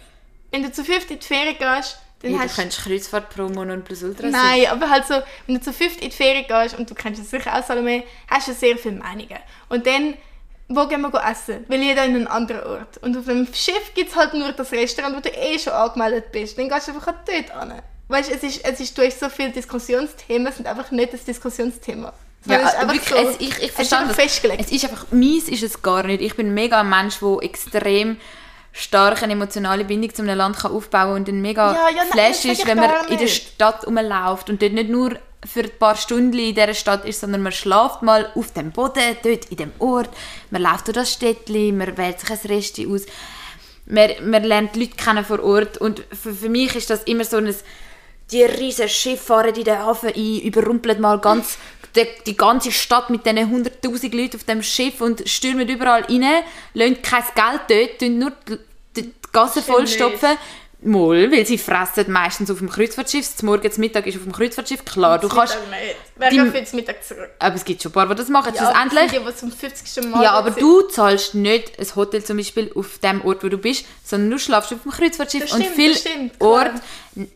Wenn 0.51 0.63
du 0.63 0.73
zu 0.73 0.85
fünft 0.85 1.11
in 1.11 1.19
die 1.19 1.27
Ferien 1.27 1.57
gehst, 1.59 1.99
dann 2.23 2.31
hey, 2.31 2.39
du 2.39 2.45
hast 2.45 2.57
könntest 2.57 2.83
Kreuzfahrt 2.85 3.29
pro 3.31 3.43
Mono 3.49 3.75
und 3.75 3.85
plus 3.85 4.03
Ultra 4.03 4.23
sein. 4.23 4.33
Nein, 4.33 4.67
aber 4.71 4.89
halt 4.89 5.07
so, 5.07 5.15
wenn 5.47 5.57
du 5.57 5.61
zu 5.61 5.73
fünft 5.73 6.01
in 6.01 6.09
die 6.11 6.17
Ferien 6.17 6.47
gehst 6.49 6.79
und 6.79 6.89
du 6.89 6.95
kennst 6.95 7.21
es 7.21 7.31
sicher 7.31 7.55
auch 7.55 7.63
Salome, 7.63 8.05
hast 8.29 8.49
du 8.49 8.55
sehr 8.55 8.79
viele 8.79 8.95
Meinungen. 8.97 9.39
Und 9.69 9.87
dann, 9.87 10.15
wo 10.69 10.87
gehen 10.87 11.01
wir 11.01 11.13
essen? 11.31 11.65
Weil 11.69 11.81
jeder 11.83 12.05
in 12.05 12.17
einen 12.17 12.27
anderen 12.27 12.65
Ort. 12.65 12.99
Und 13.03 13.17
auf 13.17 13.25
dem 13.27 13.47
Schiff 13.55 13.95
gibt 13.95 14.11
es 14.11 14.17
halt 14.17 14.35
nur 14.35 14.53
das 14.53 14.73
Restaurant, 14.73 15.17
wo 15.17 15.21
du 15.21 15.29
eh 15.31 15.59
schon 15.59 15.73
angemeldet 15.73 16.33
bist. 16.33 16.59
Dann 16.59 16.69
gehst 16.69 16.89
du 16.89 16.93
einfach 16.93 17.13
dort 17.27 17.51
an. 17.55 17.75
Weißt 18.09 18.31
du, 18.31 18.35
es 18.35 18.43
ist, 18.43 18.65
es 18.65 18.81
ist 18.81 18.97
durch 18.99 19.15
so 19.15 19.29
viele 19.29 19.51
Diskussionsthemen, 19.51 20.53
sind 20.53 20.67
einfach 20.67 20.91
nicht 20.91 21.13
das 21.13 21.25
Diskussionsthema. 21.25 22.13
Ja, 22.47 22.59
es 22.59 22.65
ist 22.73 22.75
einfach 22.79 22.95
wirklich, 22.95 23.09
so- 23.21 23.29
es, 23.29 23.37
ich, 23.41 23.49
ich 23.49 23.57
es 23.57 23.63
ist 23.65 23.75
verstehe 23.75 23.99
einfach 23.99 24.15
das. 24.15 24.25
festgelegt. 24.25 24.61
Es 24.61 24.73
ist 24.73 24.85
einfach, 24.85 25.07
meins 25.11 25.49
ist 25.49 25.63
es 25.63 25.83
gar 25.83 26.03
nicht. 26.05 26.21
Ich 26.23 26.37
bin 26.37 26.55
mega 26.55 26.81
ein 26.81 26.89
Mensch, 26.89 27.19
der 27.21 27.39
extrem 27.43 28.17
stark 28.73 29.23
eine 29.23 29.33
emotionale 29.33 29.85
Bindung 29.85 30.15
zu 30.15 30.23
einem 30.23 30.37
Land 30.37 30.59
kann 30.59 30.71
aufbauen 30.71 31.07
kann 31.09 31.15
und 31.17 31.29
dann 31.29 31.41
mega 31.41 31.73
Ja, 31.73 31.89
ja, 31.89 32.03
nein, 32.05 32.13
flash 32.13 32.45
ist, 32.45 32.67
wenn 32.67 32.77
man 32.77 32.91
in 33.09 33.19
der. 33.19 33.27
Stadt 33.27 33.87
rumläuft 33.87 34.51
und 34.51 34.61
dort 34.63 34.73
nicht 34.75 34.91
nur 34.91 35.19
für 35.45 35.61
ein 35.61 35.79
paar 35.79 35.97
Stunden 35.97 36.39
in 36.39 36.55
dieser 36.55 36.75
Stadt 36.75 37.05
ist, 37.05 37.21
sondern 37.21 37.43
man 37.43 37.53
schläft 37.53 38.03
mal 38.03 38.33
auf 38.35 38.53
dem 38.53 38.73
Boden, 38.73 39.17
dort 39.23 39.45
in 39.47 39.57
dem 39.57 39.73
Ort, 39.79 40.11
man 40.51 40.63
läuft 40.63 40.89
durch 40.89 40.97
das 40.97 41.13
Städtchen, 41.13 41.77
man 41.77 41.97
wählt 41.97 42.21
sich 42.21 42.31
ein 42.31 42.39
Resti 42.47 42.87
aus, 42.87 43.03
man, 43.87 44.11
man 44.29 44.45
lernt 44.45 44.75
die 44.75 44.81
Leute 44.81 44.97
kennen 44.97 45.25
vor 45.25 45.43
Ort. 45.43 45.79
Und 45.79 46.03
für, 46.11 46.35
für 46.35 46.49
mich 46.49 46.75
ist 46.75 46.91
das 46.91 47.05
immer 47.05 47.25
so 47.25 47.37
ein 47.37 47.55
die 48.33 48.43
riesen 48.43 48.89
Schiffe 48.89 49.25
fahren 49.25 49.55
in 49.55 49.63
den 49.63 49.79
Hafen 49.79 50.13
ein, 50.13 50.41
überrumpeln 50.41 51.01
mal 51.01 51.21
ganz 51.21 51.59
die, 51.95 52.07
die 52.27 52.37
ganze 52.37 52.73
Stadt 52.73 53.09
mit 53.09 53.25
diesen 53.25 53.39
100'000 53.39 54.17
Leuten 54.17 54.37
auf 54.37 54.45
dem 54.45 54.63
Schiff 54.63 55.01
und 55.01 55.29
stürmen 55.29 55.69
überall 55.69 56.03
rein, 56.03 56.43
lassen 56.75 57.03
kein 57.03 57.23
Geld 57.35 57.61
dort, 57.69 57.99
tun 58.01 58.19
nur 58.19 58.33
die, 58.49 58.59
die, 58.97 59.13
Gassen 59.33 59.63
vollstopfen. 59.63 60.37
Mal, 60.87 61.31
weil 61.33 61.45
sie 61.47 61.59
fressen 61.59 62.11
meistens 62.13 62.51
auf 62.51 62.59
dem 62.59 62.69
Kreuzfahrtschiff. 62.71 63.37
Zum 63.37 63.47
Morgen, 63.49 63.71
zum 63.71 63.81
Mittag 63.81 64.07
ist 64.07 64.17
auf 64.17 64.23
dem 64.23 64.33
Kreuzfahrtschiff. 64.33 64.85
Klar, 64.85 65.19
du 65.19 65.29
kannst... 65.29 65.57
Wer 66.19 66.31
die- 66.31 66.37
geht 66.39 66.69
für 66.69 66.77
Mittag 66.77 67.05
zurück? 67.05 67.29
Aber 67.39 67.55
es 67.57 67.65
gibt 67.65 67.83
schon 67.83 67.91
ein 67.91 67.95
paar, 67.95 68.07
die 68.09 68.15
das 68.15 68.29
machen. 68.29 68.53
Ja, 68.55 68.73
schlussendlich. 68.89 69.11
die, 69.21 69.27
die 69.31 69.37
zum 69.37 69.53
50. 69.53 70.05
Mal 70.11 70.23
Ja, 70.23 70.31
aber 70.33 70.53
sind. 70.53 70.63
du 70.63 70.83
zahlst 70.83 71.35
nicht 71.35 71.79
ein 71.79 71.87
Hotel 71.97 72.25
zum 72.25 72.39
Beispiel 72.39 72.73
auf 72.75 72.99
dem 72.99 73.23
Ort, 73.25 73.45
wo 73.45 73.49
du 73.49 73.59
bist, 73.59 73.85
sondern 74.05 74.31
du 74.31 74.39
schlafst 74.39 74.73
auf 74.73 74.83
dem 74.83 74.93
Kreuzfahrtschiff. 74.93 75.43
Das 75.43 75.53
und 75.53 75.61
stimmt, 75.63 75.77
viele 75.77 75.93
das 75.93 76.01
stimmt. 76.01 76.41
Orte, 76.41 76.73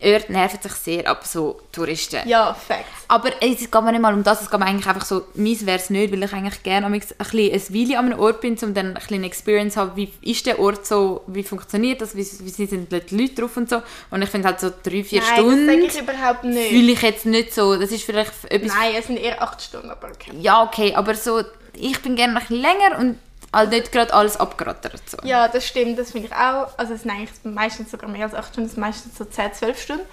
Orte 0.01 0.31
nerven 0.31 0.59
sich 0.61 0.71
sehr 0.73 1.07
ab 1.07 1.25
so 1.27 1.59
Touristen. 1.71 2.27
Ja, 2.27 2.53
Facts. 2.55 2.87
Aber 3.07 3.29
es 3.41 3.59
geht 3.59 3.73
mir 3.83 3.91
nicht 3.91 4.01
mal 4.01 4.13
um 4.13 4.23
das, 4.23 4.41
es 4.41 4.49
geht 4.49 4.59
mir 4.59 4.65
eigentlich 4.65 4.87
einfach 4.87 5.05
so, 5.05 5.23
meins 5.35 5.65
wäre 5.65 5.77
es 5.77 5.89
nicht, 5.91 6.11
weil 6.11 6.23
ich 6.23 6.33
eigentlich 6.33 6.63
gerne 6.63 6.87
ein 6.87 6.91
bisschen 6.99 7.19
ein 7.53 7.61
Weile 7.89 7.99
an 7.99 8.05
einem 8.05 8.19
Ort 8.19 8.41
bin, 8.41 8.57
um 8.63 8.73
dann 8.73 8.87
ein 8.87 8.93
bisschen 8.95 9.15
eine 9.17 9.27
Experience 9.27 9.73
zu 9.75 9.79
haben, 9.81 9.95
wie 9.95 10.11
ist 10.21 10.45
der 10.47 10.59
Ort 10.59 10.87
so, 10.87 11.21
wie 11.27 11.43
funktioniert 11.43 12.01
das, 12.01 12.15
wie, 12.15 12.25
wie 12.25 12.49
sind 12.65 12.91
die 12.91 13.15
Leute 13.15 13.35
drauf 13.41 13.57
und 13.57 13.69
so. 13.69 13.81
Und 14.09 14.21
ich 14.21 14.29
finde 14.29 14.47
halt 14.47 14.59
so 14.59 14.69
drei, 14.69 15.03
vier 15.03 15.21
Nein, 15.21 15.29
das 15.29 15.37
sage 15.37 15.41
Stunden 15.41 15.81
ich 15.81 15.99
überhaupt 15.99 16.43
nicht. 16.43 16.69
fühle 16.69 16.91
ich 16.91 17.01
jetzt 17.01 17.25
nicht 17.25 17.53
so, 17.53 17.75
das 17.75 17.91
ist 17.91 18.03
vielleicht 18.03 18.31
etwas... 18.49 18.73
Nein, 18.73 18.93
es 18.97 19.07
sind 19.07 19.17
eher 19.17 19.41
8 19.41 19.61
Stunden, 19.61 19.89
aber 19.89 20.07
okay. 20.09 20.31
Ja, 20.39 20.63
okay, 20.63 20.93
aber 20.95 21.15
so, 21.15 21.43
ich 21.73 22.01
bin 22.01 22.15
gerne 22.15 22.33
noch 22.33 22.49
länger 22.49 22.97
und 22.99 23.17
halt 23.53 23.71
nicht 23.71 23.91
gerade 23.91 24.13
alles 24.13 24.37
abgerattert. 24.37 25.01
So. 25.09 25.17
Ja, 25.23 25.47
das 25.47 25.67
stimmt, 25.67 25.99
das 25.99 26.11
finde 26.11 26.27
ich 26.27 26.33
auch. 26.33 26.77
Also 26.77 26.93
es 26.93 27.01
sind 27.01 27.11
eigentlich 27.11 27.31
meistens 27.43 27.91
sogar 27.91 28.09
mehr 28.09 28.25
als 28.25 28.33
8 28.33 28.53
Stunden, 28.53 28.67
es 28.67 28.75
sind 28.75 28.81
meistens 28.81 29.17
so 29.17 29.25
10, 29.25 29.53
12 29.53 29.81
Stunden. 29.81 30.05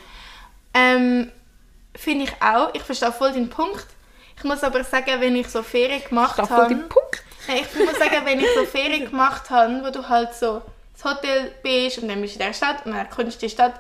Ähm, 0.75 1.31
finde 1.95 2.25
ich 2.25 2.43
auch. 2.43 2.75
Ich 2.75 2.83
verstehe 2.83 3.13
voll 3.13 3.33
den 3.33 3.49
Punkt. 3.49 3.87
Ich 4.37 4.45
muss 4.45 4.63
aber 4.63 4.85
sagen, 4.85 5.21
wenn 5.21 5.35
ich 5.37 5.49
so 5.49 5.63
Ferien 5.63 6.03
gemacht 6.09 6.39
habe... 6.39 6.75
Punkt. 6.75 7.23
Nein, 7.49 7.63
ich 7.63 7.85
muss 7.85 7.99
sagen, 7.99 8.21
wenn 8.25 8.41
ich 8.41 8.47
so 8.55 8.65
Ferien 8.65 9.05
gemacht 9.11 9.51
habe, 9.51 9.83
wo 9.83 9.91
du 9.91 10.09
halt 10.09 10.35
so 10.35 10.63
ins 10.99 11.05
Hotel 11.05 11.53
bist 11.63 11.99
und 11.99 12.09
dann 12.09 12.21
bist 12.21 12.35
du 12.35 12.41
in 12.41 12.47
der 12.47 12.53
Stadt 12.53 12.85
und 12.85 12.93
dann 12.93 13.01
erkundest 13.01 13.41
du 13.41 13.47
die 13.47 13.53
Stadt, 13.53 13.75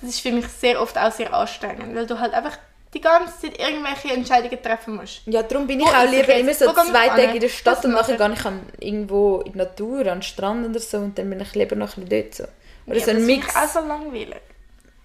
das 0.00 0.10
ist 0.10 0.20
für 0.20 0.32
mich 0.32 0.46
sehr 0.48 0.80
oft 0.80 0.98
auch 0.98 1.12
sehr 1.12 1.32
anstrengend, 1.32 1.94
weil 1.94 2.06
du 2.06 2.18
halt 2.18 2.34
einfach 2.34 2.58
die 2.92 3.00
ganze 3.00 3.40
Zeit 3.40 3.58
irgendwelche 3.58 4.12
Entscheidungen 4.12 4.62
treffen 4.62 4.96
musst. 4.96 5.22
Ja, 5.26 5.42
darum 5.42 5.66
bin 5.66 5.80
Wo 5.80 5.84
ich 5.84 5.94
auch 5.94 6.04
ist 6.04 6.10
lieber 6.10 6.28
er 6.28 6.38
immer 6.40 6.54
so 6.54 6.66
Wo 6.66 6.72
zwei? 6.72 7.08
Tage 7.08 7.32
in 7.34 7.40
der 7.40 7.48
Stadt 7.48 7.78
Das 7.78 7.84
und 7.84 7.92
nachher 7.92 8.16
gehe 8.16 8.32
ich 8.32 8.44
an, 8.44 8.60
irgendwo 8.78 9.40
in 9.40 9.52
die 9.52 9.58
Natur, 9.58 10.00
an 10.00 10.18
den 10.18 10.22
Strand 10.22 10.68
oder 10.68 10.80
so 10.80 10.98
und 10.98 11.18
dann 11.18 11.28
bin 11.30 11.40
ich 11.40 11.54
lieber 11.54 11.76
noch 11.76 11.96
ein 11.96 12.04
bisschen 12.04 12.22
dort. 12.22 12.34
So. 12.34 12.44
Oder 12.86 12.96
Ja, 12.98 13.04
so 13.04 13.10
ein 13.10 13.16
das 13.18 13.26
Mix. 13.26 13.46
finde 13.46 13.48
ich 13.48 13.56
auch 13.56 13.68
so 13.82 13.88
langweilig. 13.88 14.40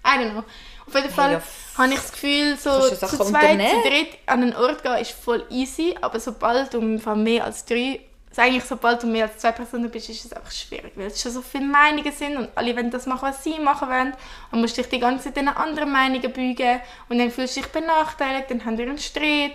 I 0.05 0.10
don't 0.19 0.32
know. 0.32 0.43
Auf 0.88 0.95
jeden 0.95 1.10
Fall 1.10 1.32
ja. 1.34 1.41
habe 1.77 1.89
ich 1.93 1.99
das 1.99 2.12
Gefühl, 2.12 2.58
so 2.58 2.89
zu 2.89 2.95
zweit, 2.95 3.60
zu 3.62 3.82
dritt 3.89 4.10
an 4.25 4.41
einen 4.43 4.55
Ort 4.55 4.82
gehen 4.84 4.97
ist 4.97 5.12
voll 5.12 5.45
easy, 5.49 5.95
aber 6.01 6.19
sobald 6.19 6.73
du 6.73 6.82
mehr 6.82 7.43
als 7.45 7.65
drei, 7.65 7.99
also 8.30 8.42
eigentlich 8.42 8.63
sobald 8.63 9.02
du 9.02 9.08
mehr 9.08 9.26
als 9.26 9.38
zwei 9.38 9.52
Personen 9.52 9.89
bist, 9.89 10.10
ist 10.10 10.26
es 10.26 10.34
einfach 10.34 10.52
schwierig, 10.52 10.94
weil 10.96 11.08
es 11.08 11.22
schon 11.22 11.32
so 11.32 11.42
viele 11.42 11.65
Meinungen 11.65 12.12
sind 12.12 12.38
und 12.38 12.50
alle 12.56 12.76
wollen 12.76 12.92
das 12.92 13.06
machen, 13.06 13.28
was 13.28 13.44
sie 13.44 13.60
machen 13.60 13.89
wollen 13.89 14.13
und 14.52 14.62
musst 14.62 14.78
dich 14.78 14.88
die 14.88 15.00
ganze 15.00 15.26
Zeit 15.26 15.38
den 15.38 15.48
anderen 15.48 15.92
Meinungen 15.92 16.32
beugen 16.32 16.80
und 17.10 17.18
dann 17.18 17.32
fühlst 17.32 17.58
du 17.58 17.62
dich 17.62 17.72
benachteiligt, 17.72 18.52
dann 18.52 18.63
haben 18.65 18.78
wir 18.78 18.88
einen 18.88 19.00
Streit. 19.00 19.54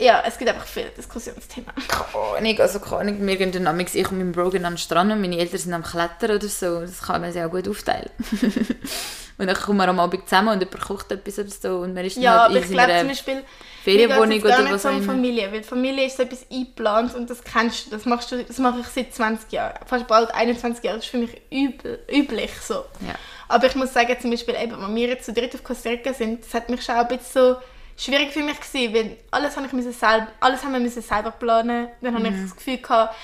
Ja, 0.00 0.22
es 0.24 0.38
gibt 0.38 0.48
einfach 0.48 0.66
viele 0.66 0.90
Diskussionsthemen. 0.90 1.72
Keine 1.88 2.60
also 2.60 2.78
keine 2.78 3.00
Ahnung, 3.00 3.26
wir 3.26 3.36
gehen 3.36 3.50
dann 3.50 3.80
ich 3.80 4.10
und 4.10 4.18
mein 4.18 4.32
Bro 4.32 4.50
gehen 4.50 4.64
an 4.64 4.74
den 4.74 4.78
Strand 4.78 5.10
und 5.10 5.20
meine 5.20 5.38
Eltern 5.38 5.58
sind 5.58 5.74
am 5.74 5.82
Klettern 5.82 6.36
oder 6.36 6.48
so. 6.48 6.80
Das 6.82 7.02
kann 7.02 7.20
man 7.20 7.32
sich 7.32 7.42
auch 7.42 7.50
gut 7.50 7.68
aufteilen. 7.68 8.10
und 9.38 9.46
dann 9.46 9.56
kommen 9.56 9.78
wir 9.78 9.88
am 9.88 9.98
Abend 9.98 10.28
zusammen 10.28 10.50
und 10.50 10.60
jemand 10.60 10.80
kocht 10.80 11.10
etwas 11.10 11.40
oder 11.40 11.48
so 11.48 11.78
und 11.78 11.94
man 11.94 12.04
ist 12.04 12.16
dann 12.16 12.22
Ja, 12.22 12.42
halt 12.42 12.50
aber 12.50 12.58
ich 12.60 12.70
glaube 12.70 12.96
zum 12.98 13.08
Beispiel, 13.08 13.44
Ferienwohnung 13.92 14.40
oder 14.42 14.70
was 14.70 14.82
so 14.82 14.88
auch 14.88 14.92
immer. 14.92 15.02
Familie, 15.04 15.52
weil 15.52 15.62
Familie 15.62 16.06
ist 16.06 16.16
so 16.16 16.22
etwas 16.22 16.46
eingeplant 16.50 17.14
und 17.14 17.28
das 17.30 17.42
kennst 17.42 17.86
du, 17.86 17.90
das 17.90 18.04
machst 18.04 18.30
du, 18.32 18.42
das 18.44 18.58
mache 18.58 18.80
ich 18.80 18.86
seit 18.88 19.14
20 19.14 19.52
Jahren, 19.52 19.74
fast 19.86 20.06
bald 20.06 20.34
21 20.34 20.84
Jahre, 20.84 20.96
das 20.98 21.04
ist 21.06 21.10
für 21.10 21.18
mich 21.18 21.40
übel, 21.50 21.98
üblich 22.10 22.52
so. 22.60 22.74
Ja. 23.06 23.14
Aber 23.48 23.66
ich 23.66 23.74
muss 23.74 23.92
sagen, 23.94 24.16
zum 24.20 24.30
Beispiel 24.30 24.54
eben, 24.62 24.74
als 24.74 24.94
wir 24.94 25.08
jetzt 25.08 25.24
zu 25.26 25.32
dritt 25.32 25.54
auf 25.54 25.64
Costa 25.64 25.88
Rica 25.90 26.12
sind, 26.12 26.44
das 26.44 26.54
hat 26.54 26.68
mich 26.68 26.82
schon 26.82 26.96
auch 26.96 27.08
ein 27.08 27.18
bisschen 27.18 27.54
so 27.54 27.56
schwierig 27.96 28.30
für 28.32 28.42
mich 28.42 28.60
gewesen, 28.60 28.94
weil 28.94 29.16
alles, 29.30 29.56
habe 29.56 29.66
ich 29.66 29.72
müssen 29.72 29.92
selber, 29.92 30.28
alles 30.40 30.62
haben 30.62 30.72
wir 30.72 30.80
müssen 30.80 31.02
selber 31.02 31.30
planen. 31.32 31.88
Dann 32.00 32.14
habe 32.14 32.28
ich 32.28 32.34
Mhm. 32.34 32.42
das 32.42 32.56
Gefühl 32.56 32.78
gehabt, 32.78 33.14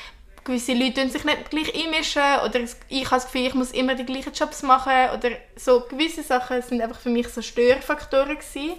gewisse 0.45 0.75
Leute 0.75 1.01
tun 1.01 1.11
sich 1.11 1.25
nicht 1.25 1.51
gleich 1.51 1.75
einmischen 1.75 2.23
oder 2.45 2.61
ich 2.89 3.05
habe 3.07 3.17
das 3.17 3.25
Gefühl, 3.27 3.47
ich 3.47 3.55
muss 3.55 3.71
immer 3.71 3.95
die 3.95 4.05
gleichen 4.05 4.33
Jobs 4.33 4.63
machen 4.63 4.93
oder 5.17 5.31
so 5.57 5.81
gewisse 5.89 6.23
Sachen 6.23 6.61
sind 6.63 6.83
einfach 6.83 6.99
für 7.01 7.09
mich 7.09 7.29
so 7.29 7.41
Störfaktoren 7.41 8.37
gewesen, 8.37 8.75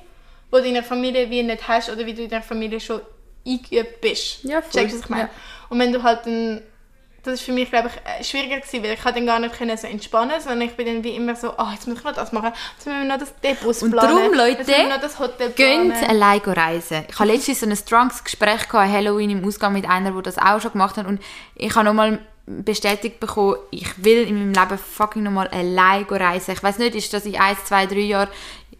wo 0.55 0.61
du 0.61 0.67
in 0.67 0.73
der 0.73 0.83
Familie 0.83 1.29
wie 1.29 1.43
nicht 1.43 1.67
hast 1.67 1.89
oder 1.89 2.05
wie 2.05 2.13
du 2.13 2.23
in 2.23 2.29
der 2.29 2.41
Familie 2.41 2.79
schon 2.79 3.01
eingeübt 3.45 3.99
bist. 3.99 4.43
Ja, 4.43 4.61
voll. 4.61 4.71
Checkst 4.71 4.95
du, 4.95 4.99
was 4.99 5.05
ich 5.05 5.09
meine? 5.09 5.23
Ja. 5.23 5.29
Und 5.69 5.79
wenn 5.79 5.91
du 5.91 6.01
halt 6.01 6.25
dann, 6.25 6.61
das 7.23 7.35
ist 7.35 7.43
für 7.43 7.51
mich, 7.51 7.69
glaube 7.69 7.89
ich, 7.89 8.21
äh, 8.21 8.23
schwieriger 8.23 8.57
gewesen, 8.61 8.81
weil 8.81 8.93
ich 8.93 9.01
konnte 9.01 9.19
dann 9.19 9.25
gar 9.25 9.39
nicht 9.39 9.53
können 9.57 9.75
so 9.77 9.87
entspannen, 9.87 10.39
sondern 10.39 10.61
ich 10.61 10.75
bin 10.75 10.85
dann 10.85 11.03
wie 11.03 11.15
immer 11.15 11.35
so, 11.35 11.49
ah, 11.57 11.71
jetzt 11.73 11.87
muss 11.87 11.97
ich 11.97 12.03
noch 12.05 12.13
das 12.13 12.31
machen, 12.31 12.53
jetzt 12.77 12.85
müssen 12.85 12.99
wir 13.01 13.05
noch 13.05 13.19
das 13.19 13.35
den 13.41 13.55
Bus 13.57 13.83
Und 13.83 13.91
planen, 13.91 14.15
darum, 14.15 14.33
Leute, 14.33 14.63
planen. 15.91 16.09
allein 16.09 16.39
reisen. 16.39 17.03
Ich 17.09 17.19
hatte 17.19 17.31
letztens 17.31 17.59
so 17.59 17.65
ein 17.65 17.75
strunks 17.75 18.23
Gespräch 18.23 18.69
gehabt, 18.69 18.91
Halloween 18.91 19.31
im 19.31 19.45
Ausgang 19.45 19.73
mit 19.73 19.89
einer, 19.89 20.11
die 20.11 20.21
das 20.21 20.37
auch 20.37 20.61
schon 20.61 20.71
gemacht 20.71 20.95
hat. 20.95 21.05
Und 21.05 21.21
ich 21.55 21.75
habe 21.75 21.85
nochmal 21.85 22.19
bestätigt 22.47 23.19
bekommen, 23.19 23.55
ich 23.71 24.03
will 24.03 24.27
in 24.27 24.35
meinem 24.37 24.53
Leben 24.53 24.77
fucking 24.77 25.23
nochmal 25.23 25.47
allein 25.47 26.03
reisen. 26.03 26.51
Ich 26.51 26.61
weiß 26.61 26.77
nicht, 26.77 26.95
ist 26.95 27.11
das 27.11 27.25
in 27.25 27.35
1, 27.35 27.65
2, 27.65 27.87
3 27.87 27.95
Jahren 27.95 28.29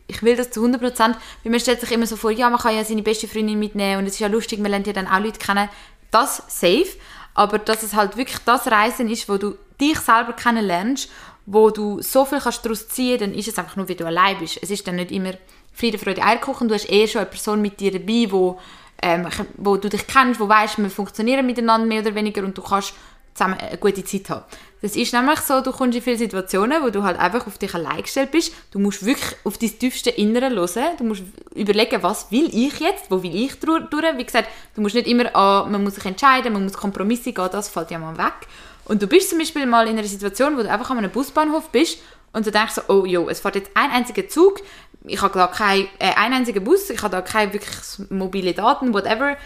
ich 0.08 0.22
will 0.24 0.36
das 0.36 0.52
zu 0.52 0.64
100%, 0.64 1.00
weil 1.00 1.16
man 1.44 1.60
stellt 1.60 1.82
sich 1.82 1.92
immer 1.92 2.06
so 2.06 2.16
vor, 2.16 2.32
ja, 2.32 2.50
man 2.50 2.60
kann 2.60 2.76
ja 2.76 2.84
seine 2.84 3.02
beste 3.02 3.28
Freundin 3.28 3.60
mitnehmen 3.60 4.00
und 4.00 4.06
es 4.06 4.14
ist 4.14 4.20
ja 4.20 4.28
lustig, 4.28 4.60
man 4.60 4.72
lernt 4.72 4.88
ja 4.88 4.94
dann 4.94 5.08
auch 5.08 5.20
Leute 5.20 5.40
kennen. 5.40 5.70
Das 6.12 6.44
safe, 6.48 6.88
aber 7.34 7.60
dass 7.60 7.84
es 7.84 7.96
halt 7.96 8.16
wirklich 8.16 8.40
das 8.46 8.68
Reisen 8.68 9.10
ist, 9.10 9.28
wo 9.28 9.38
du 9.38 9.58
dich 9.80 10.00
selber 10.00 10.34
kennenlernst, 10.34 11.10
wo 11.46 11.70
du 11.70 12.02
so 12.02 12.26
viel 12.26 12.40
kannst 12.40 12.66
daraus 12.66 12.88
ziehen, 12.88 13.20
dann 13.20 13.34
ist 13.34 13.48
es 13.48 13.58
einfach 13.58 13.76
nur, 13.76 13.88
wie 13.88 13.96
du 13.96 14.06
allein 14.06 14.38
bist. 14.40 14.60
Es 14.62 14.72
ist 14.72 14.88
dann 14.88 14.96
nicht 14.96 15.12
immer 15.12 15.34
Friede, 15.74 15.98
Freude, 15.98 16.24
Eierkuchen, 16.24 16.68
du 16.68 16.74
hast 16.74 16.90
eh 16.90 17.08
schon 17.08 17.22
eine 17.22 17.30
Person 17.30 17.62
mit 17.62 17.80
dir 17.80 17.92
dabei, 17.92 18.28
wo, 18.30 18.60
ähm, 19.02 19.28
wo 19.58 19.76
du 19.76 19.90
dich 19.90 20.08
kennst, 20.08 20.40
wo 20.40 20.48
weißt, 20.48 20.78
wir 20.78 20.90
funktionieren 20.90 21.46
miteinander 21.46 21.86
mehr 21.86 22.02
oder 22.02 22.16
weniger 22.16 22.44
und 22.44 22.58
du 22.58 22.62
kannst 22.62 22.94
zusammen 23.36 23.60
eine 23.60 23.78
gute 23.78 24.04
Zeit 24.04 24.30
haben. 24.30 24.46
Das 24.82 24.96
ist 24.96 25.14
nämlich 25.14 25.40
so, 25.40 25.62
du 25.62 25.72
kommst 25.72 25.96
in 25.98 26.02
viele 26.02 26.18
Situationen, 26.18 26.84
wo 26.84 26.90
du 26.90 27.04
halt 27.04 27.20
einfach 27.20 27.46
auf 27.48 27.58
dich 27.58 27.74
allein 27.76 28.02
gestellt 28.02 28.32
bist. 28.32 28.54
Du 28.72 28.80
musst 28.80 29.06
wirklich 29.06 29.36
auf 29.44 29.58
dein 29.58 29.78
tiefste 29.78 30.10
Innere 30.10 30.50
hören. 30.50 30.98
Du 30.98 31.04
musst 31.04 31.24
überlegen, 31.54 32.02
was 32.02 32.32
will 32.32 32.50
ich 32.54 32.80
jetzt, 32.80 33.10
wo 33.10 33.22
will 33.22 33.36
ich 33.36 33.60
durch. 33.60 33.84
Wie 34.18 34.24
gesagt, 34.24 34.50
du 34.76 34.82
musst 34.82 34.96
nicht 34.96 35.08
immer, 35.08 35.36
ah, 35.36 35.68
man 35.70 35.84
muss 35.84 35.96
sich 35.96 36.06
entscheiden, 36.06 36.54
man 36.54 36.64
muss 36.64 36.74
Kompromisse 36.74 37.34
gehen, 37.34 37.50
das 37.52 37.70
fällt 37.70 37.92
ja 37.92 38.00
mal 38.00 38.18
weg. 38.18 38.48
Und 38.86 39.02
du 39.02 39.08
bist 39.08 39.30
zum 39.30 39.40
Beispiel 39.40 39.66
mal 39.66 39.88
in 39.88 39.98
einer 39.98 40.08
Situation, 40.08 40.58
wo 40.58 40.62
du 40.62 40.70
einfach 40.70 40.90
an 40.92 41.00
einem 41.00 41.12
Busbahnhof 41.12 41.70
bist 41.70 41.98
und 42.32 42.46
du 42.46 42.52
denkst 42.52 42.76
so, 42.76 42.82
oh 42.88 43.06
jo, 43.06 43.28
es 43.28 43.40
fährt 43.40 43.56
jetzt 43.56 43.72
ein 43.74 43.90
einziger 43.90 44.28
Zug, 44.28 44.62
ich 45.04 45.22
habe 45.22 45.34
da 45.34 45.48
kein, 45.48 45.88
äh, 46.00 46.14
einen 46.16 46.36
einzigen 46.36 46.64
Bus, 46.64 46.90
ich 46.90 47.02
habe 47.02 47.12
da 47.12 47.22
keine 47.22 47.54
wirklich 47.54 48.10
mobile 48.10 48.54
Daten, 48.54 48.94
whatever. 48.94 49.38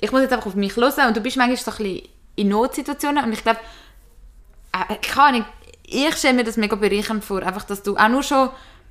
Ich 0.00 0.12
muss 0.12 0.22
jetzt 0.22 0.32
einfach 0.32 0.46
auf 0.46 0.54
mich 0.54 0.76
hören 0.76 1.08
und 1.08 1.16
du 1.16 1.20
bist 1.20 1.36
manchmal 1.36 1.56
so 1.56 1.70
ein 1.70 1.76
bisschen 1.76 2.08
in 2.40 2.48
Notsituationen 2.48 3.24
und 3.24 3.32
ich 3.32 3.42
glaube, 3.42 3.60
äh, 4.72 4.96
keine 4.96 5.22
Ahnung, 5.22 5.44
ich 5.84 6.16
stelle 6.16 6.34
mir 6.34 6.44
das 6.44 6.56
mega 6.56 6.76
bereichernd 6.76 7.24
vor, 7.24 7.42
einfach, 7.42 7.64
dass 7.64 7.82
du 7.82 7.96
auch 7.96 8.08
nur 8.08 8.22
schon, 8.22 8.50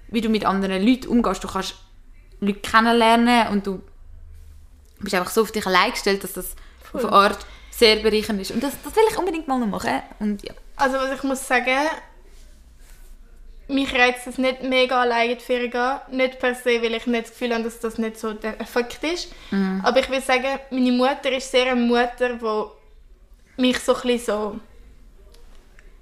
wie 0.09 0.21
du 0.21 0.29
mit 0.29 0.45
anderen 0.45 0.85
Leuten 0.85 1.07
umgehst, 1.07 1.43
du 1.43 1.47
kannst 1.47 1.75
Leute 2.39 2.59
kennenlernen 2.59 3.47
und 3.47 3.65
du 3.65 3.81
bist 4.99 5.15
einfach 5.15 5.31
so 5.31 5.41
auf 5.41 5.51
dich 5.51 5.65
allein 5.65 5.91
gestellt, 5.91 6.23
dass 6.23 6.33
das 6.33 6.55
auf 6.93 7.03
eine 7.03 7.13
Art 7.13 7.45
sehr 7.71 7.97
bereichernd 7.97 8.41
ist. 8.41 8.51
Und 8.51 8.61
das, 8.61 8.73
das 8.83 8.95
will 8.95 9.03
ich 9.09 9.17
unbedingt 9.17 9.47
mal 9.47 9.57
noch 9.59 9.67
machen. 9.67 10.01
Und 10.19 10.43
ja. 10.43 10.53
Also 10.75 10.97
was 10.97 11.11
ich 11.11 11.23
muss 11.23 11.47
sagen, 11.47 11.87
mich 13.69 13.93
reizt 13.93 14.27
es 14.27 14.37
nicht 14.37 14.63
mega 14.63 15.01
alleine 15.01 15.39
Ferien 15.39 15.71
gehen. 15.71 15.99
Nicht 16.11 16.39
per 16.39 16.55
se, 16.55 16.81
weil 16.81 16.95
ich 16.95 17.07
nicht 17.07 17.25
das 17.25 17.31
Gefühl 17.31 17.53
habe, 17.53 17.63
dass 17.63 17.79
das 17.79 17.97
nicht 17.97 18.19
so 18.19 18.33
der 18.33 18.59
Effekt 18.59 19.03
ist. 19.03 19.31
Aber 19.83 19.99
ich 19.99 20.09
will 20.09 20.21
sagen, 20.21 20.59
meine 20.71 20.91
Mutter 20.91 21.31
ist 21.31 21.51
sehr 21.51 21.71
eine 21.71 21.79
Mutter, 21.79 22.33
die 22.33 22.78
mich 23.59 23.79
so 23.79 23.95
ein 23.95 24.01
bisschen 24.01 24.25
so 24.25 24.59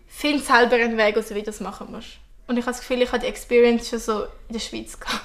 find 0.08 0.43
selber 0.43 0.76
einen 0.76 0.98
Weg, 0.98 1.15
also 1.15 1.36
wie 1.36 1.39
du 1.39 1.46
das 1.46 1.60
machen 1.60 1.91
musst. 1.91 2.17
Und 2.48 2.58
ich 2.58 2.63
habe 2.63 2.72
das 2.72 2.80
Gefühl, 2.80 3.02
ich 3.02 3.12
habe 3.12 3.20
die 3.20 3.28
Experience 3.28 3.89
schon 3.89 4.00
so 4.00 4.24
in 4.24 4.54
der 4.54 4.60
Schweiz 4.60 5.00
gehabt. 5.00 5.22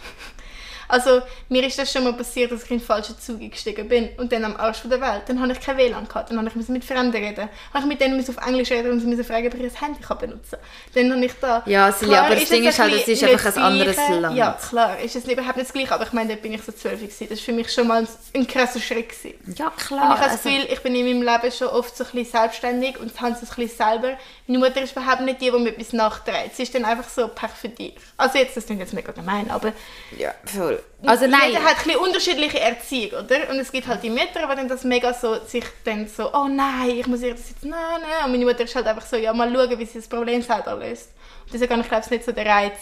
Also, 0.92 1.22
mir 1.48 1.66
ist 1.66 1.78
das 1.78 1.90
schon 1.90 2.04
mal 2.04 2.12
passiert, 2.12 2.52
dass 2.52 2.64
ich 2.64 2.70
in 2.70 2.78
den 2.78 2.84
falschen 2.84 3.18
Zug 3.18 3.40
gestiegen 3.50 3.88
bin 3.88 4.10
und 4.18 4.30
dann 4.30 4.44
am 4.44 4.56
Arsch 4.56 4.80
von 4.80 4.90
der 4.90 5.00
Welt. 5.00 5.22
Dann 5.26 5.40
habe 5.40 5.50
ich 5.52 5.60
kein 5.60 5.78
WLAN 5.78 6.06
gehabt, 6.06 6.30
dann 6.30 6.36
habe 6.38 6.48
ich 6.48 6.68
mit 6.68 6.84
Fremden 6.84 7.16
reden. 7.16 7.34
Dann 7.36 7.48
habe 7.72 7.78
ich 7.84 7.86
mit 7.86 8.00
denen 8.02 8.20
auf 8.20 8.46
Englisch 8.46 8.70
reden 8.70 8.92
und 8.92 9.00
sie 9.00 9.06
müssen 9.06 9.24
fragen, 9.24 9.46
ob 9.46 9.54
ich 9.54 9.62
ein 9.62 9.80
Handy 9.80 10.02
kann 10.02 10.18
benutzen 10.18 10.58
kann. 10.60 11.08
Dann 11.08 11.12
habe 11.16 11.24
ich 11.24 11.32
da... 11.40 11.62
Ja, 11.64 11.90
Silja, 11.90 12.12
Klar 12.12 12.24
aber 12.26 12.34
das 12.34 12.42
ist 12.44 12.52
Ding 12.52 12.64
ist 12.68 12.78
halt, 12.78 12.92
es 12.92 13.08
ist 13.08 13.24
einfach 13.24 13.56
ein 13.56 13.62
anderes. 13.62 13.96
Land. 13.96 14.36
Ja, 14.36 14.58
klar, 14.68 14.98
ist 15.00 15.16
es 15.16 15.24
überhaupt 15.26 15.56
nicht 15.56 15.68
das 15.68 15.72
Gleiche, 15.72 15.92
aber 15.94 16.04
ich 16.04 16.12
meine, 16.12 16.28
dort 16.28 16.42
bin 16.42 16.52
ich 16.52 16.62
so 16.62 16.72
zwölf 16.72 17.00
gewesen. 17.00 17.26
Das 17.30 17.38
war 17.38 17.44
für 17.46 17.52
mich 17.52 17.72
schon 17.72 17.88
mal 17.88 18.06
ein 18.34 18.46
krasser 18.46 18.80
Schritt. 18.80 19.08
Gewesen. 19.08 19.34
Ja, 19.56 19.68
Und 19.68 19.76
klar. 19.78 20.00
ich 20.02 20.08
habe 20.10 20.20
das 20.20 20.32
also- 20.32 20.48
Gefühl, 20.50 20.66
ich 20.70 20.80
bin 20.82 20.94
in 20.94 21.06
meinem 21.06 21.22
Leben 21.42 21.50
schon 21.56 21.68
oft 21.68 21.96
so 21.96 22.04
ein 22.04 22.10
bisschen 22.10 22.32
selbstständig 22.40 23.00
und 23.00 23.18
habe 23.18 23.32
es 23.32 23.38
ein 23.38 23.46
bisschen 23.56 23.68
selber. 23.78 24.18
Meine 24.46 24.58
Mutter 24.58 24.82
ist 24.82 24.92
überhaupt 24.92 25.22
nicht 25.22 25.40
die, 25.40 25.50
die 25.50 25.58
mir 25.58 25.70
etwas 25.70 25.94
nachträgt. 25.94 26.56
Sie 26.56 26.64
ist 26.64 26.74
dann 26.74 26.84
einfach 26.84 27.08
so 27.08 27.28
pech 27.28 27.50
für 27.50 27.70
dich. 27.70 27.94
Also 28.18 28.36
jetzt, 28.36 28.56
das 28.56 28.66
klingt 28.66 28.80
jetzt 28.80 28.92
mega 28.92 29.12
gemein, 29.12 29.50
aber 29.50 29.72
ja, 30.18 30.34
voll. 30.44 30.81
Also 31.04 31.26
nein. 31.26 31.50
jeder 31.50 31.64
hat 31.64 31.76
ein 31.84 31.96
unterschiedliche 31.96 32.60
Erziehung, 32.60 33.24
oder? 33.24 33.50
Und 33.50 33.58
es 33.58 33.72
gibt 33.72 33.86
halt 33.88 34.02
die 34.02 34.10
Mütter, 34.10 34.46
die 34.48 34.56
dann 34.56 34.68
das 34.68 34.84
mega 34.84 35.12
so, 35.12 35.36
sich 35.44 35.64
dann 35.84 36.06
so, 36.06 36.32
oh 36.32 36.46
nein, 36.48 36.90
ich 36.90 37.06
muss 37.06 37.22
ihr 37.22 37.34
das 37.34 37.48
jetzt, 37.48 37.64
nein, 37.64 37.78
nein. 38.00 38.24
Und 38.26 38.32
meine 38.32 38.44
Mutter 38.44 38.62
ist 38.64 38.74
halt 38.74 38.86
einfach 38.86 39.04
so, 39.04 39.16
ja, 39.16 39.32
mal 39.32 39.52
schauen, 39.52 39.78
wie 39.78 39.84
sie 39.86 39.98
das 39.98 40.08
Problem 40.08 40.40
selber 40.42 40.76
löst. 40.76 41.10
Und 41.44 41.54
deswegen 41.54 41.80
ich, 41.80 41.88
glaube 41.88 42.04
ich, 42.04 42.10
nicht 42.10 42.24
so 42.24 42.32
der 42.32 42.46
Reiz. 42.46 42.78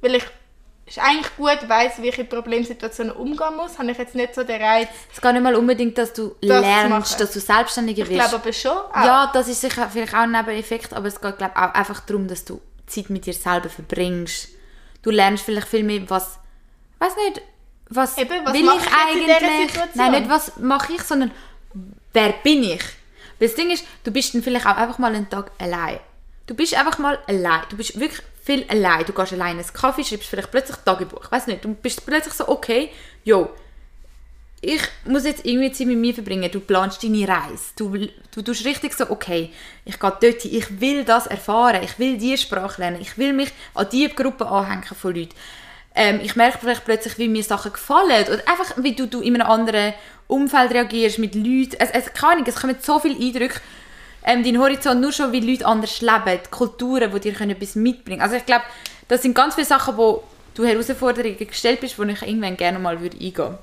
Weil 0.00 0.14
ich 0.14 0.24
ist 0.86 1.00
eigentlich 1.00 1.36
gut 1.36 1.68
weiss, 1.68 2.00
wie 2.00 2.08
ich 2.08 2.18
in 2.18 2.28
Problemsituationen 2.28 3.12
umgehen 3.12 3.56
muss, 3.56 3.76
habe 3.78 3.90
ich 3.90 3.98
jetzt 3.98 4.14
nicht 4.14 4.34
so 4.34 4.44
den 4.44 4.62
Reiz. 4.62 4.88
Es 5.12 5.20
geht 5.20 5.32
nicht 5.32 5.42
mal 5.42 5.56
unbedingt, 5.56 5.98
dass 5.98 6.12
du 6.12 6.36
Das 6.40 6.60
lernst, 6.60 7.20
dass 7.20 7.32
du 7.32 7.40
selbstständiger 7.40 8.04
Ich 8.04 8.10
wirst. 8.10 8.28
glaube 8.30 8.36
aber 8.44 8.52
schon. 8.52 8.70
auch. 8.70 8.94
ja, 9.04 9.30
das 9.34 9.48
ist 9.48 9.60
sicher 9.60 9.88
vielleicht 9.92 10.14
auch 10.14 10.20
ein 10.20 10.30
Nebeneffekt, 10.30 10.94
aber 10.94 11.08
es 11.08 11.20
geht 11.20 11.38
glaube 11.38 11.56
auch 11.56 11.74
einfach 11.74 12.00
darum, 12.00 12.28
dass 12.28 12.44
du 12.44 12.60
Zeit 12.86 13.10
mit 13.10 13.26
dir 13.26 13.34
selber 13.34 13.68
verbringst. 13.68 14.50
Du 15.02 15.10
lernst 15.10 15.44
vielleicht 15.44 15.66
viel 15.66 15.82
mehr, 15.82 16.02
was, 16.08 16.38
weiß 16.98 17.16
nicht, 17.16 17.42
was 17.88 18.18
Eben, 18.18 18.44
was 18.44 18.52
will 18.52 18.64
ich 18.64 18.92
eigentlich? 18.92 19.94
Nein, 19.94 20.12
nicht 20.12 20.28
was 20.28 20.56
mache 20.56 20.94
ich, 20.94 21.02
sondern 21.02 21.30
wer 22.12 22.32
bin 22.42 22.62
ich? 22.62 22.82
Weil 23.38 23.48
das 23.48 23.54
Ding 23.54 23.70
ist, 23.70 23.84
du 24.04 24.10
bist 24.10 24.34
dann 24.34 24.42
vielleicht 24.42 24.66
auch 24.66 24.76
einfach 24.76 24.98
mal 24.98 25.14
einen 25.14 25.28
Tag 25.28 25.50
allein. 25.58 26.00
Du 26.46 26.54
bist 26.54 26.74
einfach 26.74 26.98
mal 26.98 27.18
allein. 27.26 27.62
Du 27.68 27.76
bist 27.76 27.98
wirklich 27.98 28.22
viel 28.42 28.64
allein. 28.68 29.04
Du 29.04 29.12
gehst 29.12 29.32
allein 29.32 29.58
einen 29.58 29.66
Kaffee, 29.72 30.04
schreibst 30.04 30.28
vielleicht 30.28 30.50
plötzlich 30.50 30.76
Tagebuch. 30.78 31.30
Weiß 31.30 31.46
nicht, 31.46 31.64
du 31.64 31.74
bist 31.74 32.04
plötzlich 32.06 32.34
so, 32.34 32.48
okay, 32.48 32.90
jo, 33.24 33.50
ich 34.60 34.80
muss 35.04 35.24
jetzt 35.24 35.44
irgendwie 35.44 35.70
Zeit 35.70 35.86
mit 35.86 35.98
mir 35.98 36.14
verbringen. 36.14 36.50
Du 36.50 36.60
planst 36.60 37.02
deine 37.02 37.28
Reise. 37.28 37.72
Du, 37.76 37.94
du 38.34 38.42
tust 38.42 38.64
richtig 38.64 38.94
so, 38.94 39.10
okay, 39.10 39.50
ich 39.84 39.98
gehe 39.98 40.12
dort 40.20 40.42
hin. 40.42 40.54
Ich 40.54 40.80
will 40.80 41.04
das 41.04 41.26
erfahren. 41.26 41.82
Ich 41.84 41.98
will 41.98 42.16
diese 42.16 42.38
Sprache 42.38 42.80
lernen. 42.80 43.00
Ich 43.00 43.18
will 43.18 43.32
mich 43.32 43.50
an 43.74 43.86
diese 43.92 44.08
Gruppe 44.10 44.46
anhängen 44.46 44.84
von 44.84 45.14
Leuten. 45.14 45.34
Ähm, 45.96 46.20
ich 46.22 46.36
merke 46.36 46.58
vielleicht 46.58 46.84
plötzlich, 46.84 47.16
wie 47.18 47.28
mir 47.28 47.42
Sachen 47.42 47.72
gefallen. 47.72 48.26
Oder 48.26 48.42
einfach, 48.46 48.74
wie 48.76 48.94
du, 48.94 49.06
du 49.06 49.20
in 49.22 49.34
einem 49.34 49.50
anderen 49.50 49.94
Umfeld 50.28 50.72
reagierst 50.72 51.18
mit 51.18 51.34
Leuten. 51.34 51.76
Es, 51.78 51.90
es, 51.90 52.12
keine 52.12 52.34
Ahnung, 52.34 52.44
es 52.46 52.56
kommen 52.56 52.76
so 52.80 52.98
viele 52.98 53.18
Eindrücke. 53.18 53.60
Ähm, 54.24 54.44
dein 54.44 54.58
Horizont 54.58 55.00
nur 55.00 55.12
schon, 55.12 55.32
wie 55.32 55.40
Leute 55.40 55.64
anders 55.64 56.02
leben. 56.02 56.40
Die 56.44 56.50
Kulturen, 56.50 57.10
die 57.10 57.20
dir 57.20 57.32
können 57.32 57.52
etwas 57.52 57.76
mitbringen 57.76 58.20
Also 58.20 58.36
ich 58.36 58.44
glaube, 58.44 58.64
das 59.08 59.22
sind 59.22 59.34
ganz 59.34 59.54
viele 59.54 59.66
Sachen, 59.66 59.96
wo 59.96 60.22
du 60.54 60.66
Herausforderungen 60.66 61.38
gestellt 61.38 61.80
bist, 61.80 61.98
wo 61.98 62.02
ich 62.02 62.22
irgendwann 62.22 62.56
gerne 62.56 62.78
mal 62.78 63.00
würde 63.00 63.16
eingehen 63.16 63.36
würde. 63.36 63.58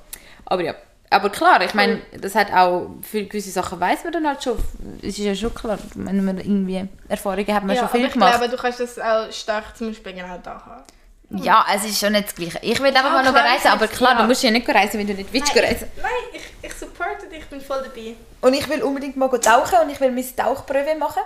Aber 0.46 0.62
ja, 0.62 0.74
aber 1.10 1.30
klar, 1.30 1.62
ich 1.62 1.74
meine, 1.74 2.00
das 2.20 2.34
hat 2.34 2.52
auch, 2.52 2.90
für 3.02 3.24
gewisse 3.24 3.50
Sachen 3.50 3.78
weiß 3.78 4.02
man 4.04 4.12
dann 4.12 4.26
halt 4.26 4.42
schon, 4.42 4.58
es 5.00 5.16
ist 5.16 5.18
ja 5.18 5.34
schon 5.34 5.54
klar, 5.54 5.78
wenn 5.94 6.24
man 6.24 6.38
irgendwie 6.38 6.88
Erfahrungen 7.08 7.54
hat, 7.54 7.64
man 7.64 7.76
ja, 7.76 7.82
schon 7.82 7.90
viel 7.90 8.00
aber 8.00 8.08
ich 8.08 8.12
gemacht. 8.14 8.38
glaube, 8.38 8.50
du 8.50 8.56
kannst 8.56 8.80
das 8.80 8.98
auch 8.98 9.30
stark 9.30 9.76
zum 9.76 9.88
Beispiel 9.88 10.12
genau 10.14 10.38
da 10.42 10.60
haben. 10.64 10.82
Ja, 11.30 11.64
es 11.74 11.84
ist 11.84 11.98
schon 11.98 12.12
nicht 12.12 12.26
das 12.26 12.34
Gleiche. 12.34 12.58
Ich 12.62 12.78
will 12.80 12.88
einfach 12.88 13.04
Ja, 13.04 13.10
mal 13.10 13.24
noch 13.24 13.34
reisen, 13.34 13.68
aber 13.68 13.86
ich- 13.86 13.90
klar, 13.92 14.12
ja. 14.14 14.22
du 14.22 14.28
musst 14.28 14.42
ja 14.42 14.50
nicht 14.50 14.68
reisen, 14.68 14.98
wenn 15.00 15.06
du 15.06 15.14
nicht 15.14 15.32
willst 15.32 15.54
Nein, 15.54 15.64
reisen. 15.64 15.88
ich, 15.96 16.02
nein 16.02 16.12
ich, 16.32 16.42
ich 16.70 16.74
supporte 16.74 17.26
dich, 17.28 17.38
ich 17.40 17.46
bin 17.46 17.60
voll 17.60 17.82
dabei. 17.82 18.14
Und 18.40 18.54
ich 18.54 18.68
will 18.68 18.82
unbedingt 18.82 19.16
mal 19.16 19.28
tauchen 19.38 19.78
und 19.82 19.90
ich 19.90 20.00
will 20.00 20.10
meine 20.12 20.36
Tauchprüfe 20.36 20.94
machen. 20.98 21.22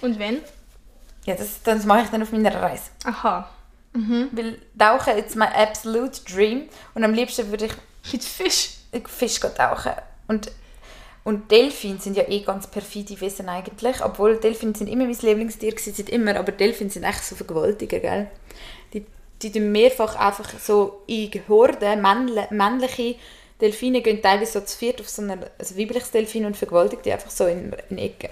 Und 0.00 0.18
wenn? 0.18 0.40
Ja, 1.24 1.34
das, 1.34 1.62
das 1.62 1.84
mache 1.84 2.02
ich 2.02 2.08
dann 2.10 2.22
auf 2.22 2.32
meiner 2.32 2.54
Reise. 2.60 2.84
Aha. 3.04 3.48
Weil 3.94 4.58
Tauchen 4.78 5.18
ist 5.18 5.36
mein 5.36 5.52
absolute 5.52 6.20
Dream 6.24 6.68
und 6.94 7.04
am 7.04 7.12
liebsten 7.12 7.50
würde 7.50 7.66
ich 7.66 7.72
Mit 8.12 8.24
Fisch. 8.24 8.70
ich 8.90 9.06
Fisch 9.06 9.38
gehen 9.38 9.54
tauchen. 9.54 9.92
Und, 10.28 10.50
und 11.24 11.50
Delfine 11.50 12.00
sind 12.00 12.16
ja 12.16 12.26
eh 12.26 12.40
ganz 12.40 12.66
perfide 12.66 13.20
Wesen 13.20 13.48
eigentlich, 13.50 14.02
obwohl 14.02 14.38
Delfine 14.38 14.74
sind 14.74 14.88
immer 14.88 15.04
mein 15.04 15.12
Lieblingstier 15.20 15.72
gewesen, 15.72 15.92
seit 15.94 16.08
immer, 16.08 16.36
aber 16.36 16.52
Delfine 16.52 16.88
sind 16.90 17.04
echt 17.04 17.22
so 17.22 17.36
Vergewaltiger, 17.36 17.98
gell? 18.00 18.30
Die, 19.42 19.50
tun 19.50 19.72
mehrfach 19.72 20.16
einfach 20.16 20.48
so 20.58 21.02
in 21.06 21.30
Horden, 21.48 22.00
männle, 22.00 22.46
männliche 22.50 23.16
Delfine 23.60 24.02
gehen 24.02 24.20
teilweise 24.20 24.52
so 24.52 24.60
zu 24.60 24.76
viert 24.76 25.00
auf 25.00 25.08
so 25.08 25.22
ein 25.22 25.44
also 25.58 25.78
weibliches 25.78 26.10
Delfin 26.10 26.44
und 26.44 26.56
vergewaltigen 26.56 27.02
die 27.04 27.12
einfach 27.12 27.30
so 27.30 27.46
in, 27.46 27.74
in 27.90 27.98
Ecken. 27.98 28.30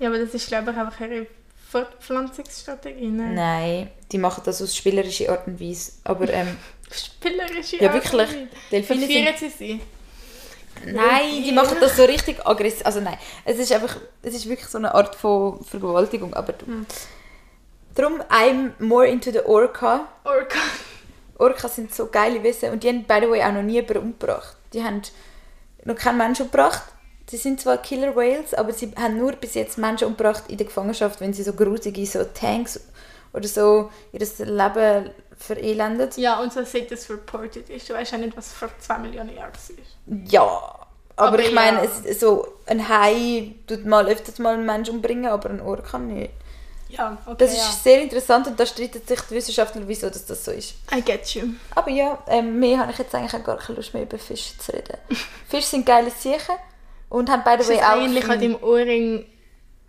Ja, 0.00 0.08
aber 0.08 0.18
das 0.18 0.34
ist, 0.34 0.48
glaube 0.48 0.72
ich, 0.72 0.76
einfach 0.76 1.00
ihre 1.00 1.26
Fortpflanzungsstrategie. 1.70 3.06
Ne? 3.06 3.32
Nein, 3.32 3.90
die 4.10 4.18
machen 4.18 4.42
das 4.44 4.60
aus 4.60 4.76
spielerischer 4.76 5.30
Art 5.30 5.46
und 5.46 5.60
Weise. 5.60 5.92
Aber 6.02 6.28
ähm, 6.28 6.56
Spielerische 6.90 7.76
ja, 7.76 7.92
Art 7.92 7.94
wirklich, 7.94 8.12
und 8.12 8.18
Weise. 8.18 8.48
Delfine 8.72 9.06
sind 9.06 9.12
Verführen 9.12 9.36
sie 9.38 9.48
sie? 9.48 9.80
Nein, 10.84 11.44
die 11.44 11.52
machen 11.52 11.76
das 11.80 11.96
so 11.96 12.04
richtig 12.04 12.44
aggressiv. 12.44 12.84
Also 12.84 13.00
nein, 13.00 13.16
es 13.44 13.58
ist 13.58 13.72
einfach, 13.72 13.96
es 14.22 14.34
ist 14.34 14.48
wirklich 14.48 14.68
so 14.68 14.78
eine 14.78 14.94
Art 14.94 15.14
von 15.14 15.62
Vergewaltigung. 15.64 16.34
Aber 16.34 16.52
du, 16.52 16.66
darum 17.94 18.20
I'm 18.28 18.72
more 18.78 19.06
into 19.06 19.30
the 19.30 19.40
Orca. 19.44 20.08
Orca. 20.24 20.58
Orcas 21.38 21.76
sind 21.76 21.94
so 21.94 22.06
geile 22.06 22.42
Wesen 22.42 22.70
und 22.70 22.82
die 22.82 22.88
haben 22.88 23.04
by 23.04 23.18
the 23.20 23.30
way 23.30 23.42
auch 23.42 23.52
noch 23.52 23.62
nie 23.62 23.74
jemanden 23.74 23.98
umgebracht. 23.98 24.56
Die 24.72 24.82
haben 24.82 25.02
noch 25.84 25.96
keinen 25.96 26.18
Menschen 26.18 26.46
umgebracht. 26.46 26.82
Sie 27.28 27.36
sind 27.36 27.60
zwar 27.60 27.78
Killer 27.78 28.14
Whales, 28.14 28.54
aber 28.54 28.72
sie 28.72 28.92
haben 28.96 29.16
nur 29.18 29.32
bis 29.32 29.54
jetzt 29.54 29.78
Menschen 29.78 30.08
umgebracht 30.08 30.44
in 30.48 30.58
der 30.58 30.66
Gefangenschaft, 30.66 31.20
wenn 31.20 31.32
sie 31.32 31.42
so 31.42 31.52
grusige 31.52 32.04
so 32.06 32.24
Tanks 32.24 32.80
oder 33.32 33.48
so 33.48 33.90
ihr 34.12 34.20
Leben 34.20 35.10
verelendet. 35.36 36.16
Ja, 36.18 36.40
und 36.40 36.52
so 36.52 36.64
sieht 36.64 36.90
das 36.90 37.08
reported 37.10 37.68
ist. 37.70 37.88
Du 37.88 37.94
weißt 37.94 38.12
ja 38.12 38.18
nicht, 38.18 38.36
was 38.36 38.52
vor 38.52 38.68
zwei 38.78 38.98
Millionen 38.98 39.34
Jahren 39.34 39.52
war. 39.52 40.16
Ja, 40.28 40.86
aber, 41.16 41.28
Aber 41.28 41.38
ich 41.40 41.52
meine, 41.52 41.78
ja. 41.78 41.90
es, 42.04 42.20
so 42.20 42.46
ein 42.66 42.88
Hai 42.88 43.54
tut 43.66 43.84
mal 43.84 44.06
öfters 44.06 44.38
mal 44.38 44.54
einen 44.54 44.66
Menschen 44.66 44.96
umbringen, 44.96 45.26
aber 45.26 45.50
ein 45.50 45.60
Orca 45.60 45.98
nicht. 45.98 46.32
Ja, 46.96 47.16
okay, 47.24 47.36
Das 47.38 47.56
ja. 47.56 47.68
ist 47.68 47.84
sehr 47.84 48.02
interessant 48.02 48.46
und 48.46 48.60
da 48.60 48.66
streiten 48.66 49.00
sich 49.06 49.20
die 49.20 49.34
Wissenschaftler, 49.34 49.82
wieso 49.86 50.10
das, 50.10 50.26
das 50.26 50.44
so 50.44 50.50
ist. 50.50 50.74
I 50.94 51.00
get 51.00 51.26
you. 51.34 51.44
Aber 51.74 51.90
ja, 51.90 52.18
ähm, 52.26 52.58
mehr 52.58 52.78
habe 52.78 52.92
ich 52.92 52.98
jetzt 52.98 53.14
eigentlich 53.14 53.34
auch 53.34 53.44
gar 53.44 53.56
keine 53.56 53.76
Lust 53.76 53.94
mehr 53.94 54.02
über 54.02 54.18
Fische 54.18 54.58
zu 54.58 54.72
reden. 54.72 54.98
Fische 55.48 55.68
sind 55.68 55.86
geile 55.86 56.10
Siechen 56.10 56.54
und 57.08 57.30
haben 57.30 57.44
by 57.44 57.62
the 57.62 57.68
way 57.70 57.78
auch... 57.78 58.00
eigentlich 58.00 58.28
an 58.28 58.40
deinem 58.40 58.62
Ohrring... 58.62 59.26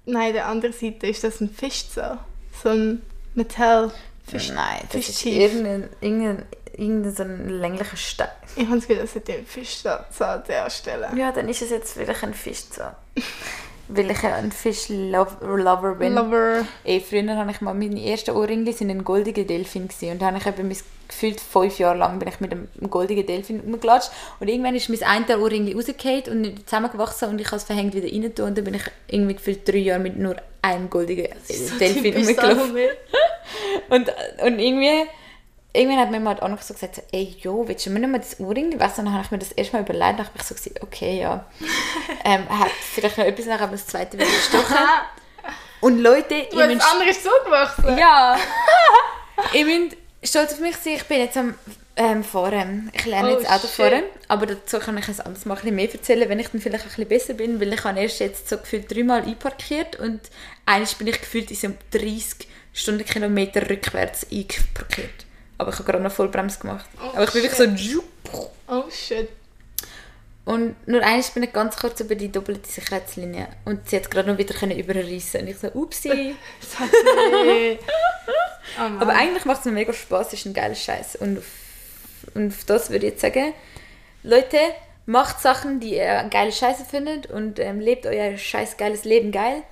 Nein, 0.06 0.34
der 0.34 0.48
anderen 0.48 0.74
Seite 0.74 1.08
ist 1.08 1.24
das 1.24 1.42
ein 1.42 1.50
Fischzahn. 1.50 2.20
So 2.64 2.70
ein 2.70 3.02
Metall... 3.34 3.92
Fisch... 4.26 4.52
Nein, 4.52 4.88
das 4.92 5.10
ist 5.10 5.26
irgendein, 5.26 5.90
irgendein, 6.00 6.46
irgendein 6.78 7.14
so 7.14 7.24
ein 7.24 7.50
länglicher 7.50 7.98
Stein. 7.98 8.30
Ich 8.56 8.66
habe 8.66 8.76
das 8.76 8.88
Gefühl, 8.88 9.04
dass 9.04 9.14
sie 9.14 9.20
den 9.20 9.46
Fischzahn 9.46 10.06
herstellen. 10.46 11.18
Ja, 11.18 11.34
dann 11.34 11.50
ist 11.50 11.62
es 11.62 11.70
jetzt 11.70 11.94
vielleicht 11.94 12.24
ein 12.24 12.34
Fischzahn. 12.34 12.96
Weil 13.90 14.12
ich 14.12 14.24
ein 14.24 14.52
Fisch-Lover 14.52 15.96
bin. 15.96 16.16
Lover. 16.16 16.66
Ey, 16.84 17.02
früher 17.02 17.36
habe 17.36 17.52
ich 17.52 17.62
mal 17.62 17.74
meine 17.74 18.04
ersten 18.04 18.32
Ohrringe 18.32 18.72
sind 18.72 18.90
ein 18.90 19.04
goldiger 19.04 19.44
Delfin 19.44 19.88
gewesen. 19.88 20.12
und 20.12 20.22
da 20.22 20.28
habe 20.28 20.38
ich 20.38 20.46
eben 20.46 20.68
mein, 20.68 20.78
gefühlt 21.08 21.42
fünf 21.42 21.80
Jahre 21.80 21.98
lang 21.98 22.18
bin 22.18 22.30
ich 22.30 22.40
mit 22.40 22.52
einem 22.52 22.70
goldigen 22.90 23.26
Delfin 23.26 23.60
rumgelatscht 23.60 24.10
und 24.40 24.48
irgendwann 24.48 24.76
ist 24.76 24.90
mein 24.90 25.04
eine 25.04 25.40
Ohrring 25.40 25.74
rausgefallen 25.76 26.24
und 26.30 26.68
zusammengewachsen 26.68 27.30
und 27.30 27.42
ich 27.42 27.48
habe 27.48 27.58
es 27.58 27.66
verhängt 27.66 27.94
wieder 27.94 28.08
rein 28.08 28.34
tun 28.34 28.46
und 28.48 28.58
dann 28.58 28.64
bin 28.64 28.74
ich 28.76 28.84
irgendwie 29.08 29.36
gefühlt 29.36 29.68
drei 29.68 29.78
Jahre 29.78 30.00
mit 30.00 30.18
nur 30.18 30.38
einem 30.62 30.90
goldigen 30.90 31.28
Delfin 31.80 32.14
rumgelaufen. 32.16 32.36
Salome. 32.36 32.90
Und, 33.90 34.10
und 34.44 34.60
irgendwie, 34.60 35.08
irgendwann 35.74 36.00
hat 36.00 36.12
mir 36.12 36.20
mal 36.20 36.40
auch 36.40 36.48
noch 36.48 36.62
so 36.62 36.74
gesagt, 36.74 36.96
so, 36.96 37.02
ey, 37.12 37.36
jo, 37.40 37.68
willst 37.68 37.86
du 37.86 37.90
mir 37.90 38.00
nicht 38.00 38.12
mal 38.12 38.20
das 38.20 38.40
Ohrring 38.40 38.80
waschen? 38.80 39.00
Und 39.00 39.06
dann 39.06 39.14
habe 39.14 39.24
ich 39.26 39.32
mir 39.32 39.40
das 39.40 39.52
erstmal 39.52 39.82
überlegt 39.82 40.20
und 40.20 40.26
habe 40.26 40.38
ich 40.38 40.44
so 40.44 40.56
gesagt, 40.56 40.82
okay, 40.82 41.20
ja. 41.22 41.46
ähm, 42.24 42.48
hat 42.48 42.72
vielleicht 42.72 43.18
noch 43.18 43.26
etwas 43.26 43.46
nach, 43.48 43.62
aber 43.62 43.74
das 43.74 43.88
zweite 43.88 44.18
wird 44.18 44.30
gestochen. 44.30 44.78
Und 45.82 46.00
Leute, 46.00 46.36
hast 46.46 46.56
müsst, 46.56 46.82
das 46.82 46.92
andere 46.92 47.10
ist 47.10 47.24
zugewachsen. 47.24 47.98
ja, 47.98 48.38
ihr 49.54 49.66
müsst 49.66 49.98
stolz 50.24 50.54
auf 50.54 50.60
mich 50.60 50.78
sein, 50.78 50.94
ich 50.94 51.04
bin 51.04 51.18
jetzt 51.20 51.36
am 51.36 51.56
ähm, 51.96 52.24
Fahren. 52.24 52.90
Ich 52.94 53.06
lerne 53.06 53.36
Oh, 53.36 53.40
jetzt 53.40 53.50
Auto 53.50 53.68
shit. 53.68 53.76
fahren, 53.76 54.04
aber 54.28 54.46
dazu 54.46 54.80
kann 54.80 54.98
ich 54.98 55.08
es 55.10 55.20
anders 55.20 55.46
mal 55.46 55.56
ein 55.56 55.62
bisschen 55.62 55.76
mehr 55.76 55.92
erzählen, 55.94 56.30
wenn 56.30 56.40
ich 56.40 56.48
dann 56.50 56.62
vielleicht 56.62 56.86
ein 56.86 56.90
bisschen 56.90 57.08
besser 57.08 57.34
bin, 57.34 57.60
weil 57.60 57.74
ich 57.74 57.84
habe 57.84 58.00
erst 58.00 58.20
jetzt 58.20 58.48
so 58.48 58.58
gefühlt 58.58 58.90
dreimal 58.94 59.24
einparkiert 59.24 60.00
und 60.00 60.22
eines 60.66 60.96
bin 60.96 61.08
ich 61.08 61.20
gefühlt 61.20 61.52
in 61.52 61.58
so 61.58 61.68
30 61.92 62.48
Stundenkilometer 62.74 63.70
rückwärts 63.70 64.26
einparkiert. 64.32 65.26
Aber 65.58 65.72
ich 65.72 65.76
habe 65.76 65.86
gerade 65.86 66.04
noch 66.04 66.12
Vollbremse 66.12 66.60
gemacht. 66.60 66.86
Oh, 66.98 67.10
aber 67.14 67.24
ich 67.24 67.32
bin 67.32 67.44
wirklich 67.44 67.94
so... 67.94 68.04
Oh 68.68 68.84
shit. 68.90 69.30
Und 70.46 70.76
nur 70.88 71.02
eines 71.02 71.32
bin 71.32 71.44
ich 71.44 71.54
ganz 71.54 71.78
kurz 71.78 72.02
über 72.02 72.16
die 72.16 72.30
doppelte 72.30 72.70
Sicherheitslinie 72.70 73.48
und 73.64 73.90
sie 73.90 73.96
hat 73.96 74.12
gerade 74.12 74.30
noch 74.30 74.38
wieder 74.38 74.54
können 74.54 74.78
überreissen 74.78 75.42
und 75.42 75.48
ich 75.48 75.58
so, 75.58 75.68
upsi. 75.68 76.36
Oh. 78.80 78.82
Aber 78.82 79.14
eigentlich 79.14 79.46
macht 79.46 79.60
es 79.60 79.66
mir 79.66 79.74
mega 79.74 79.94
Spaß, 79.94 80.34
ist 80.34 80.46
ein 80.46 80.54
geiler 80.54 80.74
Scheiß. 80.74 81.18
Und 81.18 81.38
auf, 81.38 81.46
und 82.34 82.48
auf 82.48 82.64
das 82.64 82.90
würde 82.90 83.06
ich 83.06 83.12
jetzt 83.12 83.22
sagen, 83.22 83.54
Leute, 84.24 84.58
macht 85.06 85.42
Sachen, 85.42 85.80
die 85.80 85.96
ihr 85.96 86.26
geile 86.32 86.52
Scheiße 86.52 86.86
findet 86.86 87.28
und 87.28 87.60
ähm, 87.60 87.80
lebt 87.80 88.06
euer 88.06 88.38
scheiß 88.38 88.78
geiles 88.78 89.04
Leben 89.04 89.32
geil. 89.32 89.64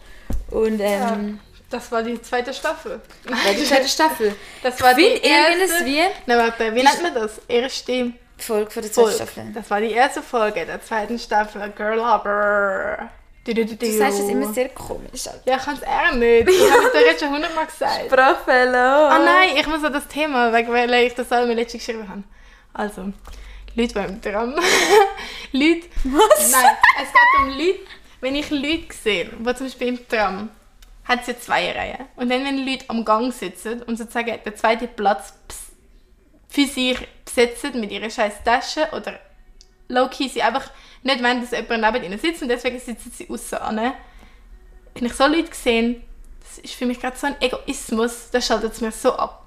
Und 0.49 0.79
Ja, 0.79 1.13
ähm, 1.13 1.39
das 1.71 1.91
war 1.91 2.03
die 2.03 2.21
zweite 2.21 2.53
Staffel. 2.53 3.01
ja. 3.29 3.53
die 3.53 3.63
zweite 3.63 3.87
Staffel. 3.87 4.35
Das 4.61 4.79
war 4.81 4.93
die 4.93 5.03
Find 5.03 5.25
irgendes 5.25 5.71
erste... 5.71 5.85
wie 5.85 6.01
Nein, 6.25 6.37
warte, 6.37 6.75
wie 6.75 6.83
nennt 6.83 7.01
man 7.01 7.13
das? 7.13 7.41
Erste 7.47 8.13
Folge 8.37 8.71
von 8.71 8.81
der 8.83 8.91
zweiten 8.91 9.09
Folge. 9.09 9.15
Staffel. 9.15 9.51
Das 9.53 9.69
war 9.69 9.81
die 9.81 9.91
erste 9.91 10.21
Folge 10.21 10.65
der 10.65 10.81
zweiten 10.81 11.17
Staffel. 11.17 11.71
Girl 11.75 11.99
Hopper. 11.99 13.09
Du, 13.43 13.55
du, 13.55 13.65
du, 13.65 13.75
Du 13.75 13.91
sagst 13.91 14.19
es 14.19 14.29
immer 14.29 14.53
sehr 14.53 14.69
komisch. 14.69 15.27
Alter. 15.27 15.41
Ja, 15.45 15.57
ich 15.57 15.63
kann 15.63 15.75
es 15.75 15.81
eher 15.81 16.13
nicht. 16.13 16.47
Ich 16.47 16.71
habe 16.71 16.85
es 16.85 16.91
dir 16.91 17.01
jetzt 17.01 17.19
schon 17.21 17.33
hundertmal 17.33 17.65
gesagt. 17.65 18.05
Sprachfehler. 18.05 19.09
Oh 19.15 19.25
nein, 19.25 19.57
ich 19.57 19.65
muss 19.65 19.83
an 19.83 19.93
das 19.93 20.07
Thema, 20.07 20.53
weil 20.53 21.05
ich 21.05 21.15
das 21.15 21.29
mir 21.29 21.53
letztens 21.53 21.85
geschrieben 21.85 22.07
habe. 22.07 22.23
Also, 22.73 23.11
Leute 23.75 23.93
beim 23.95 24.21
Tram. 24.21 24.53
Leute. 25.53 25.87
Was? 26.03 26.51
Nein, 26.51 26.77
es 27.01 27.11
geht 27.11 27.39
um 27.39 27.49
Leute. 27.57 27.79
Wenn 28.21 28.35
ich 28.35 28.49
Leute 28.51 28.93
sehe, 28.93 29.25
die 29.25 29.55
zum 29.55 29.65
Beispiel 29.65 29.87
im 29.87 30.07
Tram, 30.07 30.49
hat 31.05 31.21
es 31.21 31.27
ja 31.27 31.39
zwei 31.39 31.71
Reihen. 31.71 32.05
Und 32.15 32.29
dann, 32.29 32.43
wenn 32.45 32.65
Leute 32.65 32.85
am 32.89 33.03
Gang 33.05 33.33
sitzen 33.33 33.81
und 33.83 33.97
sozusagen 33.97 34.37
den 34.43 34.55
zweiten 34.55 34.87
Platz 34.95 35.33
für 36.47 36.65
sich 36.67 36.97
besetzen 37.25 37.79
mit 37.79 37.91
ihrer 37.91 38.09
scheiß 38.09 38.43
Tasche 38.43 38.87
oder 38.91 39.19
low-key 39.87 40.27
sie 40.29 40.41
einfach 40.43 40.69
nicht 41.03 41.23
wollen, 41.23 41.41
dass 41.41 41.51
jemand 41.51 41.81
neben 41.93 42.05
ihnen 42.05 42.19
sitzt 42.19 42.41
und 42.41 42.49
deswegen 42.49 42.79
sitzen 42.79 43.11
sie 43.11 43.29
außen 43.29 43.57
an. 43.57 43.93
Wenn 44.93 45.05
ich 45.05 45.13
so 45.13 45.25
Leute 45.27 45.53
sehe, 45.53 46.01
das 46.41 46.57
ist 46.59 46.73
für 46.75 46.85
mich 46.85 46.99
gerade 46.99 47.17
so 47.17 47.27
ein 47.27 47.35
Egoismus, 47.41 48.29
das 48.31 48.45
schaltet 48.45 48.73
es 48.73 48.81
mir 48.81 48.91
so 48.91 49.15
ab. 49.15 49.45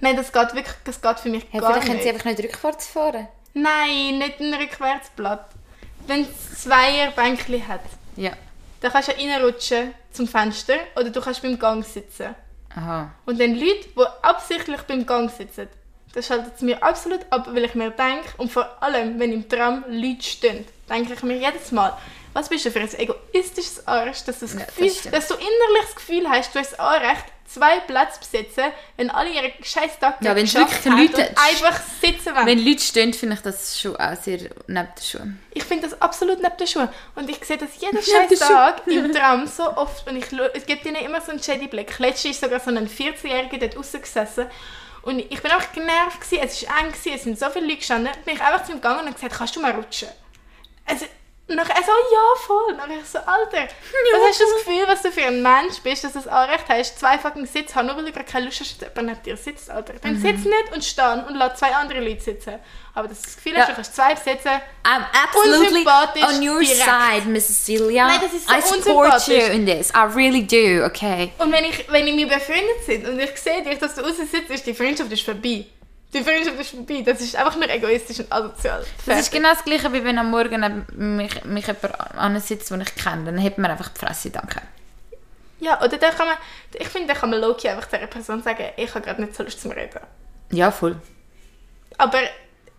Nein, 0.00 0.16
das 0.16 0.32
geht 0.32 0.54
wirklich, 0.54 0.76
das 0.84 1.00
geht 1.00 1.18
für 1.20 1.28
mich 1.28 1.44
Ja, 1.52 1.60
gar 1.60 1.70
vielleicht 1.72 1.86
können 1.86 1.96
nicht. 1.96 2.04
sie 2.04 2.10
einfach 2.10 2.24
nicht 2.24 2.40
rückwärts 2.42 2.86
fahren. 2.86 3.28
Nein, 3.54 4.18
nicht 4.18 4.40
ein 4.40 4.54
Rückwärtsblatt. 4.54 5.46
Wenn 6.06 6.22
es 6.22 6.62
zwei 6.62 7.10
Bänkchen 7.16 7.66
hat, 7.68 7.80
Ja. 8.16 8.32
dann 8.80 8.92
kannst 8.92 9.08
du 9.08 9.12
reinrutschen 9.12 9.92
zum 10.18 10.28
Fenster 10.28 10.74
oder 10.96 11.10
du 11.10 11.20
kannst 11.20 11.42
beim 11.42 11.58
Gang 11.58 11.84
sitzen. 11.84 12.34
Aha. 12.74 13.10
Und 13.24 13.40
dann 13.40 13.54
Leute, 13.54 13.88
die 13.96 14.04
absichtlich 14.22 14.82
beim 14.82 15.06
Gang 15.06 15.30
sitzen, 15.30 15.68
das 16.12 16.26
schaltet 16.26 16.54
es 16.56 16.62
mir 16.62 16.82
absolut 16.82 17.20
ab, 17.30 17.48
weil 17.52 17.64
ich 17.64 17.74
mir 17.74 17.90
denke, 17.90 18.28
und 18.38 18.50
vor 18.50 18.82
allem, 18.82 19.18
wenn 19.20 19.32
im 19.32 19.48
Tram 19.48 19.84
Leute 19.88 20.22
stehen, 20.22 20.66
denke 20.88 21.14
ich 21.14 21.22
mir 21.22 21.36
jedes 21.36 21.70
Mal, 21.70 21.96
was 22.32 22.48
bist 22.48 22.64
du 22.64 22.70
für 22.70 22.80
ein 22.80 22.94
egoistisches 22.94 23.86
Arsch, 23.86 24.24
dass 24.24 24.40
du, 24.40 24.46
das 24.46 24.54
Ja, 24.54 24.60
das 24.60 24.74
Gefühl, 24.74 25.12
dass 25.12 25.28
du 25.28 25.34
innerlich 25.34 25.84
das 25.84 25.94
Gefühl 25.94 26.28
hast, 26.28 26.54
du 26.54 26.58
hast 26.58 26.72
das 26.72 26.80
Anrecht, 26.80 27.24
zwei 27.48 27.80
Plätze 27.80 28.20
zu 28.20 28.30
besetzen, 28.30 28.64
wenn 28.96 29.10
alle 29.10 29.30
ihre 29.30 29.52
scheiß 29.62 29.98
Tag 29.98 30.16
Ja, 30.20 30.36
wenn 30.36 30.44
geschafft 30.44 30.84
haben 30.84 30.98
Leute- 30.98 31.28
und 31.28 31.38
einfach 31.38 31.80
sitzen 32.00 32.34
wollen. 32.34 32.46
Wenn 32.46 32.64
Leute 32.64 32.80
stehen, 32.80 33.14
finde 33.14 33.36
ich 33.36 33.40
das 33.40 33.80
schon 33.80 33.96
auch 33.96 34.16
sehr 34.16 34.38
neben 34.66 34.88
den 34.94 35.02
Schuhen. 35.02 35.42
Ich 35.52 35.64
finde 35.64 35.88
das 35.88 36.00
absolut 36.00 36.42
neben 36.42 36.56
den 36.56 36.66
Schuhen. 36.66 36.88
Und 37.14 37.28
ich 37.30 37.42
sehe 37.44 37.56
das 37.56 37.70
jeden 37.80 38.02
scheiß 38.02 38.38
Tag 38.38 38.86
im 38.86 39.12
Tram 39.14 39.46
so 39.46 39.76
oft. 39.76 40.06
Und 40.08 40.16
ich, 40.16 40.26
es 40.54 40.66
gibt 40.66 40.84
ihnen 40.84 40.96
immer 40.96 41.20
so 41.20 41.30
einen 41.30 41.42
shady 41.42 41.66
Blick. 41.66 41.98
Letztens 41.98 42.36
ist 42.36 42.42
sogar 42.42 42.60
so 42.60 42.70
ein 42.70 42.88
14-Jähriger 42.88 43.58
dort 43.58 43.76
rausgesessen. 43.76 44.46
Und 45.02 45.20
ich 45.20 45.40
bin 45.40 45.50
einfach 45.50 45.72
genervt. 45.72 46.20
Gewesen. 46.20 46.44
Es 46.44 46.66
war 46.66 46.80
eng, 46.80 46.92
gewesen. 46.92 47.12
es 47.14 47.22
sind 47.24 47.38
so 47.38 47.48
viele 47.50 47.66
Leute 47.66 47.78
gestanden. 47.78 48.12
Bin 48.24 48.34
ich 48.34 48.42
einfach 48.42 48.64
zu 48.64 48.72
ihm 48.72 48.80
gegangen 48.80 49.06
und 49.06 49.14
gesagt, 49.14 49.34
kannst 49.34 49.56
du 49.56 49.60
mal 49.60 49.72
rutschen? 49.72 50.08
Also, 50.84 51.06
und 51.48 51.56
nachher 51.56 51.76
er 51.76 51.82
so, 51.82 51.90
ja, 51.90 52.40
voll. 52.46 52.72
Und 52.72 52.78
dann 52.78 52.90
ich 52.90 53.04
so, 53.06 53.18
Alter, 53.18 53.62
was 53.64 54.28
hast 54.28 54.40
du 54.40 54.44
das 54.44 54.64
Gefühl, 54.64 54.84
was 54.86 55.02
du 55.02 55.10
für 55.10 55.24
ein 55.26 55.42
Mensch 55.42 55.78
bist, 55.82 56.04
dass 56.04 56.12
du 56.12 56.18
das 56.18 56.28
Anrecht 56.28 56.64
hast, 56.68 56.98
zwei 57.00 57.18
fucking 57.18 57.46
Sitz 57.46 57.74
haben, 57.74 57.86
nur 57.86 57.96
weil 57.96 58.04
du 58.04 58.12
gerade 58.12 58.26
keine 58.30 58.44
Lust 58.46 58.60
hast, 58.60 58.82
dass 58.82 58.88
jemand 58.90 59.08
neben 59.08 59.22
dir 59.22 59.36
sitzt, 59.36 59.70
Alter. 59.70 59.94
Dann 60.02 60.14
Mhm. 60.14 60.20
sitz 60.20 60.44
nicht 60.44 60.72
und 60.74 60.84
stehen 60.84 61.24
und 61.26 61.34
lass 61.36 61.58
zwei 61.58 61.74
andere 61.74 62.00
Leute 62.00 62.20
sitzen. 62.20 62.54
Aber 62.94 63.08
das 63.08 63.36
Gefühl 63.36 63.52
Ja. 63.54 63.60
hast, 63.60 63.68
du 63.70 63.74
kannst 63.74 63.96
zwei 63.96 64.14
sitzen, 64.16 64.60
I'm 64.84 65.04
absolutely 65.24 65.86
on 66.22 66.42
your 66.48 66.60
direkt. 66.60 66.82
side, 66.84 67.28
Mrs. 67.28 67.64
Celia. 67.64 68.06
Nein, 68.08 68.20
das 68.22 68.32
ist 68.34 68.48
so 68.48 68.54
I 68.54 68.60
support 68.82 69.26
you 69.28 69.34
in 69.52 69.66
this. 69.66 69.90
I 69.90 70.00
really 70.14 70.42
do, 70.46 70.84
okay? 70.84 71.32
Und 71.38 71.52
wenn 71.52 71.64
ich, 71.64 71.90
wenn 71.90 72.06
ich 72.06 72.14
mich 72.14 72.28
befreundet 72.28 72.84
sind 72.84 73.06
und 73.08 73.18
ich 73.20 73.36
sehe 73.38 73.62
dich, 73.62 73.78
dass 73.78 73.94
du 73.94 74.00
raus 74.02 74.16
sitzt, 74.16 74.50
ist 74.50 74.66
die 74.66 74.74
Freundschaft 74.74 75.10
ist 75.12 75.22
vorbei. 75.22 75.66
Die 76.12 76.22
Freundschaft 76.22 76.58
ist 76.58 76.70
vorbei. 76.70 77.02
Das 77.04 77.20
ist 77.20 77.36
einfach 77.36 77.56
nur 77.56 77.68
egoistisch 77.68 78.20
und 78.20 78.32
asozial. 78.32 78.78
Das 78.80 78.88
ist 78.88 79.04
Fertig. 79.04 79.30
genau 79.30 79.50
das 79.50 79.64
gleiche, 79.64 79.92
wie 79.92 80.02
wenn 80.04 80.18
am 80.18 80.30
Morgen 80.30 80.86
mich, 80.96 81.44
mich 81.44 81.66
jemand 81.66 82.00
ansitzt, 82.16 82.70
den 82.70 82.80
ich 82.80 82.94
kenne. 82.94 83.26
Dann 83.26 83.38
hebt 83.38 83.58
man 83.58 83.70
einfach 83.70 83.88
die 83.88 83.98
Fresse, 83.98 84.30
danke. 84.30 84.62
Ja, 85.60 85.78
oder 85.82 85.96
dann 85.98 86.14
kann 86.14 86.28
man, 86.28 86.36
ich 86.72 86.88
finde, 86.88 87.08
dann 87.08 87.16
kann 87.16 87.30
man 87.30 87.40
Loki 87.40 87.68
einfach 87.68 87.86
dieser 87.86 88.06
Person 88.06 88.42
sagen, 88.42 88.64
ich 88.76 88.94
habe 88.94 89.04
gerade 89.04 89.20
nicht 89.20 89.34
so 89.34 89.42
Lust 89.42 89.60
zum 89.60 89.72
Reden. 89.72 90.00
Ja, 90.50 90.70
voll. 90.70 90.96
Aber 91.98 92.20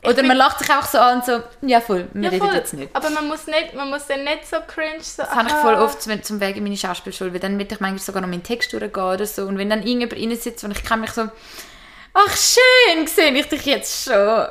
Oder 0.04 0.24
man 0.24 0.38
lacht 0.38 0.60
sich 0.60 0.70
einfach 0.70 0.88
so 0.88 0.98
an 0.98 1.18
und 1.18 1.26
so, 1.26 1.44
ja 1.62 1.82
voll, 1.82 2.08
wir 2.14 2.24
ja, 2.24 2.30
reden 2.30 2.46
voll. 2.46 2.56
jetzt 2.56 2.74
nicht. 2.74 2.96
Aber 2.96 3.10
man 3.10 3.28
muss, 3.28 3.48
nicht, 3.48 3.74
man 3.76 3.90
muss 3.90 4.08
dann 4.08 4.24
nicht 4.24 4.48
so 4.48 4.58
cringe 4.66 5.02
so, 5.02 5.24
Das 5.24 5.36
habe 5.36 5.50
ich 5.50 5.54
voll 5.56 5.76
oft 5.76 6.02
zum, 6.02 6.24
zum 6.24 6.40
Weg 6.40 6.56
in 6.56 6.64
meine 6.64 6.78
Schauspielschule, 6.78 7.34
weil 7.34 7.42
dann 7.42 7.60
will 7.60 7.68
ich 7.70 7.80
manchmal 7.82 8.00
sogar 8.00 8.22
noch 8.22 8.30
meinen 8.30 8.44
Text 8.44 8.72
durchgehen 8.72 9.04
oder 9.04 9.26
so. 9.26 9.46
Und 9.46 9.58
wenn 9.58 9.70
dann 9.70 9.86
irgendjemand 9.86 10.14
rein 10.14 10.36
sitzt 10.38 10.64
und 10.64 10.72
ich 10.72 10.84
kann 10.84 11.02
mich 11.02 11.12
so, 11.12 11.30
ach 12.14 12.38
schön, 12.38 13.08
sehe 13.08 13.32
ich 13.32 13.48
dich 13.48 13.66
jetzt 13.66 14.06
schon. 14.06 14.48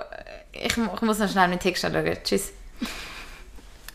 Ich, 0.52 0.76
ich 0.76 1.00
muss 1.02 1.18
noch 1.18 1.30
schnell 1.30 1.48
meinen 1.48 1.60
Text 1.60 1.84
anschauen. 1.84 2.16
Tschüss. 2.24 2.52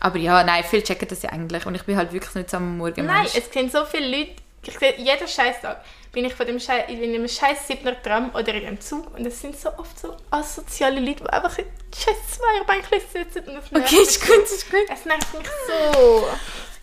Aber 0.00 0.18
ja, 0.18 0.42
nein, 0.44 0.64
viele 0.68 0.82
checken 0.82 1.08
das 1.08 1.22
ja 1.22 1.30
eigentlich. 1.30 1.64
Und 1.66 1.74
ich 1.74 1.82
bin 1.84 1.96
halt 1.96 2.12
wirklich 2.12 2.34
nicht 2.34 2.50
so 2.50 2.58
am 2.58 2.78
Morgen 2.78 3.06
Nein, 3.06 3.26
es 3.26 3.52
sehen 3.52 3.70
so 3.70 3.84
viele 3.84 4.08
Leute 4.08 4.32
Ich 4.66 4.78
sehe 4.78 4.94
jeden 4.98 5.28
Scheißtag 5.28 5.82
bin 6.14 6.24
ich 6.24 6.34
von 6.34 6.46
dem 6.46 6.58
Scheiß, 6.58 6.88
in 6.88 7.02
einem 7.02 7.28
scheiß 7.28 7.68
7er 7.68 8.00
Tram 8.00 8.30
oder 8.30 8.54
in 8.54 8.66
einem 8.66 8.80
Zug 8.80 9.14
und 9.16 9.26
es 9.26 9.40
sind 9.40 9.58
so 9.58 9.68
oft 9.76 9.98
so 9.98 10.16
asoziale 10.30 11.00
Leute, 11.00 11.24
die 11.24 11.30
einfach 11.30 11.58
in 11.58 11.66
scheiß 11.92 12.16
Zweierbänken 12.38 13.00
sitzen 13.12 13.48
und 13.48 13.56
das 13.56 13.70
nervt 13.70 13.92
Okay, 13.92 14.02
ist 14.02 14.24
gut, 14.24 14.44
ist 14.44 14.70
gut. 14.70 14.80
Es 14.90 15.04
nervt 15.04 15.34
mich 15.34 15.46
so. 15.66 16.28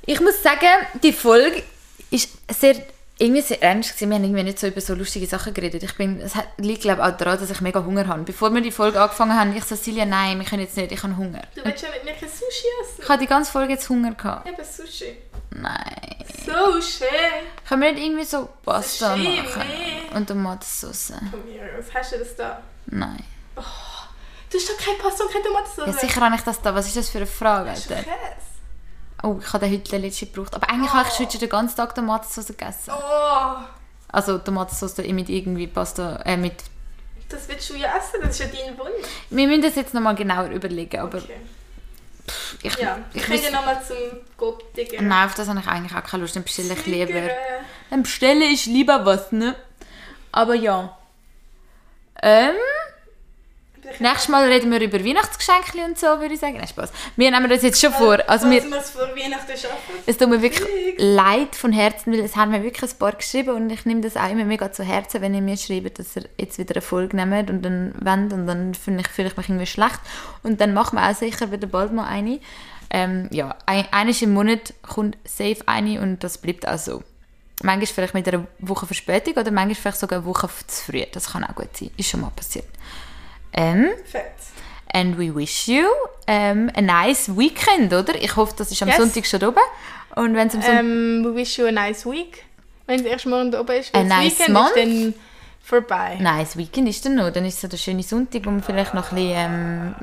Ich 0.06 0.20
muss 0.20 0.44
sagen, 0.44 0.86
die 1.02 1.14
Folge 1.14 1.64
ist 2.12 2.30
sehr, 2.54 2.76
irgendwie 3.22 3.42
sehr 3.42 3.62
ernst 3.62 3.94
gewesen. 3.94 4.10
Wir 4.10 4.16
haben 4.18 4.24
irgendwie 4.24 4.44
nicht 4.44 4.60
so 4.60 4.68
über 4.68 4.82
so 4.82 4.96
lustige 4.96 5.28
Sachen 5.28 5.54
geredet. 5.54 5.84
Ich 5.84 5.96
bin, 5.96 6.20
es 6.20 6.34
liegt 6.58 6.82
glaube 6.82 7.04
auch 7.06 7.16
daran, 7.16 7.40
dass 7.40 7.50
ich 7.50 7.62
mega 7.62 7.84
Hunger 7.84 8.08
habe. 8.08 8.24
Bevor 8.24 8.54
wir 8.54 8.62
die 8.62 8.72
Folge 8.72 9.00
angefangen 9.02 9.40
haben, 9.40 9.56
ich 9.56 9.64
so, 9.64 9.76
Silja, 9.76 10.06
nein, 10.06 10.40
wir 10.40 10.46
können 10.46 10.64
jetzt 10.64 10.76
nicht, 10.76 10.92
ich 10.92 11.04
habe 11.04 11.16
Hunger. 11.16 11.42
Du 11.56 11.64
willst 11.64 11.84
ja 11.84 11.90
mit 11.90 12.04
mir 12.04 12.14
kein 12.14 12.30
Sushi 12.30 12.68
essen? 12.82 13.02
Ich 13.04 13.10
habe 13.10 13.20
die 13.20 13.28
ganze 13.28 13.52
Folge 13.52 13.74
jetzt 13.74 13.88
Hunger 13.90 14.14
gehabt. 14.14 14.48
Eben 14.48 14.64
Sushi. 14.64 15.18
Nein. 15.52 16.16
Sushi! 16.46 17.06
Können 17.68 17.82
wir 17.82 17.92
nicht 17.92 18.06
irgendwie 18.06 18.24
so 18.24 18.50
Pasta 18.64 19.10
Sashimi. 19.10 19.42
machen? 19.42 19.62
Und 20.16 20.28
Tomatensauce? 20.28 21.14
Von 21.30 21.46
mir 21.46 21.64
aus. 21.78 21.94
Hast 21.94 22.14
du 22.14 22.18
das 22.20 22.36
da? 22.36 22.62
Nein. 22.88 23.24
Du 23.56 24.58
hast 24.58 24.70
doch 24.70 24.78
keine 24.84 24.98
Pasta 24.98 25.26
und 25.26 25.32
keine 25.32 25.46
Tomatensauce. 25.46 25.88
Ja, 25.88 25.94
sicher 25.94 26.22
habe 26.22 26.36
ich 26.36 26.42
das 26.42 26.62
da. 26.62 26.74
Was 26.74 26.88
ist 26.88 26.98
das 26.98 27.10
für 27.10 27.20
eine 27.20 27.28
Frage, 27.28 27.70
Hast 27.72 27.90
du 27.90 27.96
Alter? 27.96 28.10
Oh, 29.24 29.38
ich 29.40 29.54
habe 29.54 29.68
den 29.68 29.80
heute 29.80 29.98
letzte 29.98 30.26
gebraucht. 30.26 30.56
Aber 30.56 30.70
eigentlich 30.70 30.92
habe 30.92 31.08
ich 31.08 31.20
heute 31.20 31.32
schon 31.32 31.40
den 31.42 31.50
ganzen 31.50 31.78
Tag 31.78 31.94
Tomatensauce 31.94 32.48
gegessen. 32.48 32.92
Oh, 32.92 33.56
Also 34.10 34.38
Tomatensauce 34.40 34.98
mit 34.98 35.30
irgendwie 35.30 35.68
Pasta, 35.68 36.18
äh, 36.26 36.38
mit... 36.38 36.56
das 37.30 37.48
willst 37.48 37.70
du 37.70 37.76
ja 37.76 37.96
essen, 37.98 38.20
das 38.22 38.32
ist 38.32 38.40
ja 38.40 38.46
dein 38.48 38.78
Wunsch. 38.78 39.08
Wir 39.30 39.48
müssen 39.48 39.62
das 39.62 39.76
jetzt 39.76 39.94
nochmal 39.94 40.16
genauer 40.16 40.50
überlegen, 40.50 41.00
aber 41.00 41.20
Okay. 41.20 41.40
ich, 42.64 42.76
Ja, 42.78 42.98
ich 43.14 43.28
ja 43.28 43.52
nochmal 43.52 43.82
zum 43.86 43.98
Gop 44.38 44.74
digger. 44.74 45.02
Nein, 45.02 45.28
auf 45.28 45.36
das 45.36 45.48
habe 45.48 45.60
ich 45.60 45.68
eigentlich 45.68 45.96
auch 45.96 46.04
keine 46.04 46.24
Lust. 46.24 46.36
Dann 46.36 46.44
bestelle 46.44 46.74
ich 46.74 46.86
lieber... 46.86 47.30
Dann 47.90 48.04
bestelle 48.04 48.46
ich 48.46 48.66
lieber 48.66 49.06
was, 49.06 49.32
ne? 49.32 49.56
Aber 50.32 50.56
ja. 50.56 50.98
Ähm... 52.22 52.56
Nächstes 54.00 54.30
Mal 54.30 54.46
reden 54.46 54.72
wir 54.72 54.80
über 54.82 55.04
Weihnachtsgeschenke 55.04 55.84
und 55.86 55.98
so, 55.98 56.08
würde 56.08 56.34
ich 56.34 56.40
sagen. 56.40 56.58
Nein, 56.58 56.68
Spaß. 56.68 56.92
Wir 57.16 57.32
nehmen 57.32 57.50
das 57.50 57.62
jetzt 57.62 57.80
schon 57.80 57.92
vor. 57.92 58.18
Also 58.28 58.50
wir, 58.50 58.64
wir 58.64 58.82
vor 58.82 59.08
Weihnachten 59.16 59.58
schaffen. 59.58 59.96
es 60.06 60.18
tut 60.18 60.30
mir 60.30 60.42
wirklich 60.42 60.68
leid 60.98 61.56
von 61.56 61.72
Herzen, 61.72 62.14
weil 62.14 62.20
es 62.20 62.36
haben 62.36 62.52
mir 62.52 62.64
wirklich 62.64 62.92
ein 62.92 62.98
paar 62.98 63.14
geschrieben 63.14 63.56
und 63.56 63.70
ich 63.70 63.86
nehme 63.86 64.02
das 64.02 64.18
auch 64.18 64.30
immer 64.30 64.46
mega 64.46 64.72
zu 64.72 64.84
Herzen, 64.84 65.22
wenn 65.22 65.34
ihr 65.34 65.42
mir 65.42 65.58
schreibt, 65.58 66.00
dass 66.00 66.16
ihr 66.16 66.26
jetzt 66.38 66.58
wieder 66.58 66.76
eine 66.76 66.82
Folge 66.82 67.16
nehmt 67.16 67.50
und 67.50 67.64
dann 67.64 67.94
wendet 68.00 68.34
und 68.34 68.48
dann 68.48 68.74
finde 68.74 69.02
ich, 69.02 69.08
fühle 69.08 69.30
ich 69.30 69.38
mich 69.38 69.50
irgendwie 69.50 69.66
schlecht. 69.66 70.00
Und 70.44 70.62
dann 70.62 70.74
machen 70.74 70.98
wir 70.98 71.10
auch 71.10 71.16
sicher 71.16 71.52
wieder 71.52 71.68
bald 71.68 71.94
mal 71.94 72.08
eine. 72.08 72.40
Ähm, 72.90 73.30
ja, 73.32 73.56
ein, 73.66 73.88
eines 73.92 74.22
im 74.22 74.34
Monat 74.34 74.74
kommt 74.82 75.18
safe 75.24 75.60
eine 75.66 76.02
und 76.02 76.24
das 76.24 76.38
bleibt 76.38 76.68
auch 76.68 76.78
so. 76.78 77.04
Manchmal 77.64 77.88
vielleicht 77.88 78.14
mit 78.14 78.28
einer 78.28 78.48
Woche 78.60 78.86
Verspätung 78.86 79.34
oder 79.34 79.52
manchmal 79.52 79.76
vielleicht 79.76 80.00
sogar 80.00 80.20
eine 80.20 80.26
Woche 80.26 80.50
zu 80.68 80.92
früh. 80.92 81.04
Das 81.12 81.32
kann 81.32 81.44
auch 81.44 81.56
gut 81.56 81.78
sein. 81.78 81.92
Ist 81.96 82.10
schon 82.10 82.22
mal 82.22 82.32
passiert. 82.36 82.66
Ähm, 83.54 83.90
Fett. 84.06 84.32
And 84.94 85.18
we 85.18 85.34
wish 85.34 85.68
you 85.68 85.88
um, 86.28 86.70
a 86.76 86.82
nice 86.82 87.30
weekend, 87.30 87.94
oder? 87.94 88.16
Ich 88.22 88.36
hoffe, 88.36 88.54
das 88.58 88.72
ist 88.72 88.82
am 88.82 88.90
Yes. 88.90 88.98
Sonntag 88.98 89.26
schon 89.26 89.44
oben. 89.44 89.62
Und 90.16 90.36
wenn 90.36 90.48
es 90.48 90.56
am 90.56 90.62
Sonntag... 90.62 90.80
Ähm, 90.80 91.24
we 91.24 91.36
wish 91.36 91.58
you 91.58 91.66
a 91.68 91.72
nice 91.72 92.06
week. 92.06 92.44
Wenn 92.88 93.00
es 93.00 93.06
erst 93.06 93.26
morgen 93.26 93.54
oben 93.56 93.72
ist. 93.78 93.96
A 93.96 94.04
nice 94.04 94.40
Weekend 94.40 94.54
month. 94.54 94.76
ist 94.76 94.78
dann 94.78 95.14
vorbei. 95.64 96.18
nice 96.20 96.58
Weekend 96.58 96.90
ist 96.90 97.06
dann 97.06 97.16
noch. 97.16 97.32
Dann 97.32 97.46
ist 97.46 97.56
es 97.56 97.62
so 97.62 97.68
der 97.70 97.78
schöne 97.78 98.04
Sonntag, 98.04 98.46
wo 98.46 98.52
man 98.52 98.62
vielleicht 98.62 98.94
noch 98.94 99.12
ein 99.12 99.16
bisschen 99.16 99.38
ähm, 99.38 99.96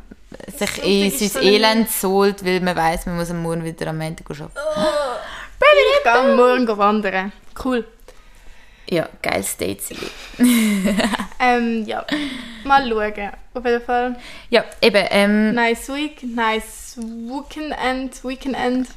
sich 0.57 0.85
in 0.85 1.11
sein 1.11 1.29
so 1.29 1.39
Elend 1.41 1.91
zahlt, 1.91 2.45
weil 2.45 2.61
man 2.61 2.75
weiß, 2.75 3.07
man 3.07 3.17
muss 3.17 3.31
am 3.31 3.43
Morgen 3.43 3.65
wieder 3.65 3.89
am 3.89 3.99
Montag 3.99 4.31
arbeiten. 4.31 4.53
Ich 5.61 6.05
gehe 6.05 6.37
morgen 6.37 6.79
wandern. 6.79 7.33
Cool. 7.63 7.85
Ja, 8.89 9.09
geil 9.21 9.43
State. 9.43 9.83
Ähm, 11.41 11.85
ja. 11.87 12.05
Mal 12.65 12.89
schauen. 12.89 13.31
Auf 13.55 13.65
jeden 13.65 13.83
Fall. 13.83 14.17
Ja, 14.51 14.65
eben. 14.83 15.05
Ähm, 15.11 15.55
Nice 15.55 15.89
week, 15.89 16.23
nice 16.23 16.97
weekend, 16.99 18.25
weekend, 18.25 18.89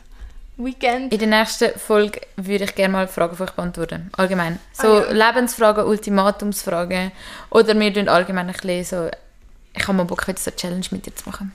weekend. 0.58 1.14
in 1.14 1.20
der 1.20 1.28
nächsten 1.28 1.78
Folge 1.80 2.22
würde 2.38 2.64
ich 2.66 2.76
gerne 2.76 2.92
mal 2.94 3.08
Fragen 3.08 3.36
von 3.36 3.48
euch 3.48 3.54
beantworten. 3.54 4.10
Allgemein. 4.18 4.60
So 4.74 4.88
Ah, 4.88 5.06
ja. 5.14 5.28
Lebensfragen, 5.30 5.86
Ultimatumsfragen. 5.86 7.12
Oder 7.52 7.80
wir 7.80 7.94
tun 7.94 8.10
allgemein 8.10 8.48
ein 8.50 8.54
bisschen 8.54 8.84
so... 8.84 9.10
Ich 9.74 9.84
habe 9.88 9.94
mal 9.98 10.04
Bock, 10.04 10.28
heute 10.28 10.42
so 10.42 10.50
eine 10.52 10.58
Challenge 10.58 10.86
mit 10.92 11.06
dir 11.06 11.16
zu 11.16 11.30
machen. 11.30 11.54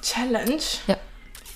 Challenge? 0.00 0.62
Ja. 0.86 0.96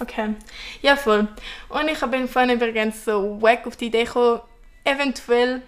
Okay. 0.01 0.35
Ja, 0.83 0.97
voll. 0.97 1.27
Und 1.69 1.89
ich 1.91 1.99
bin 2.01 2.29
vorhin 2.29 2.51
übrigens 2.57 3.05
so 3.05 3.41
wack 3.41 3.67
auf 3.67 3.77
die 3.77 3.87
Idee 3.87 4.05
gekommen, 4.05 4.41
eventuell 4.85 5.63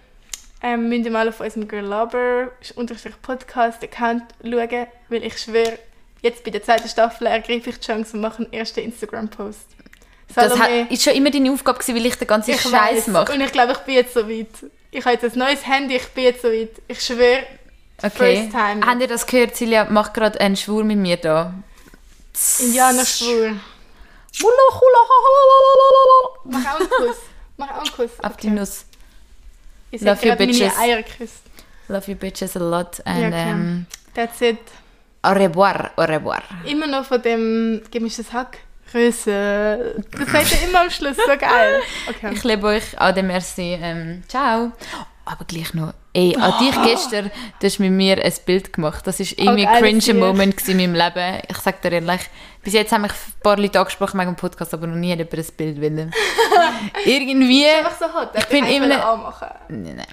ähm, 0.62 0.88
müsst 0.88 1.04
ihr 1.04 1.10
mal 1.10 1.28
auf 1.28 1.40
unserem 1.40 1.68
Girl 1.68 1.84
Lover 1.84 2.52
unterstrich 2.76 3.14
Podcast 3.22 3.82
Account 3.82 4.24
schauen, 4.42 4.86
weil 5.08 5.24
ich 5.24 5.38
schwöre, 5.38 5.78
jetzt 6.22 6.44
bei 6.44 6.50
der 6.50 6.62
zweiten 6.62 6.88
Staffel 6.88 7.26
ergreife 7.26 7.70
ich 7.70 7.78
die 7.78 7.86
Chance 7.86 8.14
und 8.14 8.20
mache 8.20 8.42
einen 8.44 8.52
ersten 8.52 8.80
Instagram-Post. 8.80 9.66
Das 10.34 10.58
hat, 10.58 10.70
ist 10.90 11.02
schon 11.02 11.14
immer 11.14 11.30
deine 11.30 11.50
Aufgabe 11.50 11.78
gewesen, 11.78 11.96
weil 11.96 12.06
ich 12.06 12.14
den 12.14 12.28
ganzen 12.28 12.52
ich 12.52 12.60
Scheiß 12.60 13.08
mache. 13.08 13.32
Und 13.32 13.40
ich 13.40 13.50
glaube, 13.52 13.72
ich 13.72 13.78
bin 13.78 13.94
jetzt 13.94 14.14
so 14.14 14.28
weit. 14.28 14.46
Ich 14.92 15.04
habe 15.04 15.18
jetzt 15.20 15.34
ein 15.34 15.38
neues 15.38 15.66
Handy, 15.66 15.96
ich 15.96 16.08
bin 16.08 16.24
jetzt 16.24 16.42
so 16.42 16.48
weit. 16.48 16.70
Ich 16.86 17.00
schwöre, 17.00 17.42
Okay. 18.02 18.36
first 18.36 18.50
time. 18.52 18.86
Habt 18.86 19.00
ihr 19.00 19.08
das 19.08 19.26
gehört? 19.26 19.56
Silja 19.56 19.84
macht 19.84 20.14
gerade 20.14 20.40
einen 20.40 20.56
Schwur 20.56 20.84
mit 20.84 20.96
mir 20.98 21.16
da. 21.16 21.52
Indianerschwur. 22.60 23.56
Mach 26.44 26.64
auch 26.74 26.80
einen 26.80 26.88
Kuss. 26.88 27.16
Mach 27.56 27.70
auch 27.70 27.82
einen 27.82 27.92
Kuss. 27.92 28.10
Auf 28.22 28.36
die 28.38 28.50
Nuss. 28.50 28.86
Habe 29.92 30.26
you, 30.26 30.36
gerade 30.36 30.46
meine. 30.46 30.78
Eier 30.78 31.02
geküsst. 31.02 31.42
Love 31.88 32.10
you 32.10 32.16
bitches 32.16 32.56
a 32.56 32.60
lot. 32.60 33.00
And 33.04 33.20
Ja, 33.20 33.28
klar. 33.30 33.46
ähm, 33.48 33.86
That's 34.14 34.40
it. 34.40 34.58
au 35.22 35.32
revoir, 35.32 35.90
au 35.96 36.02
revoir. 36.04 36.42
Immer 36.64 36.86
noch 36.86 37.04
von 37.04 37.20
dem 37.20 37.82
gemischtes 37.90 38.32
Hack. 38.32 38.58
Grüße. 38.92 40.02
Das 40.10 40.30
sagt 40.32 40.52
er 40.52 40.68
immer 40.68 40.80
am 40.82 40.90
Schluss. 40.90 41.16
So 41.16 41.36
geil. 41.38 41.80
Okay. 42.08 42.32
Ich 42.34 42.42
liebe 42.44 42.66
euch. 42.66 43.00
Ade, 43.00 43.22
merci. 43.22 43.78
Ähm, 43.80 44.22
ciao. 44.28 44.72
Aber 45.30 45.44
gleich 45.44 45.74
noch. 45.74 45.92
Ey, 46.12 46.36
an 46.36 46.54
dich 46.58 46.74
gestern, 46.82 47.30
du 47.60 47.66
hast 47.66 47.78
mit 47.78 47.92
mir 47.92 48.20
ein 48.24 48.32
Bild 48.44 48.72
gemacht. 48.72 49.06
Das 49.06 49.20
war 49.20 49.26
irgendwie 49.38 49.64
Oh, 49.64 49.68
ein 49.68 50.00
cringe. 50.00 50.14
Moment 50.18 50.68
in 50.68 50.76
meinem 50.78 50.94
Leben. 50.94 51.40
Ich 51.48 51.56
sag 51.58 51.80
dir 51.82 51.92
ehrlich, 51.92 52.22
bis 52.64 52.72
jetzt 52.72 52.90
haben 52.90 53.02
mich 53.02 53.12
ein 53.12 53.40
paar 53.40 53.56
Leute 53.56 53.78
angesprochen 53.78 54.18
wegen 54.18 54.32
dem 54.32 54.36
Podcast, 54.36 54.74
aber 54.74 54.88
noch 54.88 54.96
nie 54.96 55.08
jemand 55.14 55.32
ein 55.32 55.46
Bild 55.56 55.80
wollen. 55.80 56.12
Irgendwie... 57.04 57.64
Einfach 57.64 57.96
so 57.96 58.06
hot. 58.12 58.30
Ich 58.36 58.46
bin 58.46 58.64
immer-. 58.66 58.88
Nein, 58.88 59.82
nein, 59.84 60.06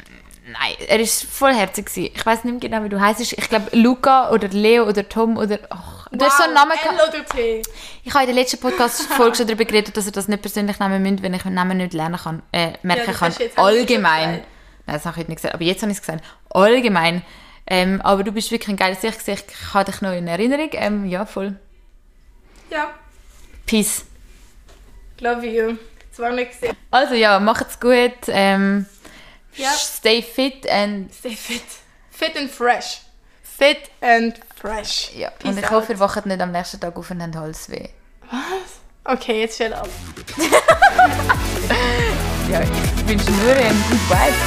nein, 0.52 0.76
er 0.88 1.00
war 1.00 1.06
voll 1.08 1.54
herzig. 1.56 1.88
gewesen. 1.88 2.12
Ich 2.14 2.24
weiß 2.24 2.44
nicht 2.44 2.62
mehr 2.62 2.70
genau, 2.70 2.84
wie 2.86 2.90
du 2.90 3.02
heißt. 3.02 3.20
Ich 3.20 3.50
glaube, 3.50 3.76
Luca 3.76 4.30
oder 4.30 4.50
Leo 4.50 4.84
oder 4.88 5.10
Tom 5.10 5.36
oder. 5.38 5.58
Ach, 5.72 6.08
du 6.12 6.24
hast 6.24 6.38
so 6.38 6.44
einen 6.44 6.54
Namen 6.54 6.74
L 6.74 6.78
gehabt. 6.78 7.10
oder 7.16 7.26
T. 7.26 7.64
Ich 8.04 8.14
habe 8.14 8.26
in 8.26 8.36
der 8.36 8.36
letzten 8.36 8.60
Podcast-Folge 8.60 9.36
schon 9.36 9.48
darüber 9.48 9.66
geredet, 9.66 9.98
dass 9.98 10.06
er 10.06 10.12
das 10.12 10.28
nicht 10.28 10.44
persönlich 10.44 10.78
nehmen 10.80 11.02
müsst, 11.02 11.24
wenn 11.24 11.34
ich 11.34 11.42
den 11.42 11.56
Namen 11.56 11.78
nicht 11.78 11.94
lernen 11.94 12.18
kann, 12.18 12.44
äh, 12.52 12.74
merken 12.84 13.16
das 13.20 13.20
kann. 13.20 13.34
Allgemein. 13.56 14.44
Nein, 14.88 14.96
das 14.96 15.06
habe 15.06 15.14
ich 15.16 15.20
heute 15.20 15.30
nicht 15.32 15.38
gesagt, 15.38 15.54
aber 15.54 15.64
jetzt 15.64 15.82
habe 15.84 15.92
ich 15.92 15.98
es 15.98 16.02
gesagt. 16.02 16.24
Allgemein. 16.50 17.22
Ähm, 17.68 18.02
aber 18.02 18.24
du 18.24 18.32
bist 18.32 18.50
wirklich 18.52 18.70
ein 18.70 18.78
geiles 18.78 19.02
gewesen. 19.02 19.24
Ich 19.28 19.74
habe 19.74 19.92
dich 19.92 20.02
noch 20.02 20.14
in 20.14 20.28
Erinnerung. 20.28 20.70
Ähm, 20.74 21.06
ja, 21.06 21.26
voll. 21.26 21.60
Ja. 22.72 22.90
Peace. 23.66 24.06
Love 25.20 25.46
you. 25.46 25.78
Das 26.10 26.20
war 26.20 26.32
nicht 26.32 26.52
gesehen. 26.52 26.76
Also 26.90 27.14
ja, 27.14 27.40
macht's 27.40 27.80
gut. 27.80 28.14
Ähm, 28.30 28.86
Ja. 29.56 29.72
Stay 29.72 30.22
fit 30.22 30.70
and 30.70 31.14
Stay 31.14 31.36
fit. 31.36 31.62
Fit 32.12 32.38
and 32.38 32.50
fresh. 32.50 33.02
Fit 33.44 33.90
and 34.02 34.40
fresh. 34.56 35.12
ja. 35.16 35.30
Peace 35.32 35.52
und 35.52 35.58
ich 35.58 35.66
out. 35.66 35.72
hoffe, 35.72 35.94
ihr 35.94 36.00
wacht 36.00 36.26
nicht 36.26 36.40
am 36.42 36.52
nächsten 36.52 36.80
Tag 36.80 36.96
auf 36.96 37.12
und 37.12 37.22
habt 37.22 37.36
Halsweh. 37.36 37.90
Was? 38.30 39.14
Okay, 39.14 39.42
jetzt 39.42 39.58
chill 39.58 39.74
ab. 39.74 39.88
ja, 42.52 42.62
ich 42.62 43.08
wünsche 43.08 43.32
nur 43.32 43.56
einen 43.56 43.84
guten 43.90 44.10
Vibe. 44.10 44.38